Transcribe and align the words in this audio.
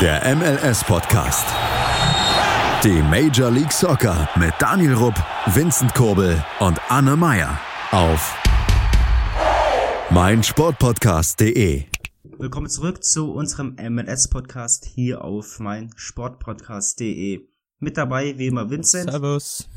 Der 0.00 0.22
MLS-Podcast. 0.36 1.44
Die 2.84 3.02
Major 3.02 3.50
League 3.50 3.72
Soccer 3.72 4.28
mit 4.38 4.54
Daniel 4.60 4.94
Rupp, 4.94 5.16
Vincent 5.46 5.92
Kurbel 5.92 6.40
und 6.60 6.78
Anne 6.88 7.16
Meyer 7.16 7.58
auf 7.90 8.36
meinsportpodcast.de. 10.10 11.82
Willkommen 12.38 12.68
zurück 12.68 13.02
zu 13.02 13.32
unserem 13.32 13.74
MLS-Podcast 13.74 14.84
hier 14.84 15.24
auf 15.24 15.58
meinsportpodcast.de. 15.58 17.48
Mit 17.80 17.96
dabei 17.96 18.38
wie 18.38 18.46
immer 18.46 18.70
Vincent, 18.70 19.10
Servus. 19.10 19.68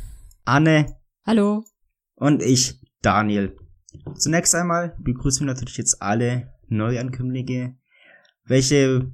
Anne 0.45 0.97
Hallo. 1.25 1.65
und 2.13 2.43
ich, 2.43 2.79
Daniel. 3.01 3.57
Zunächst 4.13 4.53
einmal 4.53 4.95
begrüßen 4.99 5.47
wir 5.47 5.51
natürlich 5.51 5.77
jetzt 5.77 5.99
alle 5.99 6.53
Neuankömmlinge, 6.67 7.75
welche 8.45 9.11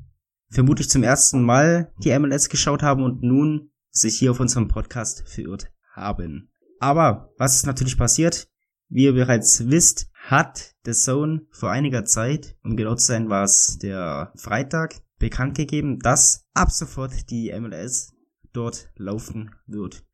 vermutlich 0.49 0.89
zum 0.89 1.03
ersten 1.03 1.41
Mal 1.41 1.91
die 2.03 2.17
MLS 2.17 2.49
geschaut 2.49 2.83
haben 2.83 3.03
und 3.03 3.21
nun 3.23 3.71
sich 3.89 4.19
hier 4.19 4.31
auf 4.31 4.39
unserem 4.39 4.67
Podcast 4.67 5.27
verirrt 5.27 5.71
haben. 5.93 6.51
Aber 6.79 7.33
was 7.37 7.55
ist 7.55 7.65
natürlich 7.65 7.97
passiert? 7.97 8.49
Wie 8.89 9.03
ihr 9.03 9.13
bereits 9.13 9.69
wisst, 9.69 10.09
hat 10.13 10.75
The 10.85 10.93
Zone 10.93 11.45
vor 11.51 11.71
einiger 11.71 12.05
Zeit, 12.05 12.57
um 12.63 12.77
genau 12.77 12.95
zu 12.95 13.07
sein, 13.07 13.29
war 13.29 13.43
es 13.43 13.77
der 13.79 14.31
Freitag, 14.35 14.95
bekannt 15.19 15.57
gegeben, 15.57 15.99
dass 15.99 16.45
ab 16.53 16.71
sofort 16.71 17.29
die 17.29 17.51
MLS 17.59 18.13
dort 18.53 18.89
laufen 18.95 19.55
wird. 19.65 20.05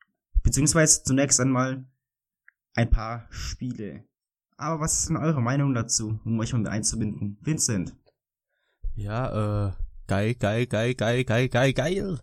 Beziehungsweise 0.42 1.04
zunächst 1.04 1.40
einmal 1.40 1.86
ein 2.74 2.90
paar 2.90 3.28
Spiele. 3.30 4.06
Aber 4.58 4.82
was 4.82 5.00
ist 5.00 5.10
denn 5.10 5.18
eure 5.18 5.42
Meinung 5.42 5.74
dazu, 5.74 6.20
um 6.24 6.40
euch 6.40 6.54
mal 6.54 6.68
einzubinden? 6.68 7.38
Vincent. 7.42 7.96
Ja, 8.96 9.68
äh, 9.68 9.74
geil, 10.08 10.36
geil, 10.36 10.66
geil, 10.68 10.96
geil, 10.96 11.24
geil, 11.24 11.50
geil, 11.50 11.74
geil. 11.74 12.20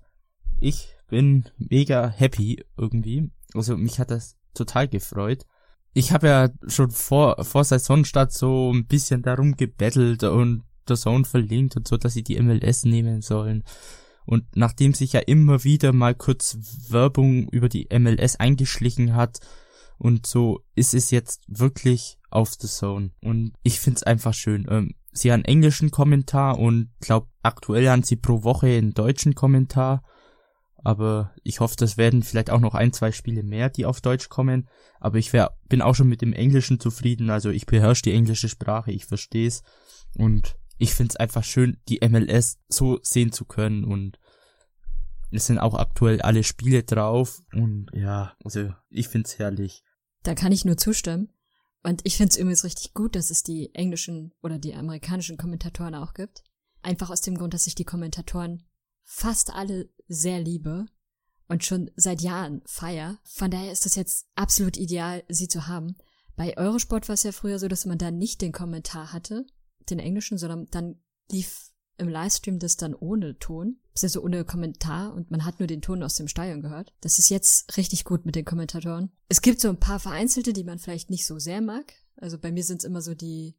Ich 0.60 0.94
bin 1.08 1.44
mega 1.58 2.08
happy 2.08 2.64
irgendwie. 2.76 3.30
Also 3.54 3.76
mich 3.76 3.98
hat 3.98 4.10
das 4.10 4.36
total 4.54 4.88
gefreut. 4.88 5.46
Ich 5.92 6.12
habe 6.12 6.28
ja 6.28 6.48
schon 6.68 6.90
vor, 6.90 7.44
vor 7.44 7.64
Saisonstart 7.64 8.32
so 8.32 8.72
ein 8.72 8.86
bisschen 8.86 9.22
darum 9.22 9.56
gebettelt 9.56 10.22
und 10.22 10.64
der 10.88 10.96
Zone 10.96 11.24
verlinkt 11.24 11.76
und 11.76 11.88
so, 11.88 11.96
dass 11.96 12.14
sie 12.14 12.22
die 12.22 12.40
MLS 12.40 12.84
nehmen 12.84 13.22
sollen. 13.22 13.64
Und 14.24 14.44
nachdem 14.54 14.94
sich 14.94 15.12
ja 15.14 15.20
immer 15.20 15.64
wieder 15.64 15.92
mal 15.92 16.14
kurz 16.14 16.58
Werbung 16.88 17.48
über 17.48 17.68
die 17.68 17.88
MLS 17.92 18.36
eingeschlichen 18.36 19.14
hat 19.14 19.40
und 19.98 20.26
so 20.26 20.64
ist 20.74 20.94
es 20.94 21.10
jetzt 21.10 21.42
wirklich 21.48 22.18
auf 22.30 22.54
The 22.58 22.68
Zone. 22.68 23.10
Und 23.20 23.52
ich 23.62 23.80
find's 23.80 24.02
einfach 24.02 24.32
schön. 24.34 24.66
Ähm, 24.70 24.94
sie 25.12 25.32
haben 25.32 25.44
englischen 25.44 25.90
Kommentar 25.90 26.58
und 26.58 26.90
glaub 27.00 27.28
aktuell 27.42 27.88
haben 27.88 28.02
sie 28.02 28.16
pro 28.16 28.42
Woche 28.42 28.68
einen 28.68 28.94
deutschen 28.94 29.34
Kommentar. 29.34 30.02
Aber 30.82 31.34
ich 31.42 31.60
hoffe, 31.60 31.76
das 31.76 31.98
werden 31.98 32.22
vielleicht 32.22 32.50
auch 32.50 32.60
noch 32.60 32.74
ein, 32.74 32.92
zwei 32.92 33.12
Spiele 33.12 33.42
mehr, 33.42 33.68
die 33.68 33.84
auf 33.84 34.00
Deutsch 34.00 34.28
kommen. 34.28 34.68
Aber 34.98 35.18
ich 35.18 35.32
wär, 35.32 35.56
bin 35.68 35.82
auch 35.82 35.94
schon 35.94 36.08
mit 36.08 36.22
dem 36.22 36.32
Englischen 36.32 36.80
zufrieden. 36.80 37.30
Also 37.30 37.50
ich 37.50 37.66
beherrsche 37.66 38.02
die 38.02 38.14
englische 38.14 38.48
Sprache, 38.48 38.90
ich 38.90 39.04
versteh's. 39.04 39.62
Und 40.16 40.56
ich 40.78 40.94
find's 40.94 41.16
einfach 41.16 41.44
schön, 41.44 41.76
die 41.88 42.00
MLS 42.08 42.58
so 42.68 42.98
sehen 43.02 43.32
zu 43.32 43.44
können. 43.44 43.84
Und 43.84 44.18
es 45.30 45.46
sind 45.46 45.58
auch 45.58 45.74
aktuell 45.74 46.22
alle 46.22 46.42
Spiele 46.42 46.82
drauf. 46.82 47.42
Und 47.52 47.90
ja, 47.92 48.34
also 48.42 48.72
ich 48.88 49.08
find's 49.08 49.38
herrlich. 49.38 49.84
Da 50.22 50.34
kann 50.34 50.52
ich 50.52 50.64
nur 50.64 50.76
zustimmen. 50.76 51.28
Und 51.82 52.02
ich 52.04 52.16
finde 52.16 52.30
es 52.30 52.38
übrigens 52.38 52.64
richtig 52.64 52.94
gut, 52.94 53.16
dass 53.16 53.30
es 53.30 53.42
die 53.42 53.74
englischen 53.74 54.32
oder 54.42 54.58
die 54.58 54.74
amerikanischen 54.74 55.36
Kommentatoren 55.36 55.94
auch 55.94 56.14
gibt. 56.14 56.42
Einfach 56.82 57.10
aus 57.10 57.20
dem 57.20 57.36
Grund, 57.36 57.54
dass 57.54 57.66
ich 57.66 57.74
die 57.74 57.84
Kommentatoren 57.84 58.64
fast 59.04 59.52
alle 59.52 59.90
sehr 60.08 60.40
liebe 60.40 60.86
und 61.48 61.64
schon 61.64 61.90
seit 61.96 62.20
Jahren 62.20 62.62
feier. 62.64 63.18
Von 63.24 63.50
daher 63.50 63.72
ist 63.72 63.84
das 63.84 63.96
jetzt 63.96 64.26
absolut 64.34 64.76
ideal, 64.76 65.24
sie 65.28 65.48
zu 65.48 65.66
haben. 65.66 65.96
Bei 66.36 66.56
Eurosport 66.56 67.08
war 67.08 67.14
es 67.14 67.24
ja 67.24 67.32
früher 67.32 67.58
so, 67.58 67.68
dass 67.68 67.86
man 67.86 67.98
da 67.98 68.10
nicht 68.10 68.40
den 68.40 68.52
Kommentar 68.52 69.12
hatte, 69.12 69.46
den 69.90 69.98
englischen, 69.98 70.38
sondern 70.38 70.68
dann 70.70 71.02
lief 71.30 71.70
im 71.98 72.08
Livestream 72.08 72.58
das 72.58 72.76
dann 72.76 72.94
ohne 72.94 73.38
Ton, 73.38 73.78
also 74.00 74.22
ohne 74.22 74.44
Kommentar 74.44 75.12
und 75.12 75.30
man 75.30 75.44
hat 75.44 75.58
nur 75.60 75.66
den 75.66 75.82
Ton 75.82 76.02
aus 76.02 76.14
dem 76.14 76.28
Stadion 76.28 76.62
gehört. 76.62 76.94
Das 77.02 77.18
ist 77.18 77.28
jetzt 77.28 77.76
richtig 77.76 78.04
gut 78.04 78.24
mit 78.24 78.36
den 78.36 78.46
Kommentatoren. 78.46 79.10
Es 79.28 79.42
gibt 79.42 79.60
so 79.60 79.68
ein 79.68 79.78
paar 79.78 80.00
vereinzelte, 80.00 80.54
die 80.54 80.64
man 80.64 80.78
vielleicht 80.78 81.10
nicht 81.10 81.26
so 81.26 81.38
sehr 81.38 81.60
mag. 81.60 81.92
Also 82.16 82.38
bei 82.38 82.52
mir 82.52 82.64
sind 82.64 82.78
es 82.78 82.84
immer 82.84 83.02
so 83.02 83.14
die 83.14 83.58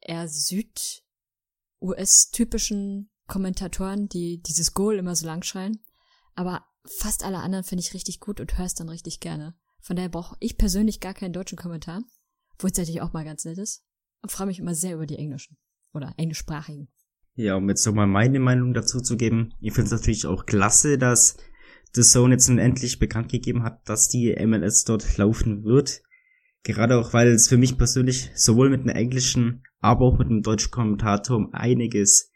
eher 0.00 0.28
Süd-US-typischen 1.84 3.10
Kommentatoren, 3.26 4.08
die 4.08 4.42
dieses 4.42 4.74
Goal 4.74 4.96
immer 4.96 5.14
so 5.14 5.26
lang 5.26 5.42
schreien. 5.42 5.78
Aber 6.34 6.64
fast 6.84 7.24
alle 7.24 7.38
anderen 7.38 7.64
finde 7.64 7.82
ich 7.82 7.94
richtig 7.94 8.20
gut 8.20 8.40
und 8.40 8.56
höre 8.58 8.66
es 8.66 8.74
dann 8.74 8.88
richtig 8.88 9.20
gerne. 9.20 9.54
Von 9.80 9.96
daher 9.96 10.08
brauche 10.08 10.36
ich 10.40 10.56
persönlich 10.56 11.00
gar 11.00 11.14
keinen 11.14 11.32
deutschen 11.32 11.58
Kommentar, 11.58 12.02
wo 12.58 12.66
es 12.66 12.76
natürlich 12.76 13.02
auch 13.02 13.12
mal 13.12 13.24
ganz 13.24 13.44
nett 13.44 13.58
ist. 13.58 13.84
Und 14.22 14.32
freue 14.32 14.46
mich 14.46 14.58
immer 14.58 14.74
sehr 14.74 14.94
über 14.94 15.06
die 15.06 15.18
englischen 15.18 15.58
oder 15.92 16.14
englischsprachigen. 16.16 16.88
Ja, 17.34 17.56
um 17.56 17.68
jetzt 17.68 17.84
nochmal 17.84 18.06
meine 18.06 18.40
Meinung 18.40 18.72
dazu 18.72 19.00
zu 19.00 19.16
geben. 19.16 19.52
Ich 19.60 19.74
finde 19.74 19.86
es 19.86 20.00
natürlich 20.00 20.26
auch 20.26 20.46
klasse, 20.46 20.98
dass 20.98 21.36
The 21.92 22.02
Zone 22.02 22.34
jetzt 22.34 22.48
nun 22.48 22.58
endlich 22.58 22.98
bekannt 22.98 23.30
gegeben 23.30 23.62
hat, 23.62 23.86
dass 23.88 24.08
die 24.08 24.34
MLS 24.46 24.84
dort 24.84 25.16
laufen 25.18 25.64
wird. 25.64 26.02
Gerade 26.64 26.98
auch, 26.98 27.12
weil 27.12 27.28
es 27.28 27.48
für 27.48 27.58
mich 27.58 27.76
persönlich 27.76 28.30
sowohl 28.34 28.70
mit 28.70 28.80
einem 28.80 28.96
englischen, 28.96 29.62
aber 29.80 30.06
auch 30.06 30.18
mit 30.18 30.28
einem 30.28 30.42
deutschen 30.42 30.70
Kommentator 30.70 31.36
um 31.36 31.52
einiges 31.52 32.30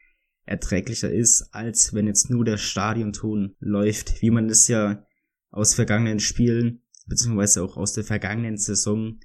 erträglicher 0.45 1.11
ist, 1.11 1.49
als 1.53 1.95
wenn 1.95 2.07
jetzt 2.07 2.29
nur 2.29 2.45
der 2.45 2.59
Stadionton 2.59 3.57
läuft, 3.59 4.21
wie 4.21 4.31
man 4.31 4.51
es 4.51 4.69
ja 4.69 5.03
aus 5.51 5.75
vergangenen 5.75 6.21
Spielen, 6.21 6.83
beziehungsweise 7.07 7.63
auch 7.63 7.79
aus 7.79 7.95
der 7.95 8.05
vergangenen 8.05 8.59
Saison 8.59 9.19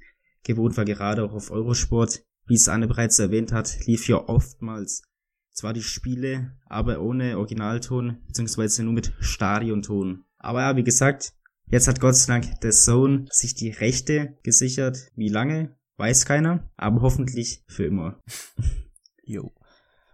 gewohnt 0.43 0.77
war, 0.77 0.85
gerade 0.85 1.23
auch 1.23 1.33
auf 1.33 1.51
Eurosport. 1.51 2.23
Wie 2.45 2.55
es 2.55 2.69
Anne 2.69 2.87
bereits 2.87 3.19
erwähnt 3.19 3.51
hat, 3.51 3.85
lief 3.85 4.07
ja 4.07 4.17
oftmals 4.27 5.03
zwar 5.51 5.73
die 5.73 5.83
Spiele, 5.83 6.57
aber 6.65 7.01
ohne 7.01 7.37
Originalton, 7.37 8.19
beziehungsweise 8.27 8.83
nur 8.83 8.93
mit 8.93 9.13
Stadionton. 9.19 10.23
Aber 10.37 10.61
ja, 10.61 10.75
wie 10.75 10.83
gesagt, 10.83 11.33
jetzt 11.67 11.87
hat 11.87 11.99
Gott 11.99 12.15
sei 12.15 12.33
Dank 12.39 12.59
der 12.61 12.71
Zone 12.71 13.25
sich 13.29 13.55
die 13.55 13.69
Rechte 13.69 14.37
gesichert. 14.43 15.07
Wie 15.15 15.29
lange? 15.29 15.75
Weiß 15.97 16.25
keiner, 16.25 16.69
aber 16.75 17.01
hoffentlich 17.01 17.63
für 17.67 17.85
immer. 17.85 18.19
Jo. 19.25 19.53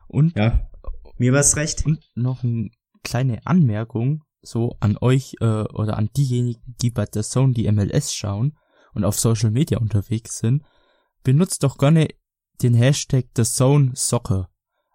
Und, 0.08 0.38
Ja, 0.38 0.70
mir 1.18 1.34
war's 1.34 1.56
recht. 1.56 1.84
und 1.86 2.00
noch 2.14 2.44
eine 2.44 2.70
kleine 3.04 3.44
Anmerkung 3.48 4.24
so 4.42 4.76
an 4.80 4.98
euch 5.02 5.34
äh, 5.42 5.64
oder 5.64 5.98
an 5.98 6.10
diejenigen, 6.16 6.62
die 6.82 6.92
bei 6.92 7.06
der 7.06 7.24
Zone 7.24 7.54
die 7.54 7.70
MLS 7.72 8.14
schauen 8.14 8.56
und 8.94 9.04
auf 9.04 9.20
Social 9.20 9.50
Media 9.50 9.80
unterwegs 9.80 10.38
sind, 10.38 10.64
benutzt 11.24 11.64
doch 11.64 11.78
gerne 11.80 12.08
den 12.62 12.76
Hashtag 12.76 13.26
The 13.36 13.44
Zone 13.44 13.94
Soccer. 13.96 14.50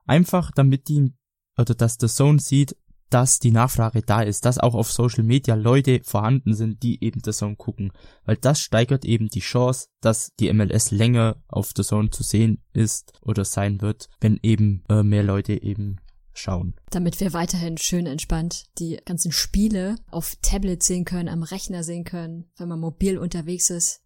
Einfach 0.07 0.53
damit 0.53 0.89
die 0.89 1.13
oder 1.59 1.75
dass 1.75 1.97
The 2.01 2.07
Zone 2.09 2.39
sieht, 2.39 2.77
dass 3.11 3.39
die 3.39 3.51
Nachfrage 3.51 4.03
da 4.03 4.23
ist, 4.23 4.45
dass 4.45 4.59
auch 4.59 4.75
auf 4.75 4.91
Social 4.91 5.25
Media 5.25 5.55
Leute 5.55 6.01
vorhanden 6.03 6.55
sind, 6.55 6.83
die 6.83 7.03
eben 7.05 7.21
The 7.25 7.33
Zone 7.33 7.57
gucken, 7.57 7.93
weil 8.25 8.37
das 8.37 8.61
steigert 8.61 9.05
eben 9.05 9.29
die 9.29 9.41
Chance, 9.41 9.89
dass 10.01 10.33
die 10.41 10.53
MLS 10.53 10.91
länger 10.91 11.37
auf 11.49 11.73
The 11.77 11.83
Zone 11.83 12.11
zu 12.11 12.23
sehen 12.23 12.63
ist 12.73 13.13
oder 13.21 13.45
sein 13.45 13.81
wird, 13.81 14.09
wenn 14.21 14.39
eben 14.43 14.85
äh, 14.89 15.03
mehr 15.03 15.23
Leute 15.23 15.63
eben 15.63 16.01
schauen. 16.33 16.75
Damit 16.91 17.21
wir 17.21 17.33
weiterhin 17.33 17.79
schön 17.79 18.07
entspannt 18.07 18.65
die 18.79 18.99
ganzen 19.05 19.33
Spiele 19.33 19.97
auf 20.11 20.37
Tablet 20.43 20.83
sehen 20.83 21.05
können, 21.05 21.29
am 21.29 21.43
Rechner 21.43 21.85
sehen 21.85 22.05
können, 22.05 22.51
wenn 22.57 22.69
man 22.69 22.81
mobil 22.81 23.19
unterwegs 23.19 23.71
ist, 23.71 24.03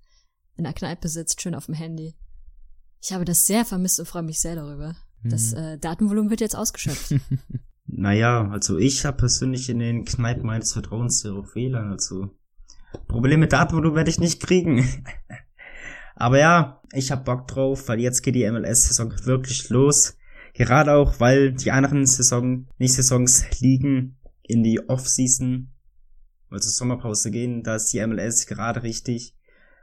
in 0.57 0.65
der 0.65 0.75
Kneipe 0.75 1.09
sitzt, 1.09 1.41
schön 1.41 1.55
auf 1.55 1.67
dem 1.67 1.75
Handy. 1.75 2.15
Ich 3.01 3.13
habe 3.13 3.25
das 3.25 3.47
sehr 3.47 3.65
vermisst 3.65 4.01
und 4.01 4.07
freue 4.07 4.23
mich 4.23 4.41
sehr 4.41 4.57
darüber. 4.57 4.97
Das 5.25 5.53
äh, 5.53 5.79
Datenvolumen 5.79 6.31
wird 6.31 6.41
jetzt 6.41 6.57
ausgeschöpft. 6.57 7.15
Naja, 7.91 8.49
also 8.51 8.77
ich 8.77 9.05
habe 9.07 9.17
persönlich 9.17 9.71
in 9.71 9.79
den 9.79 10.05
Kneipen 10.05 10.47
meines 10.47 10.73
Vertrauens 10.73 11.25
auf 11.25 11.55
WLAN, 11.55 11.91
also 11.91 12.31
Probleme 13.07 13.41
mit 13.41 13.53
Datenvolumen 13.53 13.97
werde 13.97 14.11
ich 14.11 14.21
nicht 14.21 14.41
kriegen. 14.41 14.87
Aber 16.15 16.39
ja, 16.39 16.83
ich 16.93 17.11
hab 17.11 17.25
Bock 17.25 17.49
drauf, 17.49 17.89
weil 17.89 18.01
jetzt 18.01 18.23
geht 18.23 18.35
die 18.35 18.49
MLS-Saison 18.51 19.15
wirklich 19.25 19.69
los. 19.71 20.17
Gerade 20.53 20.95
auch, 20.95 21.21
weil 21.21 21.53
die 21.53 21.71
anderen 21.71 22.05
Saison, 22.07 22.67
nicht 22.79 22.95
Saisons 22.95 23.61
liegen 23.61 24.19
in 24.43 24.63
die 24.63 24.89
Off-Season, 24.89 25.73
also 26.51 26.71
Sommerpause 26.71 27.31
gehen, 27.31 27.63
da 27.63 27.77
ist 27.77 27.93
die 27.93 28.05
MLS 28.05 28.47
gerade 28.47 28.83
richtig. 28.83 29.37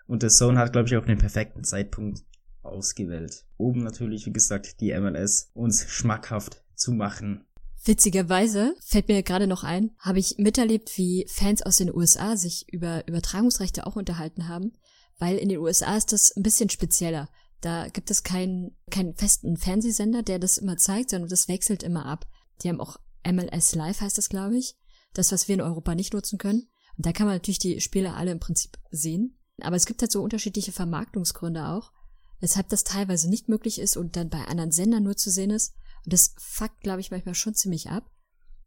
Und 0.08 0.24
der 0.24 0.30
Zone 0.30 0.60
hat, 0.60 0.74
glaube 0.74 0.88
ich, 0.88 0.98
auch 0.98 1.06
den 1.06 1.18
perfekten 1.18 1.64
Zeitpunkt 1.64 2.24
ausgewählt. 2.62 3.46
Oben 3.58 3.84
natürlich, 3.84 4.26
wie 4.26 4.34
gesagt, 4.34 4.82
die 4.82 4.98
MLS 5.00 5.52
uns 5.54 5.90
schmackhaft 5.90 6.64
zu 6.76 6.92
machen. 6.92 7.45
Witzigerweise 7.86 8.76
fällt 8.84 9.08
mir 9.08 9.22
gerade 9.22 9.46
noch 9.46 9.64
ein, 9.64 9.92
habe 10.00 10.18
ich 10.18 10.40
miterlebt, 10.40 10.98
wie 10.98 11.28
Fans 11.30 11.62
aus 11.62 11.78
den 11.78 11.94
USA 11.96 12.36
sich 12.36 12.68
über 12.74 13.08
Übertragungsrechte 13.08 13.86
auch 13.86 13.96
unterhalten 13.96 14.48
haben, 14.48 14.74
weil 15.20 15.38
in 15.38 15.50
den 15.50 15.60
USA 15.60 15.96
ist 15.96 16.12
das 16.12 16.36
ein 16.36 16.42
bisschen 16.42 16.72
spezieller. 16.72 17.30
Da 17.62 17.88
gibt 17.88 18.10
es 18.10 18.24
keinen, 18.24 18.76
keinen 18.90 19.16
festen 19.16 19.56
Fernsehsender, 19.56 20.24
der 20.24 20.40
das 20.40 20.58
immer 20.58 20.78
zeigt, 20.78 21.12
sondern 21.12 21.30
das 21.30 21.48
wechselt 21.48 21.84
immer 21.84 22.08
ab. 22.08 22.26
Die 22.64 22.70
haben 22.70 22.82
auch 22.82 22.98
MLS 23.24 23.76
Live 23.76 24.02
heißt 24.02 24.18
das, 24.18 24.30
glaube 24.30 24.58
ich. 24.58 24.76
Das, 25.14 25.32
was 25.32 25.48
wir 25.48 25.56
in 25.56 25.62
Europa 25.62 25.96
nicht 25.96 26.14
nutzen 26.14 26.38
können. 26.40 26.68
Und 26.98 27.06
da 27.06 27.12
kann 27.12 27.28
man 27.28 27.36
natürlich 27.36 27.60
die 27.60 27.82
Spiele 27.82 28.16
alle 28.16 28.32
im 28.32 28.40
Prinzip 28.40 28.78
sehen. 28.90 29.38
Aber 29.62 29.76
es 29.76 29.86
gibt 29.86 30.02
halt 30.02 30.12
so 30.12 30.22
unterschiedliche 30.22 30.72
Vermarktungsgründe 30.72 31.68
auch, 31.68 31.92
weshalb 32.40 32.70
das 32.70 32.84
teilweise 32.84 33.30
nicht 33.30 33.48
möglich 33.48 33.80
ist 33.80 33.96
und 33.96 34.16
dann 34.16 34.30
bei 34.30 34.46
anderen 34.46 34.72
Sendern 34.72 35.04
nur 35.04 35.16
zu 35.16 35.30
sehen 35.32 35.52
ist. 35.52 35.76
Und 36.06 36.14
das 36.14 36.34
fuckt, 36.38 36.82
glaube 36.82 37.02
ich, 37.02 37.12
manchmal 37.12 37.36
schon 37.36 37.56
ziemlich 37.56 37.90
ab. 37.90 38.10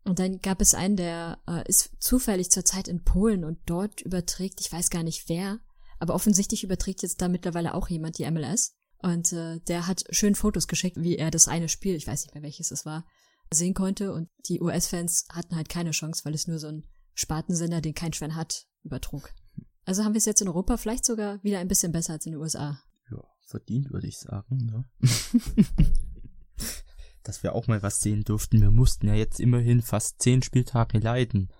Und 0.05 0.19
dann 0.19 0.41
gab 0.41 0.61
es 0.61 0.75
einen, 0.75 0.97
der 0.97 1.39
äh, 1.47 1.69
ist 1.69 1.91
zufällig 2.01 2.51
zurzeit 2.51 2.89
in 2.89 3.05
Polen 3.05 3.45
und 3.45 3.59
dort 3.67 4.01
überträgt, 4.01 4.61
ich 4.61 4.73
weiß 4.73 4.91
gar 4.91 5.03
nicht 5.03 5.29
wer, 5.29 5.61
aber 5.99 6.15
offensichtlich 6.15 6.65
überträgt 6.65 7.03
jetzt 7.03 7.21
da 7.21 7.29
mittlerweile 7.29 7.75
auch 7.75 7.89
jemand 7.89 8.19
die 8.19 8.31
MLS. 8.31 8.75
Und 9.01 9.33
äh, 9.33 9.61
der 9.61 9.87
hat 9.87 10.05
schön 10.11 10.35
Fotos 10.35 10.67
geschickt, 10.67 10.97
wie 10.99 11.17
er 11.17 11.31
das 11.31 11.47
eine 11.47 11.69
Spiel, 11.69 11.95
ich 11.95 12.07
weiß 12.07 12.25
nicht 12.25 12.35
mehr 12.35 12.43
welches 12.43 12.71
es 12.71 12.85
war, 12.85 13.07
sehen 13.53 13.75
konnte. 13.75 14.13
Und 14.13 14.29
die 14.49 14.61
US-Fans 14.61 15.27
hatten 15.31 15.57
halt 15.57 15.69
keine 15.69 15.93
Chance, 15.93 16.25
weil 16.25 16.35
es 16.35 16.47
nur 16.49 16.59
so 16.59 16.69
ein 16.69 16.85
Spartensender, 17.15 17.81
den 17.81 17.95
kein 17.95 18.13
Schwein 18.13 18.35
hat, 18.35 18.67
übertrug. 18.83 19.31
Also 19.85 20.05
haben 20.05 20.15
wir 20.15 20.19
es 20.19 20.25
jetzt 20.25 20.43
in 20.43 20.49
Europa 20.49 20.77
vielleicht 20.77 21.05
sogar 21.05 21.43
wieder 21.43 21.59
ein 21.59 21.69
bisschen 21.69 21.93
besser 21.93 22.15
als 22.15 22.27
in 22.27 22.33
den 22.33 22.41
USA. 22.41 22.81
Ja, 23.11 23.23
verdient 23.47 23.91
würde 23.91 24.07
ich 24.07 24.19
sagen, 24.19 24.57
ne? 24.57 24.85
Dass 27.23 27.43
wir 27.43 27.55
auch 27.55 27.67
mal 27.67 27.83
was 27.83 28.01
sehen 28.01 28.25
durften. 28.25 28.61
Wir 28.61 28.71
mussten 28.71 29.09
ja 29.09 29.15
jetzt 29.15 29.41
immerhin 29.41 29.83
fast 29.83 30.23
zehn 30.23 30.43
Spieltage 30.43 30.99
leiden. 30.99 31.51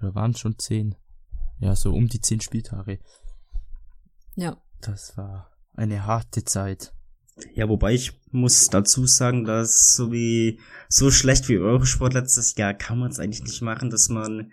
Oder 0.00 0.14
waren 0.14 0.32
es 0.32 0.40
schon 0.40 0.58
zehn? 0.58 0.94
Ja, 1.58 1.74
so 1.74 1.94
um 1.94 2.08
die 2.08 2.20
zehn 2.20 2.40
Spieltage. 2.40 2.98
Ja. 4.34 4.56
Das 4.80 5.16
war 5.16 5.50
eine 5.74 6.04
harte 6.04 6.44
Zeit. 6.44 6.92
Ja, 7.54 7.68
wobei 7.68 7.92
ich 7.92 8.18
muss 8.30 8.68
dazu 8.70 9.06
sagen, 9.06 9.44
dass 9.44 9.94
so 9.94 10.10
wie 10.10 10.60
so 10.88 11.10
schlecht 11.10 11.48
wie 11.48 11.58
Eurosport 11.58 12.14
letztes 12.14 12.54
Jahr 12.56 12.72
kann 12.72 12.98
man 12.98 13.10
es 13.10 13.18
eigentlich 13.18 13.42
nicht 13.42 13.60
machen, 13.62 13.90
dass 13.90 14.08
man 14.08 14.52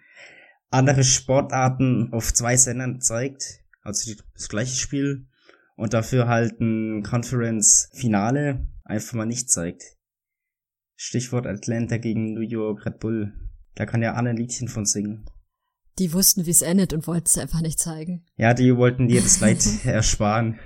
andere 0.69 1.03
Sportarten 1.03 2.11
auf 2.11 2.33
zwei 2.33 2.57
Sendern 2.57 2.99
zeigt, 2.99 3.61
also 3.83 4.11
das 4.33 4.49
gleiche 4.49 4.75
Spiel 4.75 5.27
und 5.75 5.93
dafür 5.93 6.27
halt 6.27 6.59
ein 6.59 7.03
Conference-Finale 7.03 8.67
einfach 8.83 9.13
mal 9.13 9.25
nicht 9.25 9.49
zeigt. 9.49 9.83
Stichwort 11.05 11.45
Atlanta 11.45 11.97
gegen 11.97 12.33
New 12.33 12.47
York 12.47 12.85
Red 12.85 12.99
Bull. 12.99 13.33
Da 13.75 13.85
kann 13.85 14.01
ja 14.01 14.13
Anne 14.13 14.29
ein 14.29 14.37
Liedchen 14.37 14.69
von 14.69 14.85
singen. 14.85 15.25
Die 15.99 16.13
wussten, 16.13 16.45
wie 16.45 16.51
es 16.51 16.61
endet 16.61 16.93
und 16.93 17.07
wollten 17.07 17.25
es 17.25 17.37
einfach 17.37 17.59
nicht 17.59 17.77
zeigen. 17.77 18.25
Ja, 18.37 18.53
die 18.53 18.77
wollten 18.77 19.09
dir 19.09 19.21
das 19.21 19.41
Leid 19.41 19.65
ersparen. 19.83 20.59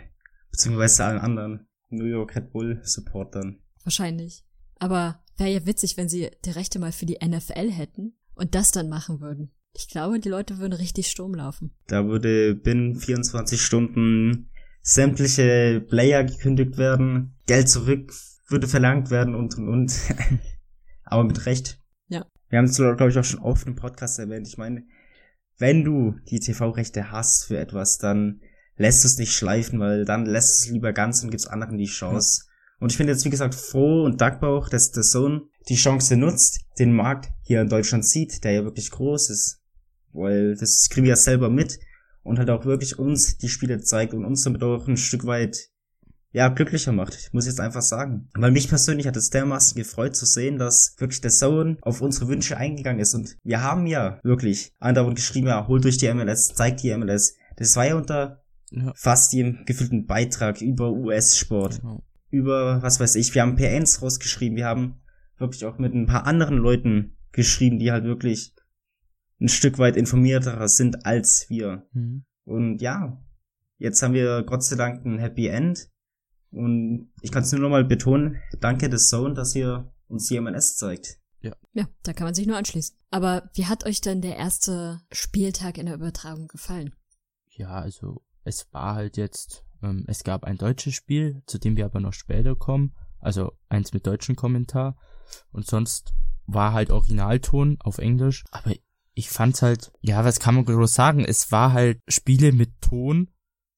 Beziehungsweise 0.51 1.05
allen 1.05 1.17
anderen 1.17 1.67
New 1.89 2.05
York 2.05 2.35
Red 2.35 2.51
Bull 2.51 2.79
Supportern. 2.83 3.63
Wahrscheinlich. 3.83 4.45
Aber 4.77 5.23
wäre 5.37 5.49
ja 5.49 5.65
witzig, 5.65 5.97
wenn 5.97 6.07
sie 6.07 6.29
die 6.45 6.51
Rechte 6.51 6.77
mal 6.77 6.91
für 6.91 7.07
die 7.07 7.17
NFL 7.25 7.71
hätten 7.71 8.15
und 8.35 8.53
das 8.53 8.69
dann 8.69 8.89
machen 8.89 9.19
würden. 9.21 9.51
Ich 9.73 9.89
glaube, 9.89 10.19
die 10.19 10.29
Leute 10.29 10.59
würden 10.59 10.73
richtig 10.73 11.07
Sturm 11.07 11.33
laufen. 11.33 11.71
Da 11.87 12.05
würde 12.05 12.53
binnen 12.53 12.95
24 12.95 13.59
Stunden 13.59 14.51
sämtliche 14.83 15.83
Player 15.89 16.23
gekündigt 16.23 16.77
werden, 16.77 17.35
Geld 17.47 17.69
zurück 17.69 18.13
würde 18.47 18.67
verlangt 18.67 19.09
werden 19.09 19.35
und 19.35 19.57
und 19.57 19.67
und. 19.67 19.99
Aber 21.03 21.23
mit 21.23 21.45
Recht. 21.45 21.79
Ja. 22.07 22.25
Wir 22.49 22.59
haben 22.59 22.65
es, 22.65 22.77
glaube 22.77 23.09
ich, 23.09 23.17
auch 23.17 23.23
schon 23.23 23.39
oft 23.39 23.67
im 23.67 23.75
Podcast 23.75 24.19
erwähnt. 24.19 24.47
Ich 24.47 24.57
meine, 24.57 24.83
wenn 25.57 25.83
du 25.83 26.15
die 26.29 26.39
TV-Rechte 26.39 27.11
hast 27.11 27.45
für 27.45 27.57
etwas, 27.57 27.97
dann 27.97 28.41
lässt 28.75 29.05
es 29.05 29.17
nicht 29.17 29.33
schleifen, 29.33 29.79
weil 29.79 30.05
dann 30.05 30.25
lässt 30.25 30.63
es 30.63 30.69
lieber 30.69 30.93
ganz 30.93 31.23
und 31.23 31.31
gibt's 31.31 31.47
anderen 31.47 31.77
die 31.77 31.85
Chance. 31.85 32.43
Ja. 32.43 32.47
Und 32.79 32.91
ich 32.91 32.97
finde 32.97 33.13
jetzt, 33.13 33.25
wie 33.25 33.31
gesagt, 33.31 33.55
froh 33.55 34.03
und 34.03 34.21
dankbar 34.21 34.51
auch, 34.51 34.69
dass 34.69 34.91
der 34.91 35.03
Sohn 35.03 35.49
die 35.67 35.75
Chance 35.75 36.15
nutzt, 36.15 36.61
den 36.77 36.93
Markt 36.93 37.29
hier 37.41 37.61
in 37.61 37.69
Deutschland 37.69 38.05
sieht, 38.05 38.43
der 38.43 38.51
ja 38.51 38.63
wirklich 38.63 38.91
groß 38.91 39.29
ist. 39.31 39.61
Weil 40.13 40.55
das 40.55 40.87
kriegen 40.89 41.05
wir 41.05 41.11
ja 41.11 41.15
selber 41.15 41.49
mit 41.49 41.79
und 42.21 42.37
halt 42.37 42.49
auch 42.49 42.65
wirklich 42.65 42.99
uns 42.99 43.37
die 43.37 43.49
Spiele 43.49 43.79
zeigt 43.81 44.13
und 44.13 44.25
uns 44.25 44.43
damit 44.43 44.63
auch 44.63 44.87
ein 44.87 44.97
Stück 44.97 45.25
weit 45.25 45.69
ja, 46.31 46.49
glücklicher 46.49 46.91
macht, 46.91 47.29
muss 47.33 47.45
ich 47.45 47.51
jetzt 47.51 47.59
einfach 47.59 47.81
sagen. 47.81 48.29
Weil 48.35 48.51
mich 48.51 48.67
persönlich 48.67 49.07
hat 49.07 49.15
es 49.15 49.29
dermaßen 49.29 49.77
gefreut 49.77 50.15
zu 50.15 50.25
sehen, 50.25 50.57
dass 50.57 50.95
wirklich 50.97 51.21
der 51.21 51.31
Zone 51.31 51.77
auf 51.81 52.01
unsere 52.01 52.27
Wünsche 52.27 52.57
eingegangen 52.57 52.99
ist. 52.99 53.13
Und 53.13 53.37
wir 53.43 53.61
haben 53.61 53.87
ja 53.87 54.19
wirklich 54.23 54.73
andauernd 54.79 55.15
geschrieben, 55.15 55.47
ja, 55.47 55.67
holt 55.67 55.83
durch 55.83 55.97
die 55.97 56.13
MLS, 56.13 56.53
zeigt 56.53 56.83
die 56.83 56.95
MLS. 56.95 57.35
Das 57.55 57.75
war 57.75 57.87
ja 57.87 57.95
unter 57.95 58.43
ja. 58.71 58.91
fast 58.95 59.33
jedem 59.33 59.65
gefühlten 59.65 60.05
Beitrag 60.05 60.61
über 60.61 60.91
US-Sport. 60.91 61.81
Genau. 61.81 62.03
Über, 62.29 62.81
was 62.81 62.99
weiß 62.99 63.15
ich, 63.15 63.33
wir 63.33 63.41
haben 63.41 63.55
PNs 63.55 64.01
rausgeschrieben, 64.01 64.57
wir 64.57 64.65
haben 64.65 64.99
wirklich 65.37 65.65
auch 65.65 65.77
mit 65.77 65.93
ein 65.93 66.07
paar 66.07 66.27
anderen 66.27 66.57
Leuten 66.57 67.15
geschrieben, 67.31 67.79
die 67.79 67.91
halt 67.91 68.03
wirklich 68.03 68.53
ein 69.39 69.47
Stück 69.47 69.77
weit 69.77 69.95
informierter 69.95 70.67
sind 70.67 71.05
als 71.05 71.49
wir. 71.49 71.87
Mhm. 71.93 72.25
Und 72.43 72.81
ja, 72.81 73.21
jetzt 73.77 74.01
haben 74.01 74.13
wir 74.13 74.43
Gott 74.43 74.63
sei 74.63 74.75
Dank 74.75 75.05
ein 75.05 75.19
Happy 75.19 75.47
End. 75.47 75.89
Und 76.51 77.11
ich 77.21 77.31
kann 77.31 77.43
es 77.43 77.51
nur 77.51 77.61
nochmal 77.61 77.83
betonen, 77.83 78.37
danke 78.59 78.89
des 78.89 79.09
Zone, 79.09 79.33
dass 79.33 79.55
ihr 79.55 79.91
uns 80.07 80.27
die 80.27 80.39
MLS 80.39 80.75
zeigt. 80.77 81.19
Ja. 81.41 81.53
ja, 81.73 81.87
da 82.03 82.13
kann 82.13 82.25
man 82.25 82.33
sich 82.33 82.47
nur 82.47 82.57
anschließen. 82.57 82.95
Aber 83.11 83.49
wie 83.53 83.67
hat 83.67 83.85
euch 83.85 84.01
denn 84.01 84.21
der 84.21 84.37
erste 84.37 85.01
Spieltag 85.11 85.77
in 85.77 85.85
der 85.85 85.95
Übertragung 85.95 86.47
gefallen? 86.47 86.95
Ja, 87.49 87.69
also 87.69 88.21
es 88.43 88.67
war 88.71 88.95
halt 88.95 89.17
jetzt, 89.17 89.63
ähm, 89.83 90.05
es 90.07 90.23
gab 90.23 90.43
ein 90.43 90.57
deutsches 90.57 90.95
Spiel, 90.95 91.43
zu 91.45 91.57
dem 91.57 91.77
wir 91.77 91.85
aber 91.85 91.99
noch 91.99 92.13
später 92.13 92.55
kommen, 92.55 92.95
also 93.19 93.53
eins 93.69 93.93
mit 93.93 94.07
deutschem 94.07 94.35
Kommentar 94.35 94.97
und 95.51 95.67
sonst 95.67 96.13
war 96.45 96.73
halt 96.73 96.91
Originalton 96.91 97.77
auf 97.81 97.97
Englisch, 97.97 98.45
aber 98.51 98.73
ich 99.13 99.29
fand's 99.29 99.61
halt, 99.61 99.91
ja, 100.01 100.23
was 100.23 100.39
kann 100.39 100.55
man 100.55 100.65
groß 100.65 100.93
sagen, 100.93 101.25
es 101.25 101.51
war 101.51 101.73
halt 101.73 101.99
Spiele 102.07 102.51
mit 102.51 102.81
Ton 102.81 103.29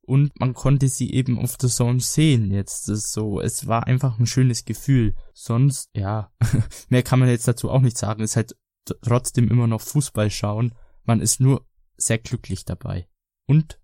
und 0.09 0.39
man 0.39 0.55
konnte 0.55 0.87
sie 0.89 1.13
eben 1.13 1.37
auf 1.37 1.55
der 1.55 1.69
Zone 1.69 1.99
sehen 1.99 2.51
jetzt. 2.51 2.89
Das 2.89 2.97
ist 2.97 3.11
so, 3.11 3.39
es 3.39 3.67
war 3.67 3.85
einfach 3.85 4.17
ein 4.17 4.25
schönes 4.25 4.65
Gefühl. 4.65 5.13
Sonst, 5.35 5.91
ja, 5.93 6.31
mehr 6.89 7.03
kann 7.03 7.19
man 7.19 7.29
jetzt 7.29 7.47
dazu 7.47 7.69
auch 7.69 7.81
nicht 7.81 7.95
sagen. 7.95 8.23
Es 8.23 8.31
ist 8.31 8.35
halt 8.35 8.55
trotzdem 9.01 9.49
immer 9.49 9.67
noch 9.67 9.81
Fußball 9.81 10.31
schauen. 10.31 10.73
Man 11.03 11.21
ist 11.21 11.39
nur 11.39 11.63
sehr 11.95 12.17
glücklich 12.17 12.65
dabei. 12.65 13.07
Und 13.45 13.79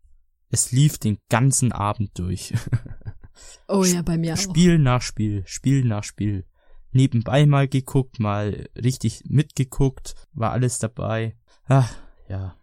es 0.50 0.72
lief 0.72 0.98
den 0.98 1.19
ganzen 1.30 1.72
Abend 1.72 2.18
durch. 2.18 2.56
oh 3.68 3.83
ja, 3.83 4.01
bei 4.01 4.18
mir 4.18 4.33
auch. 4.33 4.38
Spiel 4.38 4.80
nach 4.80 5.04
Spiel, 5.04 5.44
Spiel 5.45 5.86
nach 5.86 6.04
Spiel. 6.04 6.48
Nebenbei 6.92 7.45
mal 7.45 7.68
geguckt, 7.68 8.19
mal 8.19 8.68
richtig 8.75 9.25
mitgeguckt, 9.25 10.16
war 10.34 10.53
alles 10.53 10.79
dabei. 10.79 11.38
Ah, 11.65 11.88
ja, 12.27 12.55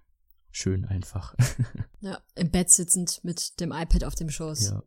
schön 0.52 0.84
einfach. 0.84 1.34
ja, 2.00 2.18
im 2.36 2.50
Bett 2.50 2.70
sitzend 2.70 3.20
mit 3.22 3.58
dem 3.60 3.72
iPad 3.72 4.04
auf 4.04 4.14
dem 4.14 4.30
Schoß. 4.30 4.70
Ja. 4.70 4.82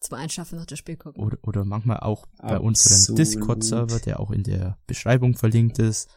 Zum 0.00 0.16
Einschaffen 0.16 0.58
noch 0.58 0.66
das 0.66 0.78
Spiel 0.78 0.96
gucken. 0.96 1.22
Oder, 1.22 1.38
oder 1.42 1.64
manchmal 1.64 2.00
auch 2.00 2.26
bei 2.38 2.54
Absolut. 2.54 2.64
unserem 2.64 3.16
Discord-Server, 3.16 3.98
der 3.98 4.20
auch 4.20 4.30
in 4.30 4.44
der 4.44 4.78
Beschreibung 4.86 5.34
verlinkt 5.34 5.80
ist, 5.80 6.08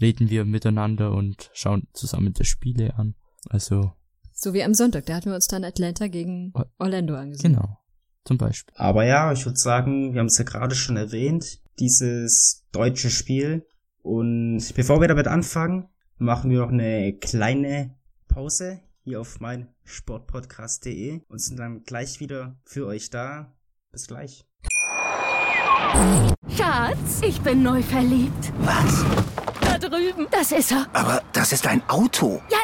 reden 0.00 0.28
wir 0.28 0.44
miteinander 0.44 1.12
und 1.12 1.50
schauen 1.52 1.86
zusammen 1.92 2.34
das 2.34 2.48
Spiele 2.48 2.96
an. 2.96 3.14
Also. 3.48 3.92
So 4.32 4.54
wie 4.54 4.64
am 4.64 4.74
Sonntag, 4.74 5.06
da 5.06 5.14
hatten 5.14 5.30
wir 5.30 5.36
uns 5.36 5.46
dann 5.46 5.64
Atlanta 5.64 6.08
gegen 6.08 6.52
Orlando 6.78 7.14
angesehen. 7.14 7.54
Genau. 7.54 7.78
Zum 8.24 8.38
Beispiel. 8.38 8.74
Aber 8.76 9.04
ja, 9.04 9.32
ich 9.32 9.44
würde 9.46 9.58
sagen, 9.58 10.12
wir 10.12 10.20
haben 10.20 10.26
es 10.26 10.38
ja 10.38 10.44
gerade 10.44 10.74
schon 10.74 10.96
erwähnt, 10.96 11.60
dieses 11.78 12.66
deutsche 12.72 13.10
Spiel. 13.10 13.66
Und 14.02 14.74
bevor 14.74 15.00
wir 15.00 15.08
damit 15.08 15.26
anfangen, 15.26 15.88
machen 16.18 16.50
wir 16.50 16.60
noch 16.60 16.68
eine 16.68 17.14
kleine 17.14 17.97
Pause 18.28 18.80
hier 19.02 19.20
auf 19.20 19.40
mein 19.40 19.68
Sportpodcast.de 19.84 21.22
und 21.28 21.40
sind 21.40 21.58
dann 21.58 21.82
gleich 21.82 22.20
wieder 22.20 22.56
für 22.64 22.86
euch 22.86 23.10
da. 23.10 23.52
Bis 23.90 24.06
gleich. 24.06 24.44
Schatz, 26.56 27.22
ich 27.22 27.40
bin 27.40 27.62
neu 27.62 27.82
verliebt. 27.82 28.52
Was? 28.60 29.04
Da 29.60 29.78
drüben. 29.78 30.26
Das 30.30 30.52
ist 30.52 30.70
er. 30.72 30.86
Aber 30.92 31.22
das 31.32 31.52
ist 31.52 31.66
ein 31.66 31.82
Auto. 31.88 32.42
Ja, 32.50 32.58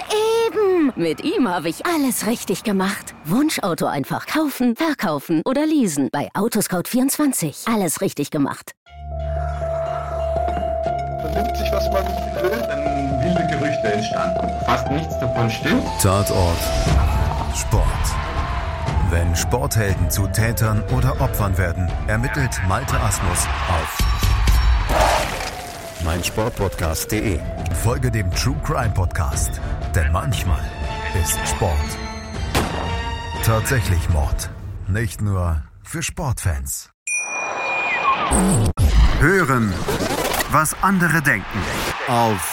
eben. 0.47 0.93
Mit 0.97 1.25
ihm 1.25 1.49
habe 1.49 1.69
ich 1.69 1.87
alles 1.87 2.27
richtig 2.27 2.63
gemacht. 2.63 3.15
Wunschauto 3.25 3.87
einfach 3.87 4.27
kaufen, 4.27 4.77
verkaufen 4.77 5.41
oder 5.47 5.65
leasen. 5.67 6.11
Bei 6.13 6.29
Autoscout24. 6.35 7.73
Alles 7.73 8.01
richtig 8.03 8.31
gemacht. 8.31 8.73
Vernimmt 11.23 11.57
sich, 11.57 11.73
was 11.73 11.91
man 11.91 12.05
will, 12.05 12.94
wilde 13.35 13.47
Gerüchte 13.47 13.93
entstanden. 13.93 14.49
Fast 14.65 14.91
nichts 14.91 15.19
davon 15.19 15.51
stimmt. 15.51 15.85
Tatort. 16.01 16.59
Sport. 17.55 17.85
Wenn 19.11 19.35
Sporthelden 19.37 20.11
zu 20.11 20.27
Tätern 20.29 20.83
oder 20.97 21.21
Opfern 21.21 21.57
werden, 21.57 21.91
ermittelt 22.07 22.61
Malte 22.69 22.99
Asmus 23.01 23.47
auf 23.69 23.99
meinsportpodcast.de. 26.05 27.39
Folge 27.83 28.11
dem 28.11 28.31
True 28.33 28.57
Crime 28.65 28.91
Podcast, 28.91 29.61
denn 29.95 30.13
manchmal 30.13 30.61
ist 31.23 31.39
Sport 31.49 31.99
tatsächlich 33.45 34.09
Mord. 34.09 34.51
Nicht 34.89 35.21
nur 35.21 35.63
für 35.83 36.03
Sportfans. 36.03 36.91
Hören 39.21 39.73
was 40.51 40.75
andere 40.83 41.21
denken. 41.21 41.59
Auf 42.07 42.53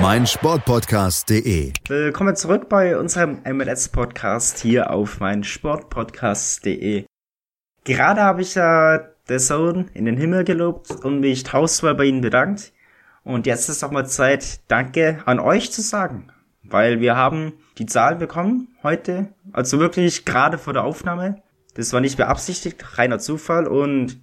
meinsportpodcast.de. 0.00 1.72
Willkommen 1.88 2.36
zurück 2.36 2.68
bei 2.68 2.98
unserem 2.98 3.40
MLS-Podcast 3.44 4.58
hier 4.58 4.90
auf 4.90 5.20
meinsportpodcast.de. 5.20 7.06
Gerade 7.84 8.20
habe 8.20 8.42
ich 8.42 8.54
ja 8.54 8.98
der 9.28 9.40
Sohn 9.40 9.88
in 9.94 10.04
den 10.04 10.18
Himmel 10.18 10.44
gelobt 10.44 10.90
und 10.90 11.20
mich 11.20 11.44
tausendmal 11.44 11.94
bei 11.94 12.04
Ihnen 12.04 12.20
bedankt. 12.20 12.72
Und 13.24 13.46
jetzt 13.46 13.70
ist 13.70 13.82
auch 13.82 13.90
mal 13.90 14.06
Zeit, 14.06 14.60
Danke 14.68 15.22
an 15.24 15.40
euch 15.40 15.72
zu 15.72 15.80
sagen. 15.80 16.28
Weil 16.62 17.00
wir 17.00 17.16
haben 17.16 17.54
die 17.78 17.86
Zahlen 17.86 18.18
bekommen 18.18 18.68
heute. 18.82 19.32
Also 19.52 19.78
wirklich 19.80 20.26
gerade 20.26 20.58
vor 20.58 20.74
der 20.74 20.84
Aufnahme. 20.84 21.42
Das 21.74 21.92
war 21.94 22.00
nicht 22.00 22.18
beabsichtigt, 22.18 22.98
reiner 22.98 23.18
Zufall. 23.18 23.66
Und 23.66 24.20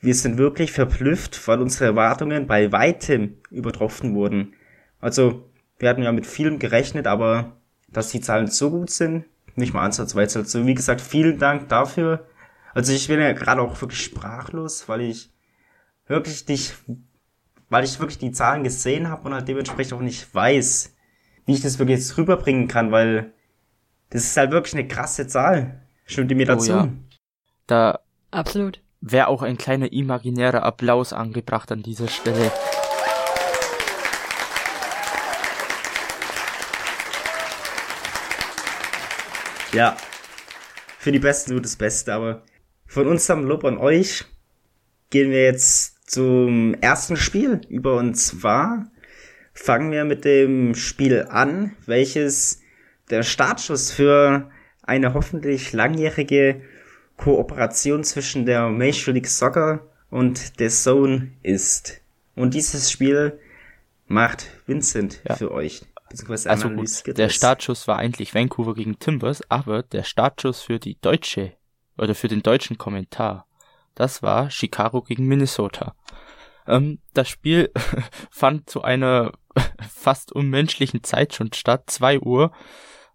wir 0.00 0.14
sind 0.14 0.38
wirklich 0.38 0.70
verblüfft, 0.70 1.48
weil 1.48 1.60
unsere 1.60 1.86
Erwartungen 1.86 2.46
bei 2.46 2.70
weitem 2.70 3.38
übertroffen 3.50 4.14
wurden. 4.14 4.54
Also, 5.00 5.48
wir 5.78 5.88
hatten 5.88 6.02
ja 6.02 6.12
mit 6.12 6.26
vielem 6.26 6.58
gerechnet, 6.58 7.06
aber 7.06 7.56
dass 7.88 8.10
die 8.10 8.20
Zahlen 8.20 8.48
so 8.48 8.70
gut 8.70 8.90
sind, 8.90 9.24
nicht 9.54 9.74
mal 9.74 9.84
ansatzweise. 9.84 10.40
Also, 10.40 10.66
wie 10.66 10.74
gesagt, 10.74 11.00
vielen 11.00 11.38
Dank 11.38 11.68
dafür. 11.68 12.26
Also 12.74 12.92
ich 12.92 13.08
bin 13.08 13.20
ja 13.20 13.32
gerade 13.32 13.60
auch 13.60 13.80
wirklich 13.80 14.04
sprachlos, 14.04 14.88
weil 14.88 15.00
ich 15.00 15.32
wirklich 16.06 16.46
nicht, 16.46 16.76
weil 17.68 17.84
ich 17.84 17.98
wirklich 17.98 18.18
die 18.18 18.30
Zahlen 18.30 18.62
gesehen 18.62 19.08
habe 19.08 19.26
und 19.26 19.34
halt 19.34 19.48
dementsprechend 19.48 19.94
auch 19.94 20.00
nicht 20.00 20.32
weiß, 20.32 20.94
wie 21.46 21.54
ich 21.54 21.60
das 21.60 21.78
wirklich 21.78 21.98
jetzt 21.98 22.16
rüberbringen 22.16 22.68
kann, 22.68 22.92
weil 22.92 23.32
das 24.10 24.24
ist 24.24 24.36
halt 24.36 24.52
wirklich 24.52 24.74
eine 24.74 24.86
krasse 24.86 25.26
Zahl. 25.26 25.82
Stimmt 26.04 26.30
ihr 26.30 26.36
mir 26.36 26.46
dazu? 26.46 26.70
Oh 26.70 26.74
ja. 26.76 26.88
Da 27.66 27.98
Absolut. 28.30 28.80
wäre 29.00 29.26
auch 29.26 29.42
ein 29.42 29.58
kleiner 29.58 29.92
imaginärer 29.92 30.62
Applaus 30.62 31.12
angebracht 31.12 31.72
an 31.72 31.82
dieser 31.82 32.06
Stelle. 32.06 32.52
Ja. 39.72 39.96
Für 40.98 41.12
die 41.12 41.18
Besten 41.18 41.52
nur 41.52 41.62
das 41.62 41.76
Beste, 41.76 42.12
aber 42.12 42.42
von 42.86 43.06
unserem 43.06 43.44
Lob 43.44 43.64
an 43.64 43.78
euch 43.78 44.24
gehen 45.10 45.30
wir 45.30 45.44
jetzt 45.44 46.10
zum 46.10 46.74
ersten 46.74 47.16
Spiel 47.16 47.60
über 47.68 47.96
uns 47.96 48.28
zwar 48.28 48.90
fangen 49.52 49.90
wir 49.90 50.04
mit 50.04 50.24
dem 50.24 50.74
Spiel 50.74 51.26
an, 51.28 51.76
welches 51.86 52.60
der 53.10 53.22
Startschuss 53.22 53.90
für 53.90 54.50
eine 54.82 55.14
hoffentlich 55.14 55.72
langjährige 55.72 56.62
Kooperation 57.16 58.04
zwischen 58.04 58.46
der 58.46 58.68
Major 58.68 59.12
League 59.12 59.26
Soccer 59.26 59.86
und 60.10 60.60
der 60.60 60.70
Zone 60.70 61.32
ist. 61.42 62.00
Und 62.36 62.54
dieses 62.54 62.90
Spiel 62.90 63.38
macht 64.06 64.46
Vincent 64.66 65.20
Ja. 65.28 65.36
für 65.36 65.50
euch. 65.50 65.82
Beziehungsweise 66.08 66.50
Also 66.50 66.68
analysiert 66.68 67.06
gut, 67.06 67.18
der. 67.18 67.28
Startschuss 67.28 67.88
war 67.88 67.98
eigentlich 67.98 68.34
Vancouver 68.34 68.74
gegen 68.74 68.98
Timbers, 68.98 69.42
aber 69.50 69.82
der 69.82 70.02
Startschuss 70.02 70.62
für 70.62 70.78
die 70.78 70.98
deutsche 71.00 71.52
oder 71.96 72.14
für 72.14 72.28
den 72.28 72.42
deutschen 72.42 72.78
Kommentar, 72.78 73.46
das 73.94 74.22
war 74.22 74.50
Chicago 74.50 75.02
gegen 75.02 75.26
Minnesota. 75.26 75.94
Ähm, 76.66 77.00
das 77.14 77.28
Spiel 77.28 77.70
fand 78.30 78.70
zu 78.70 78.82
einer 78.82 79.32
fast 79.90 80.32
unmenschlichen 80.32 81.02
Zeit 81.02 81.34
schon 81.34 81.52
statt, 81.52 81.84
2 81.86 82.20
Uhr. 82.20 82.52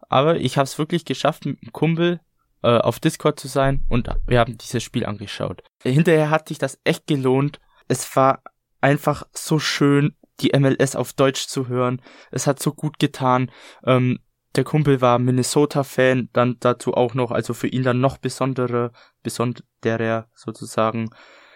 Aber 0.09 0.38
ich 0.38 0.57
habe 0.57 0.65
es 0.65 0.77
wirklich 0.77 1.05
geschafft, 1.05 1.45
mit 1.45 1.62
einem 1.62 1.71
Kumpel 1.71 2.19
äh, 2.62 2.77
auf 2.77 3.00
Discord 3.00 3.39
zu 3.39 3.47
sein 3.47 3.85
und 3.89 4.09
wir 4.27 4.39
haben 4.39 4.57
dieses 4.57 4.83
Spiel 4.83 5.05
angeschaut. 5.05 5.63
Hinterher 5.83 6.29
hat 6.29 6.47
sich 6.47 6.57
das 6.57 6.79
echt 6.83 7.07
gelohnt. 7.07 7.59
Es 7.88 8.15
war 8.15 8.43
einfach 8.81 9.23
so 9.33 9.59
schön, 9.59 10.15
die 10.40 10.58
MLS 10.58 10.96
auf 10.96 11.13
Deutsch 11.13 11.48
zu 11.48 11.68
hören. 11.68 12.02
Es 12.32 12.48
hat 12.48 12.62
so 12.62 12.74
gut 12.74 13.00
getan. 13.00 13.52
Ähm, 13.86 14.20
der 14.56 14.63
Kumpel 14.63 15.02
war 15.02 15.18
Minnesota-Fan, 15.18 16.30
dann 16.32 16.58
dazu 16.60 16.94
auch 16.94 17.16
noch, 17.16 17.32
also 17.32 17.54
für 17.54 17.68
ihn 17.68 17.84
dann 17.84 18.00
noch 18.00 18.18
besondere, 18.18 18.92
besonderer 19.24 20.28
sozusagen. 20.36 21.10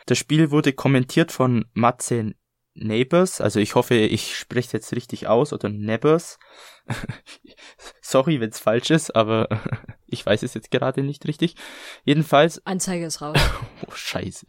Das 0.08 0.18
Spiel 0.18 0.52
wurde 0.52 0.74
kommentiert 0.74 1.32
von 1.32 1.66
Matze 1.74 2.34
Neighbors, 2.80 3.42
also 3.42 3.60
ich 3.60 3.76
hoffe, 3.76 3.96
ich 3.96 4.36
spreche 4.36 4.74
jetzt 4.74 4.94
richtig 4.94 5.28
aus, 5.28 5.54
oder 5.54 5.70
Neighbors. 5.70 6.40
Sorry, 8.02 8.40
wenn's 8.40 8.60
falsch 8.60 8.92
ist, 8.92 9.16
aber 9.16 9.48
ich 10.08 10.26
weiß 10.26 10.44
es 10.44 10.54
jetzt 10.54 10.72
gerade 10.72 11.04
nicht 11.04 11.28
richtig. 11.28 11.56
Jedenfalls 12.04 12.62
Anzeige 12.66 13.06
ist 13.06 13.22
raus. 13.22 13.38
Oh, 13.86 13.92
scheiße. 13.92 14.46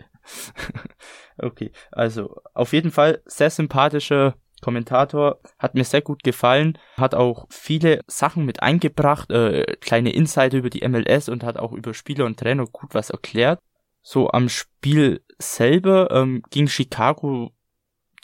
okay, 1.38 1.72
also 1.90 2.36
auf 2.54 2.72
jeden 2.72 2.90
Fall 2.90 3.22
sehr 3.26 3.50
sympathischer 3.50 4.36
Kommentator, 4.60 5.40
hat 5.58 5.74
mir 5.74 5.84
sehr 5.84 6.02
gut 6.02 6.24
gefallen, 6.24 6.78
hat 6.96 7.14
auch 7.14 7.46
viele 7.48 8.00
Sachen 8.08 8.44
mit 8.44 8.60
eingebracht, 8.62 9.30
äh, 9.30 9.76
kleine 9.80 10.12
Insider 10.12 10.58
über 10.58 10.70
die 10.70 10.86
MLS 10.86 11.28
und 11.28 11.44
hat 11.44 11.58
auch 11.58 11.72
über 11.72 11.94
Spieler 11.94 12.24
und 12.24 12.40
Trainer 12.40 12.64
gut 12.66 12.94
was 12.94 13.10
erklärt. 13.10 13.60
So 14.02 14.30
am 14.30 14.48
Spiel 14.48 15.22
selber 15.38 16.10
ähm, 16.10 16.42
ging 16.50 16.66
Chicago 16.66 17.52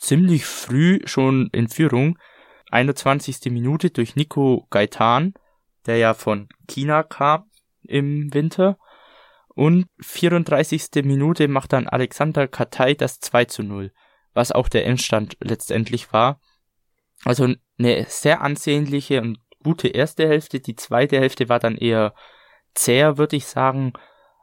ziemlich 0.04 0.44
früh 0.44 1.00
schon 1.06 1.48
in 1.52 1.68
Führung. 1.68 2.18
21. 2.70 3.50
Minute 3.50 3.90
durch 3.90 4.16
Nico 4.16 4.66
Gaitan, 4.70 5.34
der 5.86 5.96
ja 5.96 6.14
von 6.14 6.48
China 6.68 7.02
kam 7.02 7.50
im 7.82 8.32
Winter. 8.34 8.78
Und 9.48 9.86
34. 10.00 11.04
Minute 11.04 11.48
macht 11.48 11.72
dann 11.72 11.86
Alexander 11.86 12.48
Katay 12.48 12.94
das 12.96 13.20
2 13.20 13.44
zu 13.46 13.62
0, 13.62 13.92
was 14.34 14.52
auch 14.52 14.68
der 14.68 14.84
Endstand 14.86 15.36
letztendlich 15.40 16.12
war. 16.12 16.40
Also 17.24 17.54
eine 17.78 18.06
sehr 18.08 18.42
ansehnliche 18.42 19.22
und 19.22 19.38
gute 19.62 19.88
erste 19.88 20.28
Hälfte. 20.28 20.60
Die 20.60 20.76
zweite 20.76 21.18
Hälfte 21.18 21.48
war 21.48 21.60
dann 21.60 21.76
eher 21.76 22.14
zäher, 22.74 23.16
würde 23.16 23.36
ich 23.36 23.46
sagen. 23.46 23.92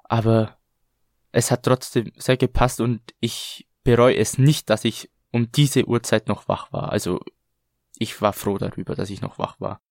Aber 0.06 0.58
es 1.32 1.52
hat 1.52 1.64
trotzdem 1.64 2.12
sehr 2.16 2.38
gepasst 2.38 2.82
und 2.82 3.02
ich 3.20 3.68
bereue 3.84 4.16
es 4.16 4.38
nicht, 4.38 4.70
dass 4.70 4.86
ich 4.86 5.10
um 5.32 5.52
diese 5.52 5.88
Uhrzeit 5.88 6.28
noch 6.28 6.48
wach 6.48 6.72
war. 6.74 6.92
Also 6.92 7.22
ich 7.98 8.22
war 8.22 8.34
froh 8.34 8.58
darüber, 8.58 8.96
dass 8.96 9.10
ich 9.10 9.22
noch 9.22 9.40
wach 9.40 9.60
war. 9.60 9.82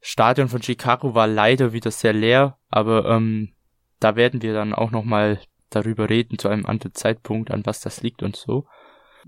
Stadion 0.00 0.48
von 0.48 0.62
Chicago 0.62 1.14
war 1.14 1.26
leider 1.26 1.72
wieder 1.72 1.90
sehr 1.90 2.12
leer, 2.12 2.58
aber 2.68 3.06
ähm, 3.06 3.54
da 3.98 4.16
werden 4.16 4.42
wir 4.42 4.54
dann 4.54 4.74
auch 4.74 4.90
nochmal 4.90 5.40
darüber 5.70 6.08
reden 6.08 6.38
zu 6.38 6.48
einem 6.48 6.66
anderen 6.66 6.94
Zeitpunkt, 6.94 7.50
an 7.50 7.66
was 7.66 7.80
das 7.80 8.02
liegt 8.02 8.22
und 8.22 8.36
so. 8.36 8.66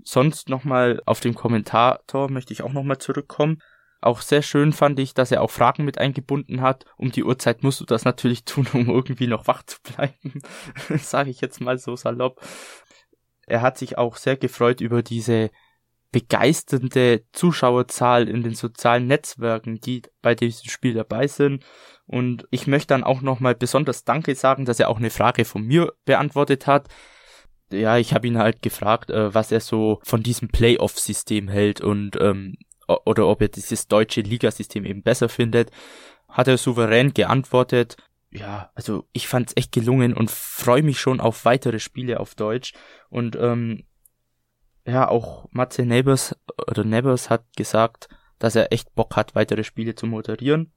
Sonst 0.03 0.47
nochmal 0.47 1.01
auf 1.05 1.19
den 1.19 1.35
Kommentator 1.35 2.31
möchte 2.31 2.53
ich 2.53 2.63
auch 2.63 2.71
nochmal 2.71 2.97
zurückkommen. 2.97 3.61
Auch 4.01 4.21
sehr 4.21 4.41
schön 4.41 4.71
fand 4.71 4.97
ich, 4.99 5.13
dass 5.13 5.31
er 5.31 5.41
auch 5.41 5.51
Fragen 5.51 5.83
mit 5.83 5.97
eingebunden 5.97 6.61
hat. 6.61 6.85
Um 6.95 7.11
die 7.11 7.25
Uhrzeit 7.25 7.63
musst 7.63 7.81
du 7.81 7.85
das 7.85 8.05
natürlich 8.05 8.45
tun, 8.45 8.65
um 8.73 8.87
irgendwie 8.87 9.27
noch 9.27 9.47
wach 9.47 9.63
zu 9.63 9.77
bleiben. 9.83 10.41
Sage 10.97 11.29
ich 11.29 11.41
jetzt 11.41 11.59
mal 11.59 11.77
so 11.77 11.95
salopp. 11.97 12.41
Er 13.49 13.61
hat 13.61 13.77
sich 13.77 13.97
auch 13.97 14.15
sehr 14.17 14.37
gefreut 14.37 14.81
über 14.81 15.03
diese 15.03 15.49
begeisternde 16.11 17.23
Zuschauerzahl 17.33 18.27
in 18.27 18.41
den 18.41 18.55
sozialen 18.55 19.07
Netzwerken, 19.07 19.79
die 19.79 20.01
bei 20.21 20.33
diesem 20.33 20.69
Spiel 20.69 20.93
dabei 20.93 21.27
sind. 21.27 21.63
Und 22.07 22.47
ich 22.49 22.65
möchte 22.65 22.87
dann 22.87 23.03
auch 23.03 23.21
nochmal 23.21 23.53
besonders 23.53 24.03
Danke 24.03 24.33
sagen, 24.33 24.65
dass 24.65 24.79
er 24.79 24.89
auch 24.89 24.97
eine 24.97 25.11
Frage 25.11 25.45
von 25.45 25.63
mir 25.63 25.93
beantwortet 26.05 26.65
hat. 26.65 26.87
Ja, 27.71 27.97
ich 27.97 28.13
habe 28.15 28.27
ihn 28.27 28.39
halt 28.39 28.63
gefragt, 28.63 29.11
äh, 29.11 29.33
was 29.33 29.51
er 29.51 29.59
so 29.59 29.99
von 30.03 30.23
diesem 30.23 30.47
Playoff-System 30.47 31.47
hält 31.47 31.81
und 31.81 32.19
ähm, 32.19 32.55
oder 32.87 33.27
ob 33.27 33.41
er 33.41 33.49
dieses 33.49 33.87
deutsche 33.87 34.21
Ligasystem 34.21 34.85
eben 34.85 35.03
besser 35.03 35.29
findet. 35.29 35.69
Hat 36.27 36.47
er 36.47 36.57
souverän 36.57 37.13
geantwortet. 37.13 37.97
Ja, 38.31 38.71
also 38.75 39.07
ich 39.11 39.27
fand's 39.27 39.53
echt 39.55 39.71
gelungen 39.71 40.13
und 40.13 40.29
freue 40.29 40.83
mich 40.83 40.99
schon 40.99 41.19
auf 41.19 41.45
weitere 41.45 41.79
Spiele 41.79 42.19
auf 42.19 42.35
Deutsch. 42.35 42.73
Und 43.09 43.35
ähm, 43.35 43.85
ja, 44.85 45.07
auch 45.07 45.47
Matze 45.51 45.85
Neighbors 45.85 46.35
oder 46.67 46.83
Neighbors 46.83 47.29
hat 47.29 47.45
gesagt, 47.55 48.07
dass 48.37 48.55
er 48.55 48.71
echt 48.71 48.93
Bock 48.95 49.15
hat, 49.15 49.35
weitere 49.35 49.63
Spiele 49.63 49.95
zu 49.95 50.05
moderieren. 50.05 50.71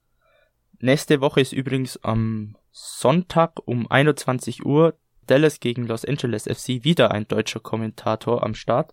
Nächste 0.79 1.21
Woche 1.21 1.41
ist 1.41 1.53
übrigens 1.53 1.97
am 2.03 2.57
Sonntag 2.71 3.59
um 3.65 3.89
21 3.89 4.65
Uhr 4.65 4.97
Dallas 5.27 5.59
gegen 5.59 5.87
Los 5.87 6.03
Angeles 6.03 6.43
FC 6.43 6.83
wieder 6.83 7.11
ein 7.11 7.27
deutscher 7.27 7.59
Kommentator 7.59 8.43
am 8.43 8.55
Start. 8.55 8.91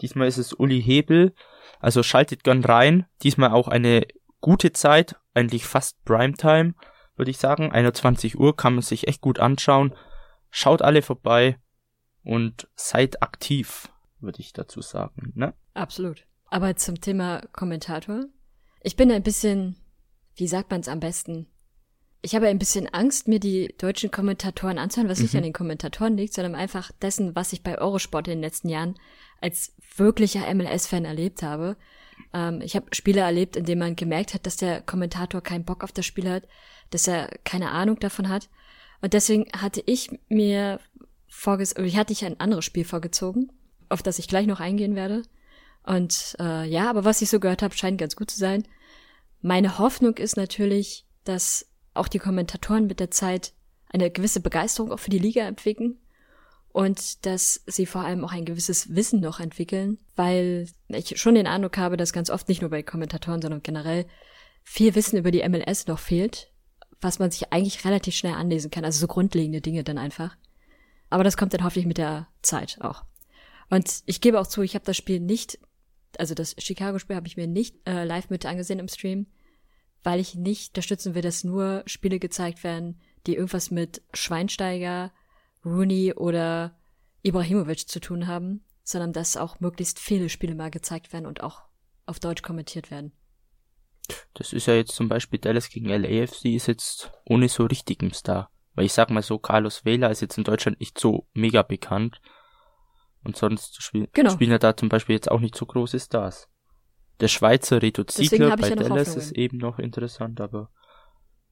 Diesmal 0.00 0.28
ist 0.28 0.38
es 0.38 0.52
Uli 0.52 0.80
Hebel. 0.80 1.34
Also 1.80 2.02
schaltet 2.02 2.44
gern 2.44 2.64
rein. 2.64 3.06
Diesmal 3.22 3.50
auch 3.50 3.68
eine 3.68 4.06
gute 4.40 4.72
Zeit, 4.72 5.16
eigentlich 5.34 5.66
fast 5.66 6.02
Primetime, 6.04 6.74
würde 7.16 7.30
ich 7.30 7.38
sagen. 7.38 7.72
21 7.72 8.38
Uhr 8.38 8.56
kann 8.56 8.74
man 8.74 8.82
sich 8.82 9.08
echt 9.08 9.20
gut 9.20 9.38
anschauen. 9.38 9.94
Schaut 10.50 10.82
alle 10.82 11.02
vorbei 11.02 11.58
und 12.22 12.68
seid 12.74 13.22
aktiv, 13.22 13.88
würde 14.20 14.40
ich 14.40 14.52
dazu 14.52 14.80
sagen. 14.80 15.32
Ne? 15.34 15.54
Absolut. 15.74 16.26
Aber 16.48 16.76
zum 16.76 17.00
Thema 17.00 17.42
Kommentator. 17.52 18.26
Ich 18.82 18.96
bin 18.96 19.10
ein 19.10 19.22
bisschen, 19.22 19.76
wie 20.36 20.46
sagt 20.46 20.70
man 20.70 20.80
es 20.80 20.88
am 20.88 21.00
besten? 21.00 21.48
Ich 22.22 22.34
habe 22.34 22.48
ein 22.48 22.58
bisschen 22.58 22.88
Angst, 22.92 23.28
mir 23.28 23.38
die 23.38 23.74
deutschen 23.78 24.10
Kommentatoren 24.10 24.78
anzuhören, 24.78 25.10
was 25.10 25.20
nicht 25.20 25.34
Mhm. 25.34 25.38
an 25.38 25.44
den 25.44 25.52
Kommentatoren 25.52 26.16
liegt, 26.16 26.34
sondern 26.34 26.54
einfach 26.54 26.90
dessen, 27.02 27.36
was 27.36 27.52
ich 27.52 27.62
bei 27.62 27.78
Eurosport 27.78 28.26
in 28.28 28.34
den 28.34 28.40
letzten 28.40 28.68
Jahren 28.68 28.94
als 29.40 29.74
wirklicher 29.96 30.48
MLS-Fan 30.52 31.04
erlebt 31.04 31.42
habe. 31.42 31.76
Ähm, 32.32 32.60
ich 32.60 32.76
habe 32.76 32.86
Spiele 32.94 33.20
erlebt, 33.20 33.56
in 33.56 33.64
denen 33.64 33.80
man 33.80 33.96
gemerkt 33.96 34.34
hat, 34.34 34.46
dass 34.46 34.56
der 34.56 34.82
Kommentator 34.82 35.40
keinen 35.40 35.64
Bock 35.64 35.84
auf 35.84 35.92
das 35.92 36.06
Spiel 36.06 36.28
hat, 36.28 36.44
dass 36.90 37.08
er 37.08 37.28
keine 37.44 37.70
Ahnung 37.70 37.98
davon 37.98 38.28
hat. 38.28 38.48
Und 39.00 39.12
deswegen 39.12 39.46
hatte 39.56 39.82
ich 39.84 40.10
mir 40.28 40.80
ich 41.28 41.96
hatte 41.96 42.12
ich 42.12 42.24
ein 42.24 42.40
anderes 42.40 42.64
Spiel 42.64 42.84
vorgezogen, 42.84 43.52
auf 43.90 44.02
das 44.02 44.18
ich 44.18 44.26
gleich 44.26 44.46
noch 44.46 44.60
eingehen 44.60 44.94
werde. 44.94 45.22
Und 45.84 46.34
äh, 46.40 46.66
ja, 46.66 46.88
aber 46.88 47.04
was 47.04 47.20
ich 47.20 47.28
so 47.28 47.40
gehört 47.40 47.62
habe, 47.62 47.76
scheint 47.76 47.98
ganz 47.98 48.16
gut 48.16 48.30
zu 48.30 48.38
sein. 48.38 48.66
Meine 49.42 49.78
Hoffnung 49.78 50.16
ist 50.16 50.36
natürlich, 50.36 51.04
dass 51.24 51.68
auch 51.94 52.08
die 52.08 52.18
Kommentatoren 52.18 52.86
mit 52.86 53.00
der 53.00 53.10
Zeit 53.10 53.52
eine 53.90 54.10
gewisse 54.10 54.40
Begeisterung 54.40 54.90
auch 54.92 54.98
für 54.98 55.10
die 55.10 55.18
Liga 55.18 55.42
entwickeln 55.42 55.98
und 56.76 57.24
dass 57.24 57.62
sie 57.64 57.86
vor 57.86 58.02
allem 58.02 58.22
auch 58.22 58.32
ein 58.32 58.44
gewisses 58.44 58.94
Wissen 58.94 59.20
noch 59.20 59.40
entwickeln, 59.40 59.96
weil 60.14 60.68
ich 60.88 61.18
schon 61.18 61.34
den 61.34 61.46
Eindruck 61.46 61.78
habe, 61.78 61.96
dass 61.96 62.12
ganz 62.12 62.28
oft 62.28 62.50
nicht 62.50 62.60
nur 62.60 62.68
bei 62.68 62.82
Kommentatoren, 62.82 63.40
sondern 63.40 63.62
generell 63.62 64.04
viel 64.62 64.94
Wissen 64.94 65.16
über 65.16 65.30
die 65.30 65.42
MLS 65.48 65.86
noch 65.86 65.98
fehlt, 65.98 66.52
was 67.00 67.18
man 67.18 67.30
sich 67.30 67.50
eigentlich 67.50 67.86
relativ 67.86 68.14
schnell 68.14 68.34
anlesen 68.34 68.70
kann, 68.70 68.84
also 68.84 69.00
so 69.00 69.06
grundlegende 69.06 69.62
Dinge 69.62 69.84
dann 69.84 69.96
einfach. 69.96 70.36
Aber 71.08 71.24
das 71.24 71.38
kommt 71.38 71.54
dann 71.54 71.64
hoffentlich 71.64 71.86
mit 71.86 71.96
der 71.96 72.28
Zeit 72.42 72.76
auch. 72.82 73.06
Und 73.70 74.02
ich 74.04 74.20
gebe 74.20 74.38
auch 74.38 74.46
zu, 74.46 74.60
ich 74.60 74.74
habe 74.74 74.84
das 74.84 74.98
Spiel 74.98 75.20
nicht, 75.20 75.58
also 76.18 76.34
das 76.34 76.56
Chicago-Spiel 76.58 77.16
habe 77.16 77.26
ich 77.26 77.38
mir 77.38 77.46
nicht 77.46 77.76
äh, 77.88 78.04
live 78.04 78.28
mit 78.28 78.44
angesehen 78.44 78.80
im 78.80 78.88
Stream, 78.88 79.28
weil 80.02 80.20
ich 80.20 80.34
nicht 80.34 80.72
unterstützen 80.72 81.14
will, 81.14 81.22
dass 81.22 81.42
nur 81.42 81.84
Spiele 81.86 82.18
gezeigt 82.18 82.64
werden, 82.64 83.00
die 83.26 83.34
irgendwas 83.34 83.70
mit 83.70 84.02
Schweinsteiger, 84.12 85.10
Rooney 85.66 86.14
oder 86.14 86.78
Ibrahimovic 87.22 87.88
zu 87.88 88.00
tun 88.00 88.26
haben, 88.26 88.64
sondern 88.84 89.12
dass 89.12 89.36
auch 89.36 89.60
möglichst 89.60 89.98
viele 89.98 90.28
Spiele 90.28 90.54
mal 90.54 90.70
gezeigt 90.70 91.12
werden 91.12 91.26
und 91.26 91.42
auch 91.42 91.62
auf 92.06 92.20
Deutsch 92.20 92.42
kommentiert 92.42 92.90
werden. 92.90 93.12
Das 94.34 94.52
ist 94.52 94.66
ja 94.66 94.74
jetzt 94.74 94.94
zum 94.94 95.08
Beispiel 95.08 95.40
Dallas 95.40 95.68
gegen 95.68 95.88
LAFC 95.88 96.54
ist 96.54 96.68
jetzt 96.68 97.10
ohne 97.24 97.48
so 97.48 97.64
richtigen 97.64 98.12
Star. 98.12 98.50
Weil 98.74 98.84
ich 98.84 98.92
sag 98.92 99.10
mal 99.10 99.22
so, 99.22 99.38
Carlos 99.38 99.84
Vela 99.84 100.08
ist 100.08 100.20
jetzt 100.20 100.38
in 100.38 100.44
Deutschland 100.44 100.78
nicht 100.78 100.98
so 100.98 101.26
mega 101.32 101.62
bekannt. 101.62 102.20
Und 103.24 103.36
sonst 103.36 103.82
spiel 103.82 104.08
Genau. 104.12 104.30
spielen 104.30 104.52
ja 104.52 104.58
da 104.58 104.76
zum 104.76 104.88
Beispiel 104.88 105.16
jetzt 105.16 105.30
auch 105.30 105.40
nicht 105.40 105.56
so 105.56 105.66
große 105.66 105.98
Stars. 105.98 106.48
Der 107.18 107.28
Schweizer 107.28 107.82
Reto 107.82 108.04
Ziegler 108.04 108.54
bei 108.56 108.68
ja 108.68 108.76
Dallas 108.76 109.08
Hoffnungen. 109.08 109.18
ist 109.18 109.32
eben 109.32 109.56
noch 109.56 109.78
interessant, 109.80 110.40
aber 110.40 110.70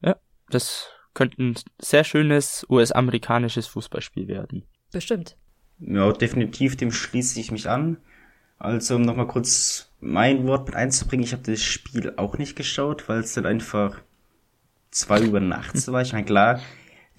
ja, 0.01 0.15
das 0.49 0.87
könnte 1.15 1.41
ein 1.41 1.55
sehr 1.81 2.03
schönes 2.03 2.65
US-amerikanisches 2.69 3.65
Fußballspiel 3.65 4.27
werden. 4.27 4.63
Bestimmt. 4.91 5.35
Ja, 5.79 6.11
definitiv, 6.11 6.77
dem 6.77 6.91
schließe 6.91 7.39
ich 7.39 7.51
mich 7.51 7.67
an. 7.67 7.97
Also, 8.59 8.95
um 8.95 9.01
nochmal 9.01 9.27
kurz 9.27 9.91
mein 9.99 10.45
Wort 10.45 10.67
mit 10.67 10.75
einzubringen, 10.75 11.25
ich 11.25 11.33
habe 11.33 11.43
das 11.43 11.61
Spiel 11.61 12.13
auch 12.17 12.37
nicht 12.37 12.55
geschaut, 12.55 13.09
weil 13.09 13.19
es 13.19 13.33
dann 13.33 13.45
einfach 13.45 14.01
zwei 14.91 15.23
Uhr 15.23 15.39
nachts 15.39 15.87
war. 15.91 16.01
Ich 16.01 16.13
meine, 16.13 16.25
klar, 16.25 16.61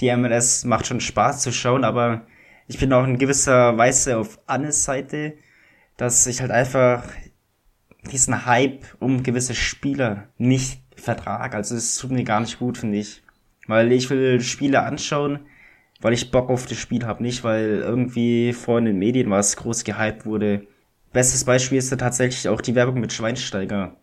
die 0.00 0.14
MLS 0.14 0.64
macht 0.64 0.86
schon 0.86 1.00
Spaß 1.00 1.42
zu 1.42 1.52
schauen, 1.52 1.84
aber 1.84 2.26
ich 2.68 2.78
bin 2.78 2.92
auch 2.92 3.04
in 3.04 3.18
gewisser 3.18 3.76
Weise 3.76 4.18
auf 4.18 4.38
Annes 4.46 4.84
Seite, 4.84 5.34
dass 5.96 6.26
ich 6.26 6.40
halt 6.40 6.50
einfach 6.50 7.04
diesen 8.10 8.46
Hype 8.46 8.84
um 9.00 9.22
gewisse 9.22 9.54
Spieler 9.54 10.28
nicht 10.38 10.82
vertrag. 10.96 11.54
Also 11.54 11.74
es 11.74 11.96
tut 11.96 12.10
mir 12.10 12.24
gar 12.24 12.40
nicht 12.40 12.58
gut, 12.58 12.78
finde 12.78 12.98
ich. 12.98 13.22
Weil 13.66 13.92
ich 13.92 14.08
will 14.10 14.40
Spiele 14.40 14.82
anschauen, 14.82 15.40
weil 16.00 16.12
ich 16.12 16.30
Bock 16.30 16.50
auf 16.50 16.66
das 16.66 16.78
Spiel 16.78 17.04
habe, 17.04 17.22
nicht 17.22 17.44
weil 17.44 17.80
irgendwie 17.84 18.52
vor 18.52 18.78
in 18.78 18.84
den 18.84 18.98
Medien 18.98 19.30
was 19.30 19.56
groß 19.56 19.84
gehypt 19.84 20.26
wurde. 20.26 20.66
Bestes 21.12 21.44
Beispiel 21.44 21.78
ist 21.78 21.90
da 21.90 21.96
tatsächlich 21.96 22.48
auch 22.48 22.60
die 22.60 22.74
Werbung 22.74 23.00
mit 23.00 23.12
Schweinsteiger. 23.12 23.96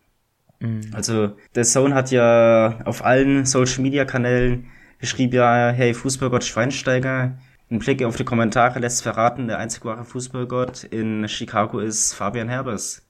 Also 0.94 1.36
der 1.56 1.64
Zone 1.64 1.94
hat 1.94 2.12
ja 2.12 2.80
auf 2.86 3.04
allen 3.04 3.46
Social 3.46 3.82
Media 3.82 4.06
Kanälen 4.06 4.68
geschrieben, 4.98 5.34
ja, 5.34 5.70
hey 5.70 5.94
Fußballgott 5.94 6.46
Schweinsteiger. 6.46 7.38
Ein 7.70 7.80
Blick 7.80 8.04
auf 8.04 8.16
die 8.16 8.24
Kommentare 8.24 8.80
lässt 8.80 9.04
verraten, 9.04 9.48
der 9.48 9.58
einzig 9.58 9.84
wahre 9.84 10.06
Fußballgott 10.06 10.86
in 10.86 11.28
Chicago 11.28 11.80
ist 11.80 12.14
Fabian 12.14 12.48
Herbers. 12.48 13.06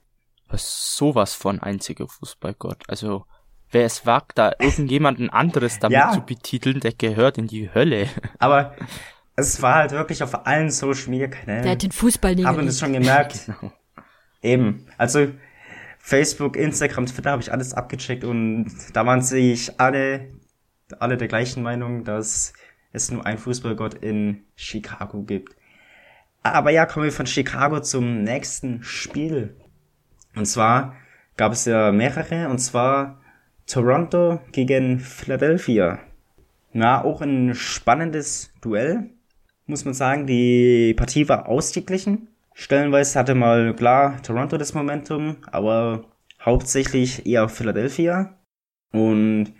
Was 0.48 0.96
sowas 0.96 1.34
von 1.34 1.60
einziger 1.60 2.08
Fußballgott. 2.08 2.82
Also, 2.88 3.24
wer 3.74 3.84
es 3.84 4.06
wagt, 4.06 4.38
da 4.38 4.52
irgendjemanden 4.58 5.28
anderes 5.30 5.78
damit 5.78 5.98
Ja. 5.98 6.12
zu 6.12 6.20
betiteln, 6.22 6.80
der 6.80 6.92
gehört 6.92 7.36
in 7.38 7.46
die 7.46 7.72
Hölle. 7.74 8.08
Aber 8.38 8.74
es 9.36 9.60
war 9.60 9.74
halt 9.76 9.90
wirklich 9.92 10.22
auf 10.22 10.46
allen 10.46 10.70
Social 10.70 11.10
Media 11.10 11.26
Kanälen. 11.28 11.62
Der 11.64 11.72
hat 11.72 11.82
den 11.82 11.92
Fußball 11.92 12.34
nie 12.34 12.44
Haben 12.44 12.58
wir 12.58 12.64
das 12.64 12.80
geliebt. 12.80 12.94
schon 12.96 13.02
gemerkt? 13.04 13.50
Eben. 14.42 14.86
Also 14.96 15.28
Facebook, 15.98 16.56
Instagram, 16.56 17.06
Twitter 17.06 17.30
habe 17.32 17.42
ich 17.42 17.50
alles 17.52 17.72
abgecheckt 17.74 18.24
und 18.24 18.70
da 18.92 19.04
waren 19.06 19.22
sich 19.22 19.80
alle, 19.80 20.28
alle 21.00 21.16
der 21.16 21.28
gleichen 21.28 21.62
Meinung, 21.62 22.04
dass 22.04 22.52
es 22.92 23.10
nur 23.10 23.24
einen 23.26 23.38
Fußballgott 23.38 23.94
in 23.94 24.44
Chicago 24.54 25.22
gibt. 25.22 25.56
Aber 26.42 26.70
ja, 26.70 26.84
kommen 26.84 27.06
wir 27.06 27.12
von 27.12 27.26
Chicago 27.26 27.80
zum 27.80 28.22
nächsten 28.22 28.82
Spiel. 28.82 29.56
Und 30.36 30.44
zwar 30.46 30.94
gab 31.38 31.52
es 31.52 31.64
ja 31.64 31.90
mehrere, 31.90 32.50
und 32.50 32.58
zwar 32.58 33.20
Toronto 33.66 34.40
gegen 34.52 35.00
Philadelphia. 35.00 36.00
Na, 36.72 37.02
auch 37.04 37.20
ein 37.20 37.54
spannendes 37.54 38.52
Duell, 38.60 39.10
muss 39.66 39.84
man 39.84 39.94
sagen. 39.94 40.26
Die 40.26 40.94
Partie 40.94 41.28
war 41.28 41.48
ausgeglichen. 41.48 42.28
Stellenweise 42.52 43.18
hatte 43.18 43.34
mal 43.34 43.74
klar 43.74 44.20
Toronto 44.22 44.56
das 44.56 44.74
Momentum, 44.74 45.36
aber 45.50 46.04
hauptsächlich 46.40 47.26
eher 47.26 47.48
Philadelphia. 47.48 48.38
Und 48.92 49.54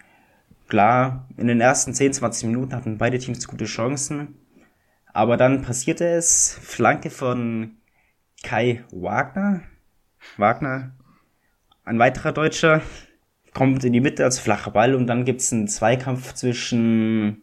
klar, 0.69 1.29
in 1.37 1.49
den 1.49 1.61
ersten 1.61 1.95
10, 1.95 2.13
20 2.13 2.49
Minuten 2.49 2.75
hatten 2.75 2.99
beide 2.99 3.19
Teams 3.19 3.49
gute 3.49 3.65
Chancen. 3.65 4.37
Aber 5.13 5.37
dann 5.37 5.63
passierte 5.63 6.07
es, 6.07 6.59
Flanke 6.61 7.11
von 7.11 7.79
Kai 8.43 8.85
Wagner. 8.91 9.63
Wagner, 10.37 10.93
ein 11.85 11.99
weiterer 11.99 12.33
Deutscher, 12.33 12.83
kommt 13.55 13.85
in 13.85 13.93
die 13.95 14.01
Mitte 14.01 14.25
als 14.25 14.39
flacher 14.39 14.71
Ball 14.73 14.95
und 14.95 15.07
dann 15.07 15.25
gibt's 15.25 15.53
einen 15.53 15.69
Zweikampf 15.69 16.35
zwischen, 16.35 17.43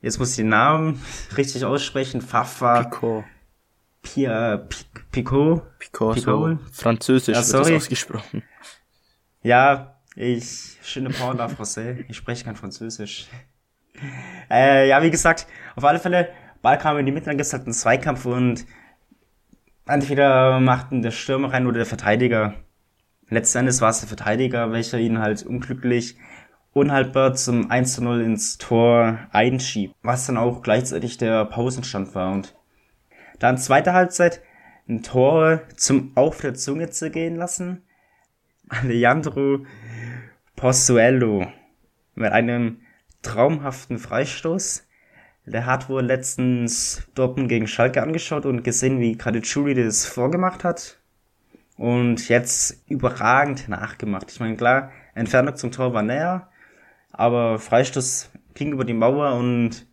jetzt 0.00 0.18
muss 0.18 0.30
ich 0.30 0.36
den 0.36 0.48
Namen 0.48 1.00
richtig 1.36 1.64
aussprechen, 1.64 2.20
Fafa 2.20 2.82
Pico. 2.84 3.24
Pia, 4.02 4.56
Pic- 4.56 5.04
Picot. 5.12 5.78
Pico, 5.78 6.12
so 6.14 6.20
Picot. 6.20 6.58
französisch 6.72 7.36
Ja, 7.36 7.42
sorry. 7.42 7.74
das 7.74 7.82
ausgesprochen. 7.84 8.42
Ja, 9.42 9.96
ich, 10.16 10.76
ne 10.96 11.10
parle 11.10 11.36
pas 11.36 11.52
français. 11.54 12.04
Ich 12.08 12.16
spreche 12.16 12.44
kein 12.44 12.56
Französisch. 12.56 13.28
Äh, 14.50 14.88
ja, 14.88 15.00
wie 15.02 15.10
gesagt, 15.10 15.46
auf 15.76 15.84
alle 15.84 16.00
Fälle, 16.00 16.30
Ball 16.60 16.76
kam 16.78 16.98
in 16.98 17.06
die 17.06 17.12
Mitte, 17.12 17.26
dann 17.26 17.36
gibt's 17.36 17.52
halt 17.52 17.64
einen 17.64 17.72
Zweikampf 17.74 18.24
und 18.24 18.66
entweder 19.86 20.60
machten 20.60 21.02
der 21.02 21.10
Stürmer 21.10 21.52
rein 21.52 21.66
oder 21.66 21.76
der 21.76 21.86
Verteidiger. 21.86 22.54
Letzten 23.32 23.60
Endes 23.60 23.80
war 23.80 23.88
es 23.88 24.00
der 24.00 24.08
Verteidiger, 24.08 24.72
welcher 24.72 24.98
ihn 24.98 25.18
halt 25.18 25.42
unglücklich 25.42 26.18
unhaltbar 26.74 27.32
zum 27.32 27.70
1 27.70 27.94
zu 27.94 28.04
0 28.04 28.20
ins 28.20 28.58
Tor 28.58 29.20
einschiebt, 29.30 29.94
was 30.02 30.26
dann 30.26 30.36
auch 30.36 30.60
gleichzeitig 30.60 31.16
der 31.16 31.46
Pausenstand 31.46 32.14
war 32.14 32.30
und 32.30 32.54
dann 33.38 33.56
zweite 33.56 33.94
Halbzeit 33.94 34.42
ein 34.86 35.02
Tor 35.02 35.62
zum 35.76 36.12
auf 36.14 36.42
der 36.42 36.52
Zunge 36.52 36.90
zu 36.90 37.10
gehen 37.10 37.36
lassen. 37.36 37.80
Alejandro 38.68 39.64
Pozuelo 40.54 41.46
mit 42.14 42.32
einem 42.32 42.82
traumhaften 43.22 43.98
Freistoß. 43.98 44.86
Der 45.46 45.64
hat 45.64 45.88
wohl 45.88 46.04
letztens 46.04 47.08
Dortmund 47.14 47.48
gegen 47.48 47.66
Schalke 47.66 48.02
angeschaut 48.02 48.44
und 48.44 48.62
gesehen, 48.62 49.00
wie 49.00 49.16
Caligiuri 49.16 49.74
das 49.74 50.04
vorgemacht 50.04 50.64
hat. 50.64 51.01
Und 51.82 52.28
jetzt 52.28 52.80
überragend 52.88 53.68
nachgemacht. 53.68 54.30
Ich 54.30 54.38
meine, 54.38 54.56
klar, 54.56 54.92
Entfernung 55.16 55.56
zum 55.56 55.72
Tor 55.72 55.92
war 55.92 56.04
näher, 56.04 56.48
aber 57.10 57.58
Freistoß 57.58 58.30
ging 58.54 58.70
über 58.70 58.84
die 58.84 58.94
Mauer 58.94 59.34
und 59.34 59.88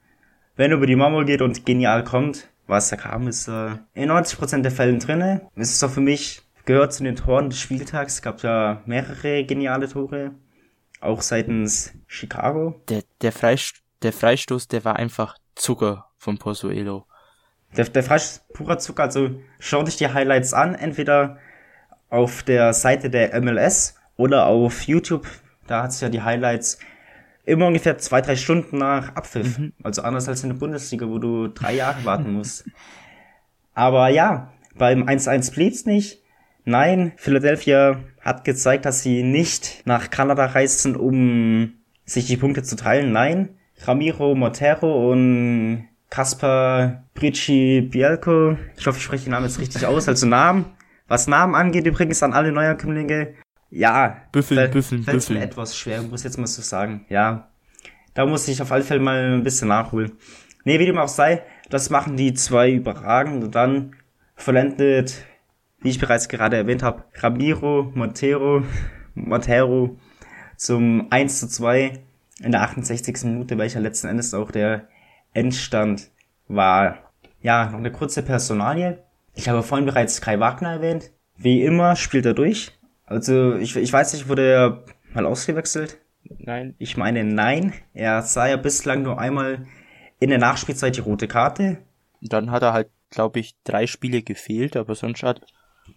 wenn 0.55 0.69
er 0.69 0.77
über 0.77 0.85
die 0.85 0.95
Mauer 0.95 1.25
geht 1.25 1.41
und 1.41 1.65
genial 1.65 2.03
kommt, 2.03 2.47
was 2.67 2.89
da 2.89 2.95
kam, 2.95 3.27
ist 3.27 3.49
er 3.49 3.87
in 3.95 4.11
90% 4.11 4.61
der 4.61 4.69
Fällen 4.69 4.99
drinne. 4.99 5.49
Es 5.55 5.71
ist 5.71 5.83
auch 5.83 5.89
für 5.89 5.99
mich, 5.99 6.43
gehört 6.65 6.93
zu 6.93 7.03
den 7.03 7.15
Toren 7.15 7.49
des 7.49 7.59
Spieltags. 7.59 8.13
Es 8.13 8.21
gab 8.21 8.43
ja 8.43 8.83
mehrere 8.85 9.43
geniale 9.45 9.89
Tore. 9.89 10.35
Auch 11.01 11.23
seitens 11.23 11.95
Chicago. 12.05 12.79
Der, 12.89 13.01
der, 13.21 13.31
Freist 13.31 13.81
der 14.03 14.13
Freistoß, 14.13 14.67
der 14.67 14.85
war 14.85 14.97
einfach 14.97 15.39
Zucker 15.55 16.11
von 16.19 16.37
Pozuelo. 16.37 17.07
Der, 17.75 17.85
der 17.85 18.03
Freistoß 18.03 18.45
purer 18.53 18.77
Zucker, 18.77 19.01
also 19.05 19.41
schau 19.57 19.81
dich 19.81 19.97
die 19.97 20.13
Highlights 20.13 20.53
an, 20.53 20.75
entweder 20.75 21.39
auf 22.09 22.43
der 22.43 22.73
Seite 22.73 23.09
der 23.09 23.39
MLS 23.41 23.95
oder 24.17 24.47
auf 24.47 24.83
YouTube. 24.83 25.27
Da 25.67 25.83
hat 25.83 25.91
es 25.91 26.01
ja 26.01 26.09
die 26.09 26.21
Highlights 26.21 26.79
immer 27.45 27.67
ungefähr 27.67 27.97
zwei, 27.97 28.21
drei 28.21 28.35
Stunden 28.35 28.77
nach 28.77 29.15
Abpfiff. 29.15 29.57
Mhm. 29.57 29.73
Also 29.83 30.01
anders 30.01 30.27
als 30.27 30.43
in 30.43 30.49
der 30.49 30.57
Bundesliga, 30.57 31.07
wo 31.07 31.17
du 31.17 31.47
drei 31.47 31.75
Jahre 31.75 32.05
warten 32.05 32.33
musst. 32.33 32.65
Aber 33.73 34.09
ja, 34.09 34.51
beim 34.75 35.03
1-1 35.03 35.53
blieb's 35.53 35.85
nicht. 35.85 36.21
Nein, 36.65 37.13
Philadelphia 37.15 37.99
hat 38.21 38.43
gezeigt, 38.43 38.85
dass 38.85 39.01
sie 39.01 39.23
nicht 39.23 39.83
nach 39.85 40.09
Kanada 40.09 40.45
reisen, 40.45 40.95
um 40.95 41.73
sich 42.05 42.25
die 42.25 42.37
Punkte 42.37 42.63
zu 42.63 42.75
teilen. 42.75 43.11
Nein, 43.11 43.49
Ramiro 43.85 44.35
Montero 44.35 45.11
und 45.11 45.87
Kaspar 46.09 47.03
Brici 47.13 47.81
Bielko, 47.81 48.57
ich 48.77 48.87
hoffe, 48.87 48.97
ich 48.97 49.03
spreche 49.03 49.25
den 49.25 49.31
Namen 49.31 49.45
jetzt 49.45 49.59
richtig 49.59 49.85
aus, 49.85 50.07
also 50.07 50.25
Namen. 50.25 50.65
Was 51.09 51.27
Namen 51.27 51.55
angeht, 51.55 51.85
übrigens 51.85 52.23
an 52.23 52.33
alle 52.33 52.51
Neuankömmlinge, 52.51 53.33
ja, 53.71 54.21
Büffeln, 54.31 54.71
Büffeln, 54.71 55.03
Büffeln. 55.03 55.39
mir 55.39 55.45
etwas 55.45 55.75
schwer, 55.75 56.01
muss 56.03 56.23
jetzt 56.23 56.37
mal 56.37 56.47
so 56.47 56.61
sagen, 56.61 57.05
ja. 57.09 57.49
Da 58.13 58.25
muss 58.25 58.47
ich 58.47 58.61
auf 58.61 58.71
alle 58.71 58.83
Fälle 58.83 58.99
mal 58.99 59.33
ein 59.33 59.43
bisschen 59.43 59.67
nachholen. 59.67 60.13
Nee, 60.63 60.79
wie 60.79 60.85
dem 60.85 60.97
auch 60.97 61.07
sei, 61.07 61.43
das 61.69 61.89
machen 61.89 62.15
die 62.15 62.33
zwei 62.33 62.71
überragend 62.71 63.43
und 63.43 63.55
dann 63.55 63.95
vollendet, 64.35 65.25
wie 65.81 65.89
ich 65.89 65.99
bereits 65.99 66.29
gerade 66.29 66.57
erwähnt 66.57 66.83
habe, 66.83 67.03
Ramiro 67.15 67.91
Montero, 67.93 68.63
Montero 69.15 69.97
zum 70.57 71.07
1 71.09 71.39
zu 71.39 71.47
2 71.47 71.93
in 72.41 72.51
der 72.51 72.61
68. 72.61 73.23
Minute, 73.23 73.57
welcher 73.57 73.79
letzten 73.79 74.07
Endes 74.07 74.33
auch 74.33 74.51
der 74.51 74.87
Endstand 75.33 76.11
war. 76.47 77.11
Ja, 77.41 77.69
noch 77.69 77.79
eine 77.79 77.91
kurze 77.91 78.23
Personalie. 78.23 79.03
Ich 79.39 79.47
habe 79.47 79.63
vorhin 79.63 79.85
bereits 79.85 80.19
Kai 80.19 80.37
Wagner 80.41 80.73
erwähnt. 80.73 81.11
Wie 81.37 81.63
immer 81.63 81.95
spielt 81.95 82.25
er 82.25 82.33
durch. 82.33 82.77
Also 83.05 83.55
ich, 83.55 83.73
ich 83.77 83.93
weiß 83.93 84.11
nicht, 84.11 84.27
wurde 84.27 84.45
er 84.45 84.83
mal 85.13 85.25
ausgewechselt? 85.25 85.97
Nein. 86.23 86.75
Ich 86.77 86.97
meine 86.97 87.23
nein. 87.23 87.71
Er 87.93 88.21
sah 88.21 88.47
ja 88.47 88.57
bislang 88.57 89.01
nur 89.01 89.17
einmal 89.17 89.65
in 90.19 90.29
der 90.29 90.39
Nachspielzeit 90.39 90.97
die 90.97 90.99
rote 90.99 91.29
Karte. 91.29 91.77
Dann 92.19 92.51
hat 92.51 92.63
er 92.63 92.73
halt, 92.73 92.89
glaube 93.11 93.39
ich, 93.39 93.55
drei 93.63 93.87
Spiele 93.87 94.23
gefehlt, 94.23 94.75
aber 94.75 94.93
sonst 94.93 95.23
hat 95.23 95.39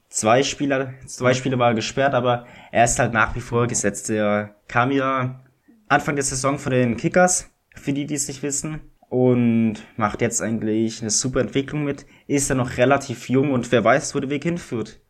zwei 0.08 0.44
Spieler, 0.44 0.94
zwei 1.06 1.34
Spiele 1.34 1.58
war 1.58 1.70
er 1.70 1.74
gesperrt, 1.74 2.14
aber 2.14 2.46
er 2.70 2.84
ist 2.84 3.00
halt 3.00 3.12
nach 3.12 3.34
wie 3.34 3.40
vor 3.40 3.66
gesetzt. 3.66 4.08
Er 4.08 4.54
kam 4.68 4.92
ja 4.92 5.42
Anfang 5.88 6.14
der 6.14 6.24
Saison 6.24 6.60
von 6.60 6.70
den 6.70 6.96
Kickers, 6.96 7.50
für 7.74 7.92
die, 7.92 8.06
die 8.06 8.14
es 8.14 8.28
nicht 8.28 8.44
wissen, 8.44 8.91
und 9.12 9.74
macht 9.98 10.22
jetzt 10.22 10.40
eigentlich 10.40 11.02
eine 11.02 11.10
super 11.10 11.42
Entwicklung 11.42 11.84
mit. 11.84 12.06
Ist 12.28 12.48
er 12.48 12.56
noch 12.56 12.78
relativ 12.78 13.28
jung 13.28 13.52
und 13.52 13.70
wer 13.70 13.84
weiß, 13.84 14.14
wo 14.14 14.20
der 14.20 14.30
Weg 14.30 14.44
hinführt. 14.44 15.00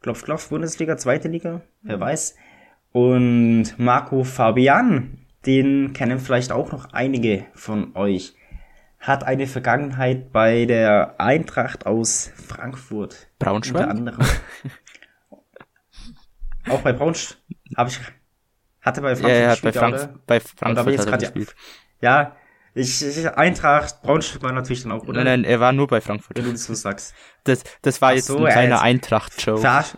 Klopf, 0.00 0.24
klopf, 0.24 0.48
Bundesliga, 0.48 0.96
zweite 0.96 1.28
Liga, 1.28 1.60
wer 1.82 2.00
weiß. 2.00 2.34
Und 2.92 3.74
Marco 3.76 4.24
Fabian, 4.24 5.18
den 5.44 5.92
kennen 5.92 6.18
vielleicht 6.18 6.50
auch 6.50 6.72
noch 6.72 6.94
einige 6.94 7.44
von 7.52 7.94
euch, 7.94 8.34
hat 9.00 9.24
eine 9.24 9.46
Vergangenheit 9.46 10.32
bei 10.32 10.64
der 10.64 11.20
Eintracht 11.20 11.84
aus 11.84 12.32
Frankfurt. 12.36 13.28
Braunschweig? 13.38 13.82
Unter 13.82 13.90
anderem. 13.90 14.26
auch 16.70 16.80
bei 16.80 16.94
Braunschweig 16.94 17.36
habe 17.76 17.90
ich, 17.90 18.00
hatte 18.80 19.02
bei 19.02 19.14
Frankfurt 19.14 19.30
ja, 19.30 19.42
ja, 19.42 19.50
gespielt, 19.50 19.74
bei, 19.74 19.78
Frank 19.78 19.94
oder? 19.94 20.20
bei 20.26 20.40
Frankfurt 20.40 20.98
hat 21.00 21.08
er 21.08 21.18
gespielt. 21.18 21.54
Ja, 22.00 22.36
ich, 22.76 23.02
ich, 23.02 23.28
Eintracht, 23.30 24.02
Braunschweig 24.02 24.42
war 24.42 24.52
natürlich 24.52 24.82
dann 24.82 24.92
auch, 24.92 25.02
oder? 25.04 25.24
Nein, 25.24 25.40
nein, 25.40 25.44
er 25.44 25.60
war 25.60 25.72
nur 25.72 25.86
bei 25.86 26.02
Frankfurt. 26.02 26.36
Wenn 26.36 26.44
du 26.44 26.52
das 26.52 26.64
so 26.64 26.74
sagst. 26.74 27.14
Das, 27.44 27.62
das 27.80 28.02
war 28.02 28.12
jetzt 28.12 28.26
so, 28.26 28.36
ein 28.36 28.52
kleiner 28.52 28.82
Eintracht-Show. 28.82 29.56
Verarsch, 29.56 29.94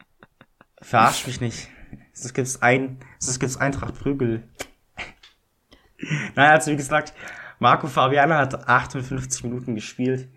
verarsch 0.82 1.26
mich 1.28 1.40
nicht. 1.40 1.68
Es 2.12 2.34
gibt's 2.34 2.60
ein, 2.60 2.98
es 3.20 3.38
gibt's 3.38 3.56
Eintracht 3.56 3.94
Prügel. 3.94 4.42
naja, 6.34 6.50
also 6.50 6.72
wie 6.72 6.76
gesagt, 6.76 7.14
Marco 7.60 7.86
Fabiano 7.86 8.34
hat 8.34 8.68
58 8.68 9.44
Minuten 9.44 9.76
gespielt, 9.76 10.28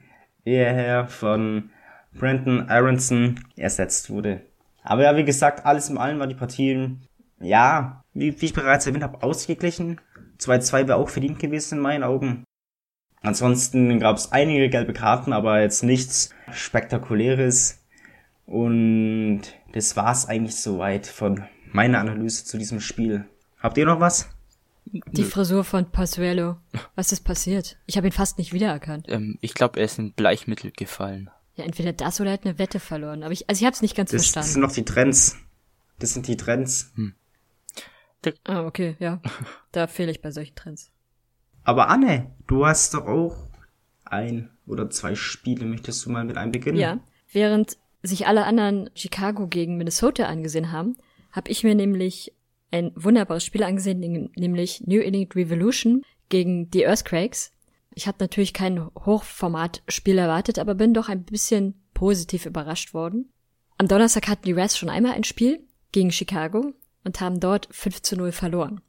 ehe 0.46 0.64
er 0.64 1.08
von 1.08 1.72
Brandon 2.14 2.70
Aronson 2.70 3.40
ersetzt 3.56 4.12
wurde. 4.12 4.42
Aber 4.84 5.02
ja, 5.02 5.18
wie 5.18 5.26
gesagt, 5.26 5.66
alles 5.66 5.90
im 5.90 5.98
Allen 5.98 6.20
war 6.20 6.28
die 6.28 6.36
Partie, 6.36 6.96
ja, 7.40 8.04
wie, 8.14 8.40
wie 8.40 8.46
ich 8.46 8.54
bereits 8.54 8.86
erwähnt 8.86 9.04
habe, 9.04 9.24
ausgeglichen. 9.24 10.00
2-2 10.40 10.88
wäre 10.88 10.98
auch 10.98 11.10
verdient 11.10 11.40
gewesen 11.40 11.76
in 11.76 11.82
meinen 11.82 12.04
Augen. 12.04 12.44
Ansonsten 13.22 14.00
gab 14.00 14.18
es 14.18 14.32
einige 14.32 14.70
gelbe 14.70 14.94
Karten, 14.94 15.34
aber 15.34 15.62
jetzt 15.62 15.84
nichts 15.84 16.30
Spektakuläres. 16.52 17.84
Und 18.46 19.42
das 19.74 19.96
war's 19.96 20.28
eigentlich 20.28 20.56
soweit 20.56 21.08
von 21.08 21.44
meiner 21.72 22.00
Analyse 22.00 22.46
zu 22.46 22.58
diesem 22.58 22.80
Spiel. 22.80 23.26
Habt 23.60 23.78
ihr 23.78 23.86
noch 23.86 24.00
was? 24.00 24.30
Die 24.86 25.24
Frisur 25.24 25.64
von 25.64 25.90
Pasuelo. 25.90 26.58
Was 26.94 27.12
ist 27.12 27.22
passiert? 27.22 27.78
Ich 27.88 27.98
habe 27.98 28.08
ihn 28.08 28.14
fast 28.14 28.38
nicht 28.38 28.54
wiedererkannt. 28.54 29.08
Ähm, 29.10 29.40
ich 29.42 29.56
glaube, 29.56 29.80
er 29.80 29.86
ist 29.86 29.98
in 29.98 30.14
Bleichmittel 30.14 30.72
gefallen. 30.72 31.32
Ja, 31.56 31.66
entweder 31.66 31.94
das 31.94 32.22
oder 32.22 32.30
er 32.30 32.34
hat 32.34 32.46
eine 32.46 32.60
Wette 32.60 32.80
verloren. 32.80 33.24
Aber 33.24 33.32
ich, 33.32 33.50
also 33.50 33.60
ich 33.60 33.66
habe 33.66 33.74
es 33.74 33.82
nicht 33.82 33.96
ganz 33.96 34.12
das, 34.12 34.22
verstanden. 34.22 34.46
Das 34.46 34.54
sind 34.54 34.62
noch 34.62 34.72
die 34.72 34.86
Trends. 34.86 35.38
Das 35.98 36.14
sind 36.14 36.28
die 36.28 36.38
Trends. 36.38 36.92
Hm. 36.96 37.16
Ah, 38.46 38.66
okay, 38.66 38.96
ja. 39.00 39.22
Da 39.72 39.88
fehle 39.88 40.12
ich 40.12 40.22
bei 40.22 40.32
solchen 40.32 40.56
Trends. 40.56 40.92
Aber 41.64 41.90
Anne, 41.90 42.32
du 42.48 42.66
hast 42.66 42.94
doch 42.94 43.08
auch 43.08 43.36
ein 44.06 44.50
oder 44.68 44.90
zwei 44.90 45.16
Spiele. 45.16 45.66
Möchtest 45.66 46.06
du 46.06 46.12
mal 46.12 46.24
mit 46.24 46.38
einem 46.38 46.52
beginnen? 46.52 46.78
Ja. 46.78 47.00
Während 47.32 47.78
sich 48.04 48.28
alle 48.28 48.46
anderen 48.46 48.90
Chicago 48.94 49.48
gegen 49.48 49.78
Minnesota 49.78 50.26
angesehen 50.26 50.72
haben, 50.72 50.96
habe 51.32 51.50
ich 51.50 51.64
mir 51.64 51.76
nämlich 51.76 52.34
ein 52.72 52.92
wunderbares 52.96 53.44
Spiel 53.44 53.64
angesehen, 53.64 54.00
nämlich 54.36 54.82
New 54.86 55.02
England 55.02 55.36
Revolution 55.36 56.04
gegen 56.30 56.70
die 56.70 56.84
Earthquakes. 56.84 57.52
Ich 57.94 58.08
hatte 58.08 58.24
natürlich 58.24 58.54
kein 58.54 58.86
Hochformatspiel 58.94 60.18
erwartet, 60.18 60.60
aber 60.60 60.76
bin 60.76 60.94
doch 60.94 61.10
ein 61.10 61.24
bisschen 61.24 61.76
positiv 61.94 62.46
überrascht 62.46 62.94
worden. 62.94 63.32
Am 63.78 63.88
Donnerstag 63.88 64.28
hatten 64.28 64.46
die 64.46 64.52
Reds 64.52 64.78
schon 64.78 64.90
einmal 64.90 65.14
ein 65.14 65.24
Spiel 65.24 65.66
gegen 65.92 66.12
Chicago 66.12 66.74
und 67.06 67.22
haben 67.22 67.40
dort 67.40 67.70
5 67.72 68.02
zu 68.02 68.18
0 68.18 68.34
verloren. 68.34 68.82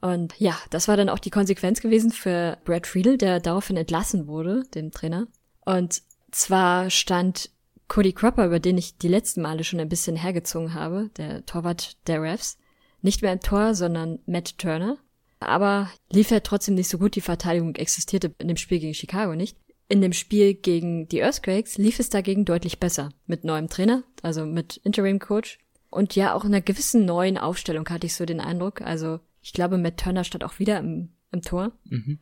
Und 0.00 0.38
ja, 0.38 0.56
das 0.70 0.86
war 0.86 0.96
dann 0.96 1.08
auch 1.08 1.18
die 1.18 1.30
Konsequenz 1.30 1.80
gewesen 1.80 2.10
für 2.10 2.58
Brad 2.64 2.86
Friedel, 2.86 3.16
der 3.16 3.40
daraufhin 3.40 3.76
entlassen 3.76 4.26
wurde, 4.26 4.64
dem 4.74 4.90
Trainer. 4.90 5.26
Und 5.64 6.02
zwar 6.30 6.90
stand 6.90 7.50
Cody 7.88 8.12
Cropper, 8.12 8.46
über 8.46 8.60
den 8.60 8.78
ich 8.78 8.98
die 8.98 9.08
letzten 9.08 9.42
Male 9.42 9.64
schon 9.64 9.80
ein 9.80 9.88
bisschen 9.88 10.16
hergezogen 10.16 10.74
habe, 10.74 11.10
der 11.16 11.44
Torwart 11.46 11.96
der 12.06 12.22
Refs, 12.22 12.58
nicht 13.02 13.22
mehr 13.22 13.32
im 13.32 13.40
Tor, 13.40 13.74
sondern 13.74 14.18
Matt 14.26 14.58
Turner. 14.58 14.98
Aber 15.40 15.90
lief 16.10 16.30
er 16.30 16.42
trotzdem 16.42 16.74
nicht 16.74 16.88
so 16.88 16.98
gut, 16.98 17.16
die 17.16 17.20
Verteidigung 17.20 17.74
existierte 17.74 18.34
in 18.38 18.48
dem 18.48 18.56
Spiel 18.56 18.80
gegen 18.80 18.94
Chicago 18.94 19.34
nicht. 19.34 19.56
In 19.88 20.00
dem 20.00 20.14
Spiel 20.14 20.54
gegen 20.54 21.08
die 21.08 21.20
Earthquakes 21.20 21.76
lief 21.76 21.98
es 21.98 22.08
dagegen 22.08 22.46
deutlich 22.46 22.80
besser. 22.80 23.10
Mit 23.26 23.44
neuem 23.44 23.68
Trainer, 23.68 24.02
also 24.22 24.46
mit 24.46 24.78
Interim 24.78 25.18
Coach 25.18 25.58
und 25.94 26.16
ja, 26.16 26.34
auch 26.34 26.44
in 26.44 26.52
einer 26.52 26.60
gewissen 26.60 27.04
neuen 27.04 27.38
Aufstellung 27.38 27.88
hatte 27.88 28.06
ich 28.06 28.14
so 28.14 28.26
den 28.26 28.40
Eindruck. 28.40 28.82
Also 28.82 29.20
ich 29.40 29.52
glaube, 29.52 29.78
Matt 29.78 29.98
Turner 29.98 30.24
stand 30.24 30.44
auch 30.44 30.58
wieder 30.58 30.78
im, 30.78 31.10
im 31.30 31.42
Tor. 31.42 31.72
Mhm. 31.84 32.18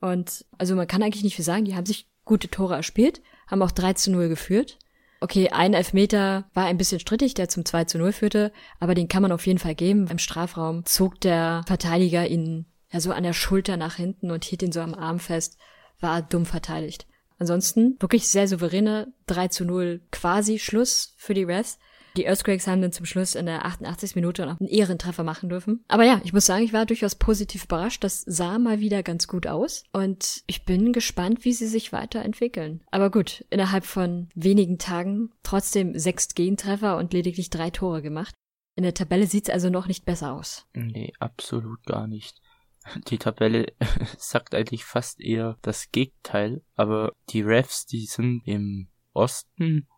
Und 0.00 0.46
also 0.56 0.76
man 0.76 0.86
kann 0.86 1.02
eigentlich 1.02 1.24
nicht 1.24 1.36
viel 1.36 1.44
sagen. 1.44 1.64
Die 1.64 1.74
haben 1.74 1.86
sich 1.86 2.08
gute 2.24 2.48
Tore 2.48 2.76
erspielt, 2.76 3.20
haben 3.48 3.62
auch 3.62 3.72
3 3.72 3.94
zu 3.94 4.12
0 4.12 4.28
geführt. 4.28 4.78
Okay, 5.20 5.48
ein 5.50 5.74
Elfmeter 5.74 6.48
war 6.54 6.66
ein 6.66 6.78
bisschen 6.78 7.00
strittig, 7.00 7.34
der 7.34 7.48
zum 7.48 7.64
2 7.64 7.84
zu 7.84 7.98
0 7.98 8.12
führte, 8.12 8.52
aber 8.78 8.94
den 8.94 9.08
kann 9.08 9.22
man 9.22 9.32
auf 9.32 9.46
jeden 9.46 9.58
Fall 9.58 9.74
geben. 9.74 10.06
Im 10.06 10.18
Strafraum 10.18 10.84
zog 10.84 11.20
der 11.20 11.64
Verteidiger 11.66 12.28
ihn 12.28 12.66
ja 12.92 13.00
so 13.00 13.10
an 13.10 13.24
der 13.24 13.32
Schulter 13.32 13.76
nach 13.76 13.96
hinten 13.96 14.30
und 14.30 14.44
hielt 14.44 14.62
ihn 14.62 14.72
so 14.72 14.80
am 14.80 14.94
Arm 14.94 15.18
fest, 15.18 15.58
war 15.98 16.22
dumm 16.22 16.46
verteidigt. 16.46 17.06
Ansonsten 17.40 17.96
wirklich 17.98 18.28
sehr 18.28 18.46
souveräne 18.46 19.12
3 19.26 19.48
zu 19.48 19.64
0 19.64 20.02
quasi 20.12 20.60
Schluss 20.60 21.14
für 21.16 21.34
die 21.34 21.44
Refs. 21.44 21.78
Die 22.16 22.26
Earthquakes 22.26 22.66
haben 22.66 22.82
dann 22.82 22.92
zum 22.92 23.06
Schluss 23.06 23.34
in 23.34 23.46
der 23.46 23.64
88. 23.64 24.14
Minute 24.14 24.44
noch 24.46 24.58
einen 24.60 24.68
Ehrentreffer 24.68 25.22
machen 25.22 25.48
dürfen. 25.48 25.84
Aber 25.88 26.04
ja, 26.04 26.20
ich 26.24 26.32
muss 26.32 26.46
sagen, 26.46 26.64
ich 26.64 26.72
war 26.72 26.86
durchaus 26.86 27.14
positiv 27.14 27.64
überrascht. 27.64 28.02
Das 28.02 28.22
sah 28.22 28.58
mal 28.58 28.80
wieder 28.80 29.02
ganz 29.02 29.28
gut 29.28 29.46
aus. 29.46 29.84
Und 29.92 30.42
ich 30.46 30.64
bin 30.64 30.92
gespannt, 30.92 31.44
wie 31.44 31.52
sie 31.52 31.66
sich 31.66 31.92
weiterentwickeln. 31.92 32.82
Aber 32.90 33.10
gut, 33.10 33.44
innerhalb 33.50 33.84
von 33.84 34.28
wenigen 34.34 34.78
Tagen 34.78 35.30
trotzdem 35.42 35.98
sechs 35.98 36.34
Gegentreffer 36.34 36.96
und 36.96 37.12
lediglich 37.12 37.50
drei 37.50 37.70
Tore 37.70 38.02
gemacht. 38.02 38.34
In 38.74 38.84
der 38.84 38.94
Tabelle 38.94 39.26
sieht's 39.26 39.50
also 39.50 39.70
noch 39.70 39.88
nicht 39.88 40.04
besser 40.04 40.32
aus. 40.32 40.66
Nee, 40.74 41.12
absolut 41.18 41.84
gar 41.84 42.06
nicht. 42.06 42.40
Die 43.08 43.18
Tabelle 43.18 43.72
sagt 44.18 44.54
eigentlich 44.54 44.84
fast 44.84 45.20
eher 45.20 45.56
das 45.62 45.90
Gegenteil, 45.90 46.62
aber 46.74 47.12
die 47.30 47.42
Refs, 47.42 47.86
die 47.86 48.06
sind 48.06 48.42
im 48.44 48.88
Osten, 49.12 49.88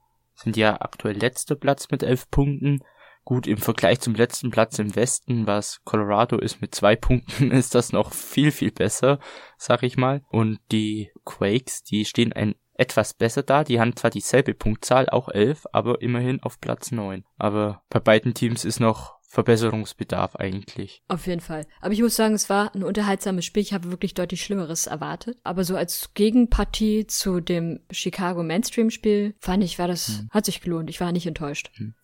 sind 0.43 0.57
ja 0.57 0.81
aktuell 0.81 1.17
letzter 1.17 1.55
Platz 1.55 1.91
mit 1.91 2.03
elf 2.03 2.31
Punkten. 2.31 2.83
Gut, 3.25 3.47
im 3.47 3.59
Vergleich 3.59 4.01
zum 4.01 4.15
letzten 4.15 4.51
Platz 4.51 4.79
im 4.79 4.97
Westen, 4.97 5.47
was 5.47 5.83
Colorado 5.85 6.39
ist 6.39 6.61
mit 6.63 6.75
zwei 6.75 6.97
Punkten, 6.97 7.51
ist 7.53 7.75
das 7.75 7.93
noch 7.93 8.13
viel, 8.13 8.51
viel 8.51 8.73
besser, 8.73 9.19
sag 9.59 9.83
ich 9.83 9.97
mal. 9.97 10.23
Und 10.31 10.59
die 10.73 11.11
Quakes, 11.25 11.83
die 11.83 12.05
stehen 12.05 12.33
ein 12.33 12.55
etwas 12.75 13.13
besser 13.13 13.43
da. 13.43 13.63
Die 13.63 13.79
haben 13.79 13.95
zwar 13.95 14.11
dieselbe 14.11 14.55
Punktzahl, 14.55 15.11
auch 15.11 15.29
elf, 15.29 15.67
aber 15.73 16.01
immerhin 16.01 16.43
auf 16.43 16.61
Platz 16.61 16.91
neun. 16.91 17.25
Aber 17.37 17.83
bei 17.91 18.01
beiden 18.01 18.33
Teams 18.33 18.65
ist 18.65 18.81
noch 18.81 19.20
Verbesserungsbedarf 19.31 20.35
eigentlich. 20.35 21.05
Auf 21.07 21.29
jeden 21.29 21.41
Fall. 21.41 21.65
Aber 21.81 21.93
ich 21.93 22.03
muss 22.03 22.17
sagen, 22.17 22.35
es 22.35 22.51
war 22.51 22.75
ein 22.75 22.83
unterhaltsames 22.83 23.45
Spiel. 23.45 23.63
Ich 23.63 23.73
habe 23.73 23.93
wirklich 23.93 24.15
deutlich 24.15 24.43
Schlimmeres 24.43 24.89
erwartet. 24.89 25.39
Aber 25.45 25.63
so 25.63 25.77
als 25.77 26.15
Gegenpartie 26.15 27.07
zu 27.07 27.39
dem 27.41 27.79
Chicago 27.93 28.43
Mainstream-Spiel 28.43 29.37
fand 29.39 29.63
ich, 29.63 29.79
war 29.79 29.87
das, 29.87 30.09
hm. 30.09 30.29
hat 30.31 30.47
sich 30.47 30.61
gelohnt. 30.61 30.91
Ich 30.91 31.01
war 31.01 31.13
nicht 31.13 31.29
enttäuscht. 31.29 31.71
Hm. 31.77 31.95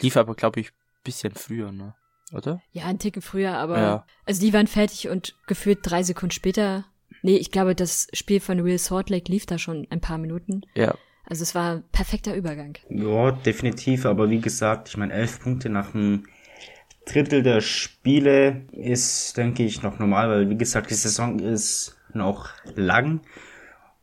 Lief 0.00 0.16
aber, 0.16 0.34
glaube 0.34 0.58
ich, 0.58 0.72
bisschen 1.04 1.34
früher, 1.34 1.70
ne? 1.70 1.94
Oder? 2.32 2.60
Ja, 2.72 2.86
ein 2.86 2.98
Ticken 2.98 3.22
früher, 3.22 3.56
aber 3.56 3.78
ja. 3.78 4.06
also 4.26 4.40
die 4.40 4.52
waren 4.52 4.66
fertig 4.66 5.08
und 5.08 5.36
gefühlt 5.46 5.78
drei 5.82 6.02
Sekunden 6.02 6.32
später 6.32 6.84
Nee, 7.22 7.36
ich 7.36 7.50
glaube, 7.50 7.74
das 7.74 8.08
Spiel 8.12 8.38
von 8.38 8.60
Real 8.60 8.76
Salt 8.76 9.08
Lake 9.08 9.32
lief 9.32 9.46
da 9.46 9.56
schon 9.56 9.86
ein 9.88 10.02
paar 10.02 10.18
Minuten. 10.18 10.60
Ja. 10.74 10.94
Also 11.24 11.42
es 11.42 11.54
war 11.54 11.76
ein 11.76 11.84
perfekter 11.90 12.34
Übergang. 12.34 12.76
Ja, 12.90 13.32
definitiv, 13.32 14.04
aber 14.04 14.28
wie 14.28 14.40
gesagt, 14.40 14.90
ich 14.90 14.98
meine, 14.98 15.14
elf 15.14 15.40
Punkte 15.40 15.70
nach 15.70 15.94
einem 15.94 16.26
Drittel 17.06 17.42
der 17.42 17.60
Spiele 17.60 18.62
ist, 18.72 19.36
denke 19.36 19.64
ich, 19.64 19.82
noch 19.82 19.98
normal, 19.98 20.30
weil 20.30 20.50
wie 20.50 20.56
gesagt, 20.56 20.90
die 20.90 20.94
Saison 20.94 21.38
ist 21.38 21.96
noch 22.12 22.50
lang. 22.74 23.20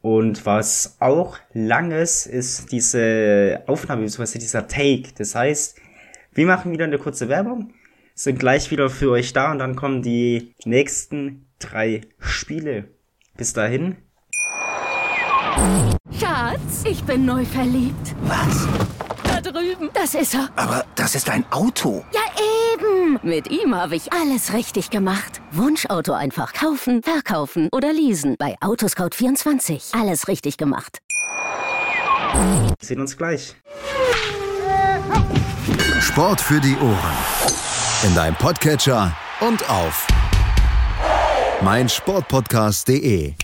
Und 0.02 0.46
was 0.46 0.98
auch 1.00 1.38
lang 1.54 1.92
ist, 1.92 2.26
ist 2.26 2.72
diese 2.72 3.64
Aufnahme, 3.68 4.04
beziehungsweise 4.04 4.40
dieser 4.40 4.68
Take. 4.68 5.14
Das 5.18 5.36
heißt, 5.36 5.78
wir 6.34 6.46
machen 6.48 6.72
wieder 6.72 6.86
eine 6.86 6.98
kurze 6.98 7.30
Werbung, 7.30 7.74
sind 8.16 8.40
gleich 8.40 8.72
wieder 8.72 8.90
für 8.90 9.12
euch 9.12 9.34
da 9.34 9.52
und 9.52 9.60
dann 9.60 9.76
kommen 9.76 10.02
die 10.02 10.54
nächsten 10.66 11.46
drei 11.60 12.02
Spiele. 12.20 12.90
Bis 13.38 13.54
dahin. 13.54 13.98
Schatz, 16.20 16.84
ich 16.86 17.04
bin 17.04 17.26
neu 17.26 17.46
verliebt. 17.46 18.16
Was? 18.24 18.68
Da 19.24 19.42
drüben. 19.42 19.90
Das 19.94 20.16
ist 20.16 20.34
er. 20.34 20.50
Aber 20.56 20.86
das 20.96 21.16
ist 21.16 21.30
ein 21.30 21.46
Auto. 21.52 22.04
Ja, 22.14 22.22
eben. 22.82 23.20
Mit 23.24 23.50
ihm 23.50 23.76
habe 23.76 23.96
ich 23.96 24.12
alles 24.14 24.54
richtig 24.54 24.90
gemacht. 24.90 25.42
Wunschauto 25.52 26.14
einfach 26.14 26.54
kaufen, 26.54 27.02
verkaufen 27.04 27.70
oder 27.72 27.94
leasen. 27.94 28.36
Bei 28.38 28.58
Autoscout24. 28.60 30.00
Alles 30.00 30.28
richtig 30.28 30.58
gemacht. 30.58 31.00
Wir 32.34 32.74
sehen 32.82 33.02
uns 33.02 33.18
gleich. 33.18 33.56
Sport 36.00 36.42
für 36.42 36.60
die 36.60 36.76
Ohren. 36.78 37.18
In 38.04 38.16
deinem 38.16 38.36
Podcatcher 38.36 39.16
und 39.42 39.70
auf 39.70 40.08
mein 41.62 41.88
Sportpodcast.de. 41.88 43.36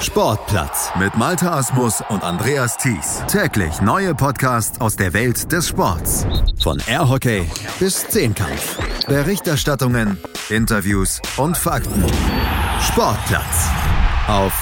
Sportplatz 0.00 0.90
mit 0.98 1.16
Malta 1.16 1.58
Asmus 1.58 2.02
und 2.10 2.22
Andreas 2.22 2.76
Thies. 2.76 3.22
Täglich 3.28 3.80
neue 3.80 4.14
Podcasts 4.14 4.80
aus 4.80 4.94
der 4.96 5.12
Welt 5.14 5.50
des 5.50 5.68
Sports. 5.68 6.26
Von 6.60 6.80
Airhockey 6.86 7.46
bis 7.80 8.06
Zehnkampf. 8.08 8.78
Berichterstattungen, 9.06 10.18
Interviews 10.50 11.20
und 11.38 11.56
Fakten. 11.56 12.04
Sportplatz 12.80 13.68
auf 14.28 14.52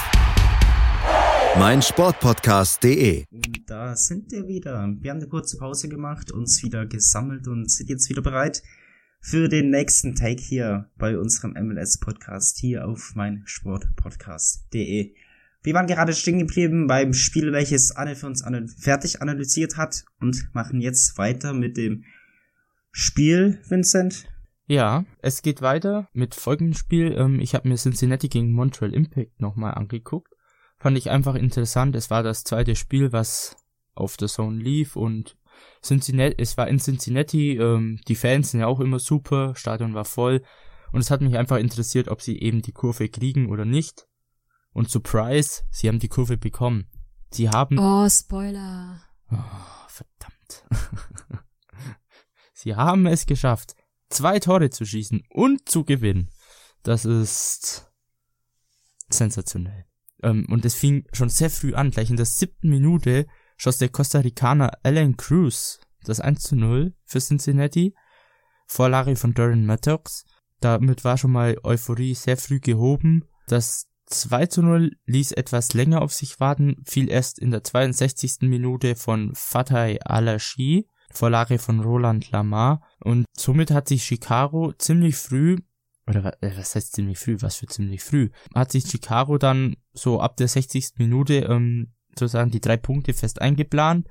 mein 1.59 1.81
Sportpodcast.de. 1.81 3.25
Da 3.67 3.95
sind 3.95 4.31
wir 4.31 4.47
wieder. 4.47 4.87
Wir 4.99 5.11
haben 5.11 5.19
eine 5.19 5.27
kurze 5.27 5.57
Pause 5.57 5.89
gemacht, 5.89 6.31
uns 6.31 6.63
wieder 6.63 6.85
gesammelt 6.85 7.47
und 7.47 7.69
sind 7.69 7.89
jetzt 7.89 8.09
wieder 8.09 8.21
bereit 8.21 8.63
für 9.19 9.49
den 9.49 9.71
nächsten 9.71 10.15
Take 10.15 10.41
hier 10.41 10.89
bei 10.97 11.17
unserem 11.17 11.53
MLS-Podcast 11.53 12.59
hier 12.59 12.87
auf 12.87 13.13
mein 13.15 13.41
Sportpodcast.de. 13.45 15.15
Wir 15.65 15.73
waren 15.73 15.87
gerade 15.87 16.13
stehen 16.13 16.37
geblieben 16.37 16.85
beim 16.85 17.13
Spiel, 17.13 17.51
welches 17.51 17.89
Anne 17.95 18.15
für 18.15 18.27
uns 18.27 18.43
fertig 18.77 19.23
analysiert 19.23 19.77
hat 19.77 20.05
und 20.21 20.47
machen 20.53 20.79
jetzt 20.79 21.17
weiter 21.17 21.53
mit 21.53 21.75
dem 21.75 22.03
Spiel, 22.91 23.59
Vincent. 23.67 24.27
Ja, 24.67 25.05
es 25.23 25.41
geht 25.41 25.63
weiter 25.63 26.07
mit 26.13 26.35
folgendem 26.35 26.75
Spiel. 26.75 27.15
Ähm, 27.17 27.39
ich 27.39 27.55
habe 27.55 27.67
mir 27.67 27.77
Cincinnati 27.77 28.29
gegen 28.29 28.51
Montreal 28.51 28.93
Impact 28.93 29.41
nochmal 29.41 29.73
angeguckt. 29.73 30.31
Fand 30.77 30.99
ich 30.99 31.09
einfach 31.09 31.33
interessant. 31.33 31.95
Es 31.95 32.11
war 32.11 32.21
das 32.21 32.43
zweite 32.43 32.75
Spiel, 32.75 33.11
was 33.11 33.55
auf 33.95 34.17
der 34.17 34.27
Zone 34.27 34.61
lief 34.61 34.95
und 34.95 35.35
Cincinnati, 35.83 36.35
es 36.37 36.57
war 36.57 36.67
in 36.67 36.79
Cincinnati, 36.79 37.57
ähm, 37.57 37.99
die 38.07 38.15
Fans 38.15 38.51
sind 38.51 38.59
ja 38.59 38.67
auch 38.67 38.81
immer 38.81 38.99
super, 38.99 39.55
Stadion 39.55 39.95
war 39.95 40.05
voll 40.05 40.43
und 40.91 40.99
es 40.99 41.09
hat 41.09 41.21
mich 41.21 41.37
einfach 41.37 41.57
interessiert, 41.57 42.07
ob 42.07 42.21
sie 42.21 42.39
eben 42.39 42.61
die 42.61 42.73
Kurve 42.73 43.09
kriegen 43.09 43.49
oder 43.49 43.65
nicht. 43.65 44.05
Und 44.75 44.91
Surprise, 44.91 45.63
sie 45.71 45.87
haben 45.87 45.99
die 45.99 46.09
Kurve 46.09 46.35
bekommen. 46.35 46.91
Sie 47.31 47.49
haben. 47.49 47.79
Oh, 47.79 48.09
Spoiler. 48.09 49.01
Oh, 49.31 49.37
verdammt. 49.87 50.67
sie 52.53 52.75
haben 52.75 53.07
es 53.07 53.25
geschafft, 53.25 53.73
zwei 54.09 54.37
Tore 54.39 54.69
zu 54.71 54.85
schießen 54.85 55.23
und 55.29 55.69
zu 55.69 55.85
gewinnen. 55.85 56.29
Das 56.83 57.05
ist 57.05 57.89
sensationell. 59.07 59.85
Ähm, 60.21 60.45
und 60.49 60.65
es 60.65 60.75
fing 60.75 61.07
schon 61.13 61.29
sehr 61.29 61.49
früh 61.49 61.73
an, 61.73 61.91
gleich 61.91 62.09
in 62.09 62.17
der 62.17 62.25
siebten 62.25 62.67
Minute 62.67 63.27
schoss 63.55 63.77
der 63.77 63.87
Costa 63.87 64.19
Ricaner 64.19 64.73
Alan 64.83 65.15
Cruz 65.15 65.79
das 66.03 66.19
1 66.19 66.43
zu 66.43 66.57
0 66.57 66.93
für 67.05 67.21
Cincinnati. 67.21 67.95
Vorlage 68.67 69.15
von 69.15 69.33
Darren 69.33 69.65
Mattox. 69.65 70.25
Damit 70.59 71.05
war 71.05 71.17
schon 71.17 71.31
mal 71.31 71.57
Euphorie 71.63 72.13
sehr 72.13 72.35
früh 72.35 72.59
gehoben. 72.59 73.23
Das 73.47 73.87
2 74.07 74.45
zu 74.47 74.61
0 74.61 74.91
ließ 75.05 75.31
etwas 75.31 75.73
länger 75.73 76.01
auf 76.01 76.13
sich 76.13 76.39
warten, 76.39 76.77
fiel 76.85 77.09
erst 77.09 77.39
in 77.39 77.51
der 77.51 77.63
62. 77.63 78.41
Minute 78.41 78.95
von 78.95 79.33
Fatah 79.33 79.87
Alashi, 80.05 80.87
Vorlage 81.11 81.57
von 81.57 81.79
Roland 81.79 82.31
Lamar. 82.31 82.81
Und 82.99 83.25
somit 83.35 83.71
hat 83.71 83.87
sich 83.87 84.03
Chicago 84.03 84.73
ziemlich 84.73 85.15
früh, 85.15 85.57
oder 86.07 86.41
äh, 86.43 86.51
was 86.57 86.75
heißt 86.75 86.93
ziemlich 86.93 87.17
früh, 87.17 87.37
was 87.39 87.57
für 87.57 87.67
ziemlich 87.67 88.03
früh, 88.03 88.29
hat 88.53 88.71
sich 88.71 88.85
Chicago 88.85 89.37
dann 89.37 89.75
so 89.93 90.19
ab 90.19 90.37
der 90.37 90.47
60. 90.47 90.93
Minute 90.97 91.35
ähm, 91.35 91.93
sozusagen 92.17 92.51
die 92.51 92.61
drei 92.61 92.77
Punkte 92.77 93.13
fest 93.13 93.41
eingeplant, 93.41 94.07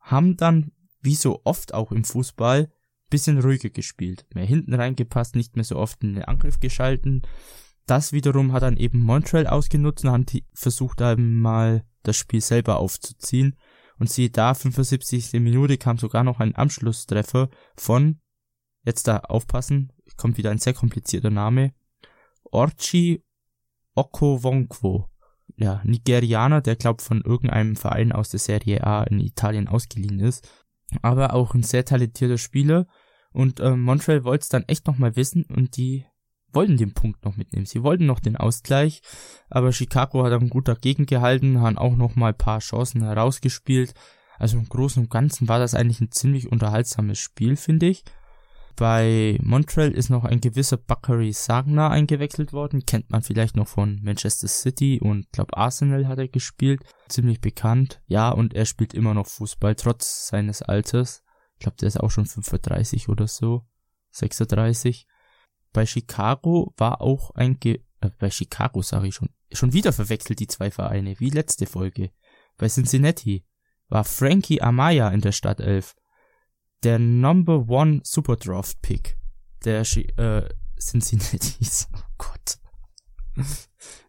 haben 0.00 0.36
dann, 0.36 0.72
wie 1.00 1.14
so 1.14 1.40
oft 1.44 1.74
auch 1.74 1.92
im 1.92 2.04
Fußball, 2.04 2.70
bisschen 3.10 3.38
ruhiger 3.38 3.70
gespielt, 3.70 4.26
mehr 4.34 4.46
hinten 4.46 4.74
reingepasst, 4.74 5.36
nicht 5.36 5.56
mehr 5.56 5.64
so 5.64 5.76
oft 5.76 6.02
in 6.02 6.14
den 6.14 6.24
Angriff 6.24 6.58
geschalten. 6.60 7.22
Das 7.86 8.12
wiederum 8.12 8.52
hat 8.52 8.62
dann 8.62 8.76
eben 8.76 9.00
Montreal 9.00 9.46
ausgenutzt 9.46 10.04
und 10.04 10.10
haben 10.10 10.26
versucht 10.52 11.00
dann 11.00 11.34
mal 11.34 11.84
das 12.02 12.16
Spiel 12.16 12.40
selber 12.40 12.78
aufzuziehen. 12.78 13.58
Und 13.98 14.10
siehe 14.10 14.30
da, 14.30 14.54
75. 14.54 15.34
Minute 15.34 15.78
kam 15.78 15.98
sogar 15.98 16.24
noch 16.24 16.40
ein 16.40 16.56
Anschlusstreffer 16.56 17.48
von, 17.76 18.20
jetzt 18.84 19.06
da 19.06 19.18
aufpassen, 19.18 19.92
kommt 20.16 20.36
wieder 20.36 20.50
ein 20.50 20.58
sehr 20.58 20.74
komplizierter 20.74 21.30
Name, 21.30 21.74
Orchi 22.50 23.22
Okowonkwo 23.94 25.08
ja, 25.56 25.80
Nigerianer, 25.84 26.60
der 26.60 26.76
glaubt 26.76 27.02
von 27.02 27.20
irgendeinem 27.20 27.76
Verein 27.76 28.12
aus 28.12 28.30
der 28.30 28.40
Serie 28.40 28.84
A 28.84 29.04
in 29.04 29.20
Italien 29.20 29.68
ausgeliehen 29.68 30.20
ist. 30.20 30.48
Aber 31.02 31.34
auch 31.34 31.54
ein 31.54 31.62
sehr 31.62 31.84
talentierter 31.84 32.38
Spieler. 32.38 32.86
Und 33.32 33.60
äh, 33.60 33.76
Montreal 33.76 34.24
wollte 34.24 34.42
es 34.42 34.48
dann 34.48 34.64
echt 34.64 34.86
nochmal 34.86 35.16
wissen 35.16 35.44
und 35.44 35.76
die 35.76 36.06
wollten 36.54 36.76
den 36.76 36.94
Punkt 36.94 37.24
noch 37.24 37.36
mitnehmen. 37.36 37.66
Sie 37.66 37.82
wollten 37.82 38.06
noch 38.06 38.20
den 38.20 38.36
Ausgleich, 38.36 39.02
aber 39.50 39.72
Chicago 39.72 40.24
hat 40.24 40.32
dann 40.32 40.50
gut 40.50 40.68
dagegen 40.68 41.06
gehalten, 41.06 41.60
haben 41.60 41.78
auch 41.78 41.96
nochmal 41.96 42.32
ein 42.32 42.38
paar 42.38 42.60
Chancen 42.60 43.02
herausgespielt. 43.02 43.94
Also 44.38 44.58
im 44.58 44.68
Großen 44.68 45.02
und 45.02 45.10
Ganzen 45.10 45.48
war 45.48 45.58
das 45.58 45.74
eigentlich 45.74 46.00
ein 46.00 46.10
ziemlich 46.10 46.50
unterhaltsames 46.50 47.18
Spiel, 47.18 47.56
finde 47.56 47.86
ich. 47.86 48.04
Bei 48.76 49.38
Montreal 49.40 49.92
ist 49.92 50.10
noch 50.10 50.24
ein 50.24 50.40
gewisser 50.40 50.76
Bakary 50.76 51.32
Sagna 51.32 51.90
eingewechselt 51.90 52.52
worden. 52.52 52.84
Kennt 52.84 53.10
man 53.10 53.22
vielleicht 53.22 53.54
noch 53.54 53.68
von 53.68 54.00
Manchester 54.02 54.48
City 54.48 54.98
und 55.00 55.30
glaube 55.30 55.56
Arsenal 55.56 56.08
hat 56.08 56.18
er 56.18 56.26
gespielt. 56.26 56.82
Ziemlich 57.08 57.40
bekannt. 57.40 58.02
Ja, 58.06 58.30
und 58.30 58.54
er 58.54 58.64
spielt 58.64 58.92
immer 58.92 59.14
noch 59.14 59.28
Fußball, 59.28 59.76
trotz 59.76 60.26
seines 60.26 60.62
Alters. 60.62 61.22
Ich 61.54 61.60
glaube, 61.60 61.76
der 61.76 61.86
ist 61.86 62.00
auch 62.00 62.10
schon 62.10 62.26
35 62.26 63.08
oder 63.08 63.28
so. 63.28 63.62
36. 64.10 65.06
Bei 65.74 65.84
Chicago 65.84 66.72
war 66.76 67.02
auch 67.02 67.32
ein 67.32 67.58
Ge 67.58 67.80
äh, 68.00 68.10
bei 68.18 68.30
Chicago 68.30 68.80
sage 68.80 69.08
ich 69.08 69.14
schon. 69.16 69.28
Schon 69.52 69.72
wieder 69.72 69.92
verwechselt 69.92 70.40
die 70.40 70.46
zwei 70.46 70.70
Vereine, 70.70 71.18
wie 71.20 71.30
letzte 71.30 71.66
Folge. 71.66 72.10
Bei 72.56 72.68
Cincinnati 72.68 73.44
war 73.88 74.04
Frankie 74.04 74.62
Amaya 74.62 75.08
in 75.10 75.20
der 75.20 75.32
Startelf 75.32 75.94
der 76.84 76.98
Number 76.98 77.68
One 77.68 78.00
Super 78.04 78.36
Draft 78.36 78.80
Pick 78.82 79.18
der 79.64 79.80
äh, 79.80 80.48
Cincinnati. 80.80 81.54
Oh 81.92 82.00
Gott. 82.18 82.58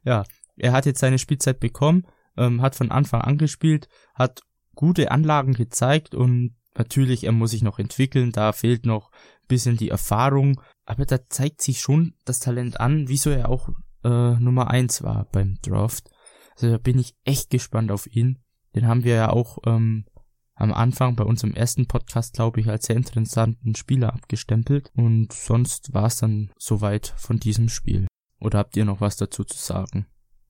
ja, 0.03 0.23
er 0.57 0.71
hat 0.71 0.85
jetzt 0.85 0.99
seine 0.99 1.17
Spielzeit 1.17 1.59
bekommen, 1.59 2.05
ähm, 2.37 2.61
hat 2.61 2.75
von 2.75 2.91
Anfang 2.91 3.21
an 3.21 3.39
gespielt, 3.39 3.87
hat 4.13 4.41
gute 4.75 5.09
Anlagen 5.09 5.53
gezeigt 5.53 6.13
und 6.13 6.55
natürlich, 6.75 7.23
er 7.23 7.31
muss 7.31 7.51
sich 7.51 7.63
noch 7.63 7.79
entwickeln, 7.79 8.31
da 8.31 8.51
fehlt 8.51 8.85
noch 8.85 9.09
bisschen 9.47 9.77
die 9.77 9.89
Erfahrung, 9.89 10.61
aber 10.85 11.05
da 11.05 11.27
zeigt 11.29 11.61
sich 11.61 11.79
schon 11.79 12.13
das 12.25 12.39
Talent 12.39 12.79
an, 12.79 13.07
wieso 13.07 13.29
er 13.31 13.49
auch 13.49 13.69
äh, 14.03 14.39
Nummer 14.39 14.69
eins 14.69 15.03
war 15.03 15.27
beim 15.31 15.57
Draft. 15.61 16.09
Also 16.55 16.71
da 16.71 16.77
bin 16.77 16.99
ich 16.99 17.15
echt 17.23 17.49
gespannt 17.49 17.91
auf 17.91 18.07
ihn. 18.07 18.39
Den 18.75 18.87
haben 18.87 19.03
wir 19.03 19.15
ja 19.15 19.29
auch 19.29 19.57
ähm, 19.65 20.05
am 20.53 20.73
Anfang 20.73 21.15
bei 21.15 21.23
unserem 21.23 21.53
ersten 21.53 21.87
Podcast, 21.87 22.33
glaube 22.33 22.61
ich, 22.61 22.67
als 22.67 22.85
sehr 22.85 22.95
interessanten 22.95 23.75
Spieler 23.75 24.13
abgestempelt. 24.13 24.91
Und 24.95 25.33
sonst 25.33 25.93
war 25.93 26.05
es 26.05 26.17
dann 26.17 26.51
soweit 26.57 27.13
von 27.17 27.39
diesem 27.39 27.67
Spiel. 27.69 28.07
Oder 28.39 28.59
habt 28.59 28.77
ihr 28.77 28.85
noch 28.85 29.01
was 29.01 29.17
dazu 29.17 29.43
zu 29.43 29.57
sagen? 29.57 30.05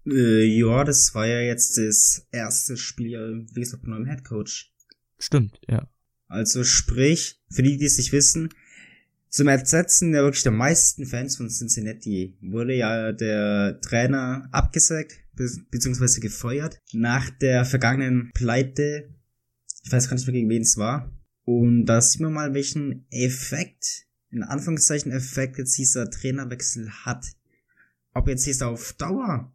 Äh, 0.05 0.45
ja, 0.45 0.83
das 0.83 1.15
war 1.15 1.25
ja 1.25 1.39
jetzt 1.39 1.77
das 1.77 2.27
erste 2.31 2.77
Spiel, 2.77 3.47
wie 3.53 3.61
gesagt, 3.61 3.83
von 3.83 3.91
neuem 3.91 4.05
Headcoach. 4.05 4.71
Stimmt, 5.17 5.59
ja. 5.67 5.87
Also 6.27 6.63
sprich, 6.63 7.41
für 7.49 7.63
die, 7.63 7.77
die 7.77 7.85
es 7.85 7.97
nicht 7.97 8.11
wissen, 8.11 8.49
zum 9.35 9.49
Ersetzen 9.49 10.13
der 10.13 10.23
wirklich 10.23 10.43
der 10.43 10.53
meisten 10.53 11.05
Fans 11.05 11.35
von 11.35 11.49
Cincinnati 11.49 12.37
wurde 12.39 12.73
ja 12.73 13.11
der 13.11 13.81
Trainer 13.81 14.47
abgesagt 14.53 15.11
be 15.33 15.49
beziehungsweise 15.69 16.21
gefeuert 16.21 16.81
nach 16.93 17.29
der 17.31 17.65
vergangenen 17.65 18.31
Pleite. 18.33 19.13
Ich 19.83 19.91
weiß 19.91 20.07
gar 20.07 20.15
nicht 20.15 20.25
mehr 20.25 20.35
gegen 20.35 20.49
wen 20.49 20.61
es 20.61 20.77
war. 20.77 21.11
Und 21.43 21.85
da 21.85 21.99
sieht 21.99 22.21
man 22.21 22.31
mal, 22.31 22.53
welchen 22.53 23.05
Effekt, 23.11 24.05
in 24.29 24.41
Anführungszeichen 24.41 25.11
Effekt 25.11 25.57
jetzt 25.57 25.77
dieser 25.77 26.09
Trainerwechsel 26.09 26.89
hat. 27.03 27.25
Ob 28.13 28.29
jetzt 28.29 28.47
dieser 28.47 28.69
auf 28.69 28.93
Dauer 28.93 29.53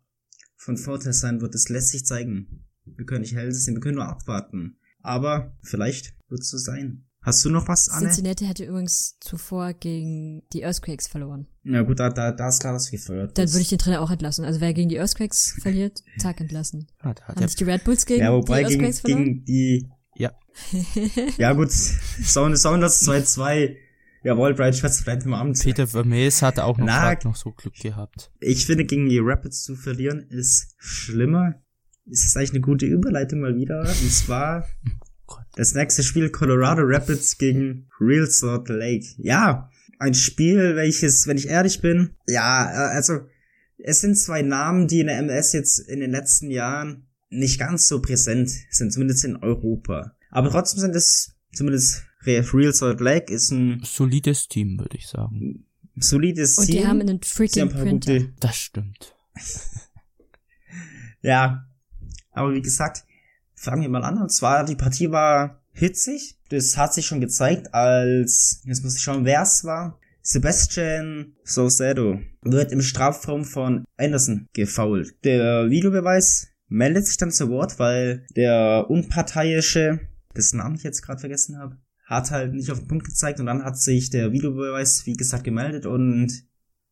von 0.57 0.77
Vorteil 0.77 1.14
sein 1.14 1.40
wird, 1.40 1.55
das 1.55 1.71
lässt 1.71 1.88
sich 1.88 2.05
zeigen. 2.05 2.66
Wir 2.85 3.07
können 3.07 3.23
nicht 3.23 3.35
hell 3.35 3.51
sehen, 3.51 3.77
wir 3.77 3.81
können 3.81 3.97
nur 3.97 4.09
abwarten. 4.09 4.77
Aber 5.01 5.57
vielleicht 5.62 6.14
wird 6.29 6.43
es 6.43 6.51
so 6.51 6.59
sein. 6.59 7.07
Hast 7.23 7.45
du 7.45 7.51
noch 7.51 7.69
was, 7.69 7.91
Anne? 7.91 8.07
Cincinnati 8.07 8.47
hätte 8.47 8.65
übrigens 8.65 9.19
zuvor 9.21 9.75
gegen 9.75 10.43
die 10.55 10.63
Earthquakes 10.63 11.07
verloren. 11.07 11.47
Ja 11.65 11.83
gut, 11.83 12.01
da, 12.01 12.09
da, 12.09 12.33
da 12.33 12.49
ist 12.49 12.61
klar, 12.61 12.73
dass 12.73 12.91
gefeuert 12.91 13.37
Dann 13.37 13.49
würde 13.49 13.61
ich 13.61 13.69
den 13.69 13.79
Trainer 13.79 14.01
auch 14.01 14.11
entlassen. 14.11 14.47
Also 14.47 14.61
wer 14.61 14.73
gegen 14.73 14.89
die 14.89 14.97
Earthquakes 14.97 15.59
verliert, 15.63 16.03
zack, 16.19 16.41
entlassen. 16.41 16.87
Ah, 17.01 17.13
da 17.13 17.25
hat 17.25 17.37
Haben 17.37 17.49
sich 17.49 17.57
die 17.57 17.65
Red 17.65 17.85
Bulls 17.85 18.07
gegen 18.07 18.23
ja, 18.23 18.33
wobei 18.33 18.65
die 18.65 18.71
gegen, 18.71 18.85
Earthquakes 18.85 19.01
verloren? 19.01 19.25
gegen 19.25 19.45
die... 19.45 19.91
Ja. 20.15 20.33
ja 21.37 21.53
gut, 21.53 21.71
Sound, 21.71 22.59
Sounders 22.59 23.07
2-2. 23.07 23.77
Jawohl, 24.23 24.55
Brian 24.55 24.73
Schwarz 24.73 25.03
bleibt 25.03 25.25
im 25.25 25.35
Amt. 25.35 25.61
Peter 25.61 25.87
Vermees 25.87 26.43
hatte 26.43 26.65
auch 26.65 26.79
noch, 26.79 26.87
Na, 26.87 27.17
noch 27.25 27.37
so 27.37 27.53
Glück 27.53 27.75
gehabt. 27.75 28.31
Ich 28.41 28.67
finde, 28.67 28.85
gegen 28.85 29.09
die 29.09 29.19
Rapids 29.19 29.63
zu 29.63 29.77
verlieren 29.77 30.27
ist 30.29 30.75
schlimmer. 30.79 31.55
Es 32.11 32.25
ist 32.25 32.37
eigentlich 32.37 32.51
eine 32.51 32.61
gute 32.61 32.87
Überleitung 32.87 33.41
mal 33.41 33.57
wieder. 33.57 33.81
Und 33.81 34.13
zwar 34.13 34.67
das 35.57 35.75
nächste 35.75 36.03
Spiel 36.03 36.31
Colorado 36.31 36.83
Rapids 36.85 37.38
gegen 37.38 37.88
Real 38.01 38.27
Salt 38.27 38.69
Lake. 38.69 39.07
Ja, 39.19 39.69
ein 39.99 40.14
Spiel, 40.14 40.77
welches, 40.77 41.27
wenn 41.27 41.37
ich 41.37 41.49
ehrlich 41.49 41.81
bin, 41.81 42.16
ja, 42.27 42.71
äh, 42.71 42.95
also 42.95 43.21
es 43.79 44.01
sind 44.01 44.16
zwei 44.16 44.43
Namen, 44.43 44.88
die 44.88 45.01
in 45.01 45.07
der 45.07 45.19
MS 45.19 45.53
jetzt 45.53 45.79
in 45.79 46.01
den 46.01 46.11
letzten 46.11 46.51
Jahren 46.51 47.07
nicht 47.31 47.59
ganz 47.59 47.88
so 47.88 48.01
präsent 48.01 48.51
sind, 48.71 48.93
zumindest 48.93 49.25
in 49.25 49.37
Europa. 49.37 50.16
Aber 50.31 50.51
trotzdem 50.51 50.81
sind 50.81 50.95
es, 50.97 51.33
zumindest 51.53 52.05
Real 52.25 52.73
Salt 52.73 53.01
Lake 53.01 53.33
ist 53.33 53.51
ein 53.51 53.81
Solides 53.85 54.49
Team, 54.49 54.79
würde 54.79 54.97
ich 54.97 55.07
sagen. 55.09 55.64
solides 55.97 56.59
Und 56.59 56.66
Team. 56.66 56.77
die 56.77 56.87
haben 56.87 57.01
einen 57.01 57.23
freaking 57.23 57.62
haben 57.62 57.69
ein 57.71 57.75
paar 57.75 57.83
Printer. 57.85 58.19
gute, 58.19 58.33
Das 58.40 58.57
stimmt. 58.57 59.14
Ja, 61.23 61.66
aber 62.33 62.55
wie 62.55 62.62
gesagt, 62.62 63.05
fangen 63.61 63.83
wir 63.83 63.88
mal 63.90 64.05
an. 64.05 64.20
Und 64.20 64.31
zwar, 64.31 64.64
die 64.64 64.77
Partie 64.77 65.11
war 65.11 65.62
hitzig. 65.73 66.38
Das 66.49 66.77
hat 66.77 66.94
sich 66.94 67.07
schon 67.07 67.20
gezeigt, 67.20 67.75
als, 67.75 68.62
jetzt 68.64 68.83
muss 68.83 68.96
ich 68.96 69.03
schauen, 69.03 69.25
wer 69.25 69.42
es 69.42 69.64
war. 69.64 69.99
Sebastian 70.23 71.35
Saucedo 71.44 72.20
wird 72.42 72.73
im 72.73 72.83
Strafraum 72.83 73.44
von 73.44 73.85
Anderson 73.96 74.49
gefoult. 74.53 75.14
Der 75.25 75.70
Videobeweis 75.70 76.49
meldet 76.68 77.07
sich 77.07 77.16
dann 77.16 77.31
zu 77.31 77.49
Wort, 77.49 77.79
weil 77.79 78.27
der 78.37 78.87
unparteiische, 78.88 80.01
dessen 80.37 80.59
Namen 80.59 80.77
ich 80.77 80.83
jetzt 80.83 81.03
gerade 81.03 81.20
vergessen 81.20 81.59
habe, 81.59 81.79
hat 82.05 82.31
halt 82.31 82.55
nicht 82.55 82.70
auf 82.70 82.81
den 82.81 82.88
Punkt 82.88 83.07
gezeigt 83.07 83.40
und 83.40 83.46
dann 83.46 83.64
hat 83.64 83.79
sich 83.79 84.11
der 84.11 84.33
Videobeweis, 84.33 85.07
wie 85.07 85.14
gesagt, 85.14 85.44
gemeldet 85.44 85.87
und 85.87 86.44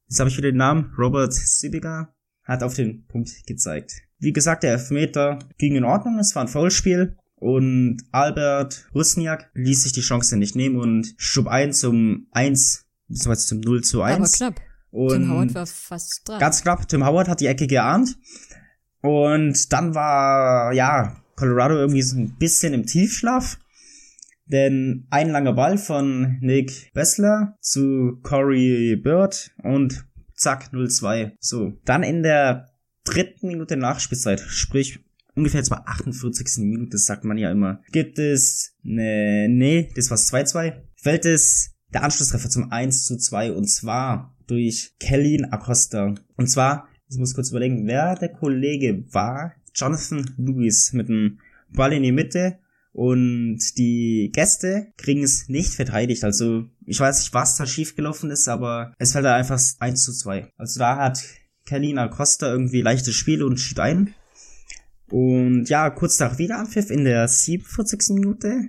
jetzt 0.08 0.20
habe 0.20 0.30
ich 0.30 0.38
wieder 0.38 0.50
den 0.50 0.58
Namen, 0.58 0.94
Robert 0.96 1.32
Sibiger, 1.32 2.14
hat 2.44 2.62
auf 2.62 2.74
den 2.74 3.06
Punkt 3.06 3.46
gezeigt. 3.46 4.07
Wie 4.18 4.32
gesagt, 4.32 4.62
der 4.62 4.72
Elfmeter 4.72 5.38
ging 5.58 5.76
in 5.76 5.84
Ordnung, 5.84 6.18
es 6.18 6.34
war 6.34 6.42
ein 6.42 6.48
Foulspiel 6.48 7.16
und 7.36 7.98
Albert 8.10 8.88
Rusniak 8.94 9.50
ließ 9.54 9.84
sich 9.84 9.92
die 9.92 10.00
Chance 10.00 10.36
nicht 10.36 10.56
nehmen 10.56 10.76
und 10.76 11.14
schob 11.16 11.46
ein 11.46 11.72
zum 11.72 12.26
1, 12.32 12.86
beziehungsweise 13.06 13.46
zum 13.46 13.60
0 13.60 13.84
zu 13.84 14.02
1. 14.02 14.16
Aber 14.16 14.52
knapp. 14.52 14.68
Und 14.90 15.10
Tim 15.10 15.30
Howard 15.30 15.54
war 15.54 15.66
fast 15.66 16.28
dran. 16.28 16.40
Ganz 16.40 16.62
knapp, 16.62 16.88
Tim 16.88 17.06
Howard 17.06 17.28
hat 17.28 17.40
die 17.40 17.46
Ecke 17.46 17.66
geahnt. 17.66 18.16
Und 19.02 19.72
dann 19.72 19.94
war, 19.94 20.72
ja, 20.72 21.22
Colorado 21.36 21.76
irgendwie 21.76 22.02
so 22.02 22.16
ein 22.16 22.36
bisschen 22.38 22.74
im 22.74 22.86
Tiefschlaf. 22.86 23.58
Denn 24.46 25.06
ein 25.10 25.30
langer 25.30 25.52
Ball 25.52 25.76
von 25.76 26.38
Nick 26.40 26.90
Bessler 26.94 27.58
zu 27.60 28.18
Corey 28.22 28.96
Bird 28.96 29.50
und 29.62 30.06
zack, 30.34 30.70
0-2. 30.72 31.32
So. 31.38 31.74
Dann 31.84 32.02
in 32.02 32.22
der 32.22 32.67
dritten 33.08 33.48
Minute 33.48 33.76
Nachspielzeit, 33.76 34.40
sprich 34.40 35.00
ungefähr 35.34 35.62
mal 35.70 35.82
48. 35.86 36.64
Minute, 36.64 36.98
sagt 36.98 37.24
man 37.24 37.38
ja 37.38 37.50
immer, 37.50 37.80
gibt 37.92 38.18
es 38.18 38.74
ne, 38.82 39.48
nee, 39.48 39.90
das 39.94 40.10
war 40.10 40.18
2-2, 40.18 40.74
fällt 40.96 41.24
es 41.24 41.74
der 41.92 42.04
Anschlusstreffer 42.04 42.50
zum 42.50 42.70
1 42.70 43.06
zu 43.06 43.16
2 43.16 43.52
und 43.52 43.68
zwar 43.68 44.36
durch 44.46 44.94
Kellyn 44.98 45.46
Acosta. 45.46 46.14
Und 46.36 46.48
zwar, 46.48 46.88
ich 47.10 47.18
muss 47.18 47.34
kurz 47.34 47.50
überlegen, 47.50 47.86
wer 47.86 48.14
der 48.16 48.30
Kollege 48.30 49.04
war. 49.12 49.54
Jonathan 49.74 50.34
Lewis 50.36 50.92
mit 50.92 51.08
dem 51.08 51.38
Ball 51.72 51.92
in 51.92 52.02
die 52.02 52.12
Mitte 52.12 52.58
und 52.92 53.60
die 53.78 54.30
Gäste 54.32 54.92
kriegen 54.96 55.22
es 55.22 55.48
nicht 55.48 55.72
verteidigt. 55.72 56.24
Also 56.24 56.64
ich 56.84 56.98
weiß 56.98 57.20
nicht, 57.20 57.34
was 57.34 57.56
da 57.56 57.66
schiefgelaufen 57.66 58.30
ist, 58.30 58.48
aber 58.48 58.92
es 58.98 59.12
fällt 59.12 59.24
da 59.24 59.36
einfach 59.36 59.60
1 59.78 60.02
zu 60.02 60.12
2. 60.12 60.52
Also 60.56 60.80
da 60.80 60.96
hat 60.96 61.22
Kellyn 61.68 61.98
Acosta 61.98 62.50
irgendwie 62.50 62.80
leichtes 62.80 63.14
Spiel 63.14 63.42
und 63.42 63.58
schied 63.58 63.78
ein. 63.78 64.14
Und 65.10 65.68
ja, 65.68 65.90
kurz 65.90 66.18
nach 66.18 66.38
Wiederanpfiff 66.38 66.90
in 66.90 67.04
der 67.04 67.28
47. 67.28 68.14
Minute. 68.14 68.68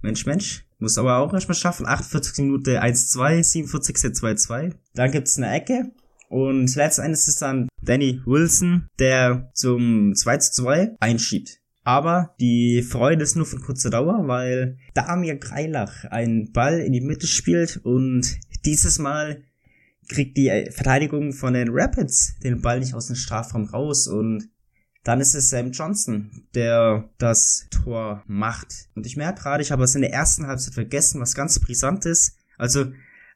Mensch, 0.00 0.24
Mensch. 0.24 0.64
Muss 0.78 0.98
aber 0.98 1.18
auch 1.18 1.32
erstmal 1.32 1.56
schaffen. 1.56 1.86
48. 1.86 2.44
Minute 2.44 2.82
1-2, 2.82 3.42
47. 3.42 3.96
2-2. 3.96 4.72
Dann 4.94 5.10
gibt's 5.10 5.36
eine 5.36 5.54
Ecke. 5.54 5.92
Und 6.28 6.74
letztendlich 6.74 7.18
ist 7.18 7.28
es 7.28 7.36
dann 7.36 7.68
Danny 7.82 8.22
Wilson, 8.24 8.88
der 8.98 9.50
zum 9.52 10.12
2-2 10.12 10.96
einschiebt. 11.00 11.60
Aber 11.84 12.34
die 12.40 12.82
Freude 12.82 13.24
ist 13.24 13.36
nur 13.36 13.44
von 13.44 13.60
kurzer 13.60 13.90
Dauer, 13.90 14.26
weil 14.26 14.78
Damir 14.94 15.36
Greilach 15.36 16.04
einen 16.06 16.52
Ball 16.52 16.80
in 16.80 16.92
die 16.92 17.00
Mitte 17.00 17.26
spielt 17.26 17.80
und 17.84 18.38
dieses 18.64 18.98
Mal 18.98 19.42
kriegt 20.08 20.36
die 20.36 20.68
Verteidigung 20.70 21.32
von 21.32 21.54
den 21.54 21.68
Rapids 21.70 22.34
den 22.42 22.60
Ball 22.60 22.80
nicht 22.80 22.94
aus 22.94 23.06
dem 23.06 23.16
Strafraum 23.16 23.64
raus 23.64 24.08
und 24.08 24.48
dann 25.04 25.20
ist 25.20 25.34
es 25.34 25.50
Sam 25.50 25.72
Johnson, 25.72 26.46
der 26.54 27.10
das 27.18 27.66
Tor 27.70 28.22
macht. 28.26 28.88
Und 28.94 29.04
ich 29.04 29.16
merke 29.16 29.42
gerade, 29.42 29.62
ich 29.62 29.72
habe 29.72 29.82
es 29.84 29.94
in 29.94 30.02
der 30.02 30.12
ersten 30.12 30.46
Halbzeit 30.46 30.74
vergessen, 30.74 31.20
was 31.20 31.34
ganz 31.34 31.58
brisant 31.58 32.06
ist. 32.06 32.36
Also, 32.56 32.92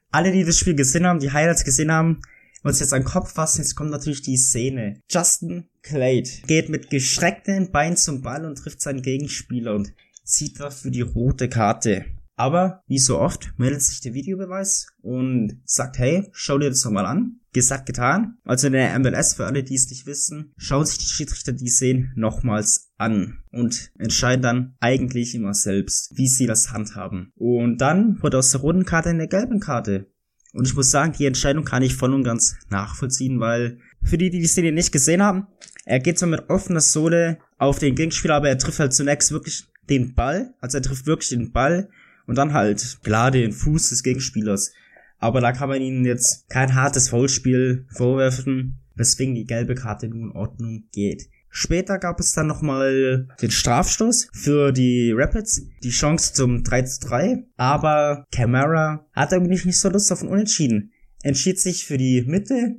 alle, 0.09 0.31
die 0.31 0.45
das 0.45 0.57
Spiel 0.57 0.75
gesehen 0.75 1.05
haben, 1.05 1.19
die 1.19 1.33
Highlights 1.33 1.65
gesehen 1.65 1.91
haben, 1.91 2.21
uns 2.63 2.79
jetzt 2.79 2.93
an 2.93 3.01
den 3.01 3.07
Kopf 3.07 3.33
fassen, 3.33 3.61
jetzt 3.61 3.75
kommt 3.75 3.91
natürlich 3.91 4.21
die 4.21 4.37
Szene. 4.37 5.01
Justin 5.09 5.65
Clade 5.81 6.29
geht 6.47 6.69
mit 6.69 6.89
gestreckten 6.89 7.71
Beinen 7.71 7.97
zum 7.97 8.21
Ball 8.21 8.45
und 8.45 8.57
trifft 8.57 8.81
seinen 8.81 9.01
Gegenspieler 9.01 9.75
und 9.75 9.93
zieht 10.23 10.59
dafür 10.59 10.91
die 10.91 11.01
rote 11.01 11.49
Karte. 11.49 12.05
Aber, 12.39 12.83
wie 12.87 12.99
so 12.99 13.17
oft, 13.17 13.51
meldet 13.57 13.81
sich 13.81 13.99
der 13.99 14.13
Videobeweis 14.13 14.93
und 15.01 15.59
sagt, 15.65 15.97
hey, 15.97 16.29
schau 16.31 16.59
dir 16.59 16.69
das 16.69 16.81
doch 16.81 16.91
mal 16.91 17.07
an. 17.07 17.39
Gesagt, 17.51 17.87
getan. 17.87 18.37
Also 18.43 18.67
in 18.67 18.73
der 18.73 18.97
MLS, 18.99 19.33
für 19.33 19.47
alle, 19.47 19.63
die 19.63 19.73
es 19.73 19.89
nicht 19.89 20.05
wissen, 20.05 20.53
schauen 20.55 20.85
sich 20.85 20.99
die 20.99 21.05
Schiedsrichter 21.05 21.53
die 21.53 21.67
Szenen 21.67 22.13
nochmals 22.15 22.91
an 22.97 23.39
und 23.51 23.91
entscheiden 23.97 24.43
dann 24.43 24.75
eigentlich 24.79 25.33
immer 25.33 25.55
selbst, 25.55 26.15
wie 26.15 26.27
sie 26.27 26.45
das 26.45 26.71
handhaben. 26.71 27.31
Und 27.33 27.81
dann 27.81 28.21
wurde 28.21 28.37
aus 28.37 28.51
der 28.51 28.61
roten 28.61 28.85
Karte 28.85 29.09
eine 29.09 29.27
gelbe 29.27 29.57
Karte. 29.57 30.05
Und 30.53 30.67
ich 30.67 30.75
muss 30.75 30.91
sagen, 30.91 31.13
die 31.17 31.25
Entscheidung 31.25 31.65
kann 31.65 31.81
ich 31.81 31.95
voll 31.95 32.13
und 32.13 32.23
ganz 32.23 32.55
nachvollziehen, 32.69 33.39
weil 33.39 33.79
für 34.03 34.19
die, 34.19 34.29
die 34.29 34.41
die 34.41 34.47
Szene 34.47 34.71
nicht 34.71 34.91
gesehen 34.91 35.23
haben, 35.23 35.47
er 35.85 35.99
geht 35.99 36.19
zwar 36.19 36.29
mit 36.29 36.51
offener 36.51 36.81
Sohle 36.81 37.39
auf 37.57 37.79
den 37.79 37.95
Gegenspieler, 37.95 38.35
aber 38.35 38.49
er 38.49 38.59
trifft 38.59 38.79
halt 38.79 38.93
zunächst 38.93 39.31
wirklich 39.31 39.65
den 39.89 40.13
Ball. 40.13 40.53
Also 40.59 40.77
er 40.77 40.83
trifft 40.83 41.07
wirklich 41.07 41.29
den 41.29 41.51
Ball 41.51 41.89
und 42.27 42.37
dann 42.37 42.53
halt 42.53 42.99
klar 43.03 43.31
den 43.31 43.51
Fuß 43.51 43.89
des 43.89 44.03
Gegenspielers. 44.03 44.73
Aber 45.17 45.41
da 45.41 45.51
kann 45.51 45.69
man 45.69 45.81
ihnen 45.81 46.05
jetzt 46.05 46.47
kein 46.49 46.75
hartes 46.75 47.09
Foulspiel 47.09 47.87
vorwerfen, 47.89 48.79
weswegen 48.95 49.33
die 49.33 49.45
gelbe 49.45 49.73
Karte 49.73 50.07
nun 50.07 50.29
in 50.29 50.35
Ordnung 50.35 50.83
geht. 50.91 51.29
Später 51.49 51.97
gab 51.97 52.19
es 52.19 52.33
dann 52.33 52.45
nochmal 52.45 53.27
den 53.41 53.49
Strafstoß 53.49 54.29
für 54.33 54.71
die 54.71 55.11
Rapids, 55.11 55.63
die 55.81 55.89
Chance 55.89 56.33
zum 56.33 56.63
3 56.63 56.81
zu 56.83 57.07
3, 57.07 57.45
aber 57.55 58.25
Camara 58.31 59.07
hat 59.13 59.31
irgendwie 59.31 59.65
nicht 59.65 59.79
so 59.79 59.89
Lust 59.89 60.11
auf 60.11 60.21
ein 60.21 60.29
Unentschieden. 60.29 60.91
Entschied 61.23 61.59
sich 61.59 61.85
für 61.85 61.97
die 61.97 62.21
Mitte 62.27 62.75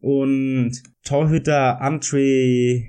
und 0.00 0.82
Torhüter 1.04 1.80
Andre 1.80 2.84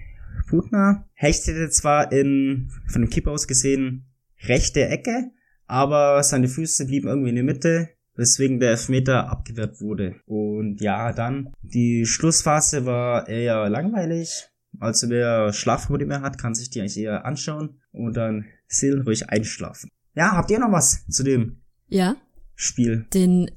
Putner 0.47 1.07
hechtete 1.13 1.69
zwar 1.69 2.11
in, 2.11 2.69
von 2.87 3.01
dem 3.01 3.09
Keeper 3.09 3.31
aus 3.31 3.47
gesehen, 3.47 4.05
rechte 4.45 4.87
Ecke, 4.87 5.31
aber 5.67 6.21
seine 6.23 6.47
Füße 6.47 6.85
blieben 6.85 7.07
irgendwie 7.07 7.29
in 7.29 7.35
der 7.35 7.43
Mitte, 7.43 7.89
weswegen 8.15 8.59
der 8.59 8.71
Elfmeter 8.71 9.29
abgewehrt 9.29 9.81
wurde. 9.81 10.15
Und 10.25 10.81
ja, 10.81 11.13
dann, 11.13 11.51
die 11.61 12.05
Schlussphase 12.05 12.85
war 12.85 13.27
eher 13.27 13.69
langweilig. 13.69 14.49
Also 14.79 15.09
wer 15.09 15.53
Schlafprobleme 15.53 16.21
hat, 16.21 16.37
kann 16.37 16.55
sich 16.55 16.69
die 16.69 16.79
eigentlich 16.81 16.97
eher 16.97 17.25
anschauen 17.25 17.79
und 17.91 18.15
dann 18.17 18.45
still 18.67 19.01
ruhig 19.01 19.29
einschlafen. 19.29 19.89
Ja, 20.15 20.31
habt 20.33 20.51
ihr 20.51 20.59
noch 20.59 20.71
was 20.71 21.05
zu 21.07 21.23
dem 21.23 21.61
Ja, 21.87 22.15
Spiel? 22.55 23.05
den 23.13 23.49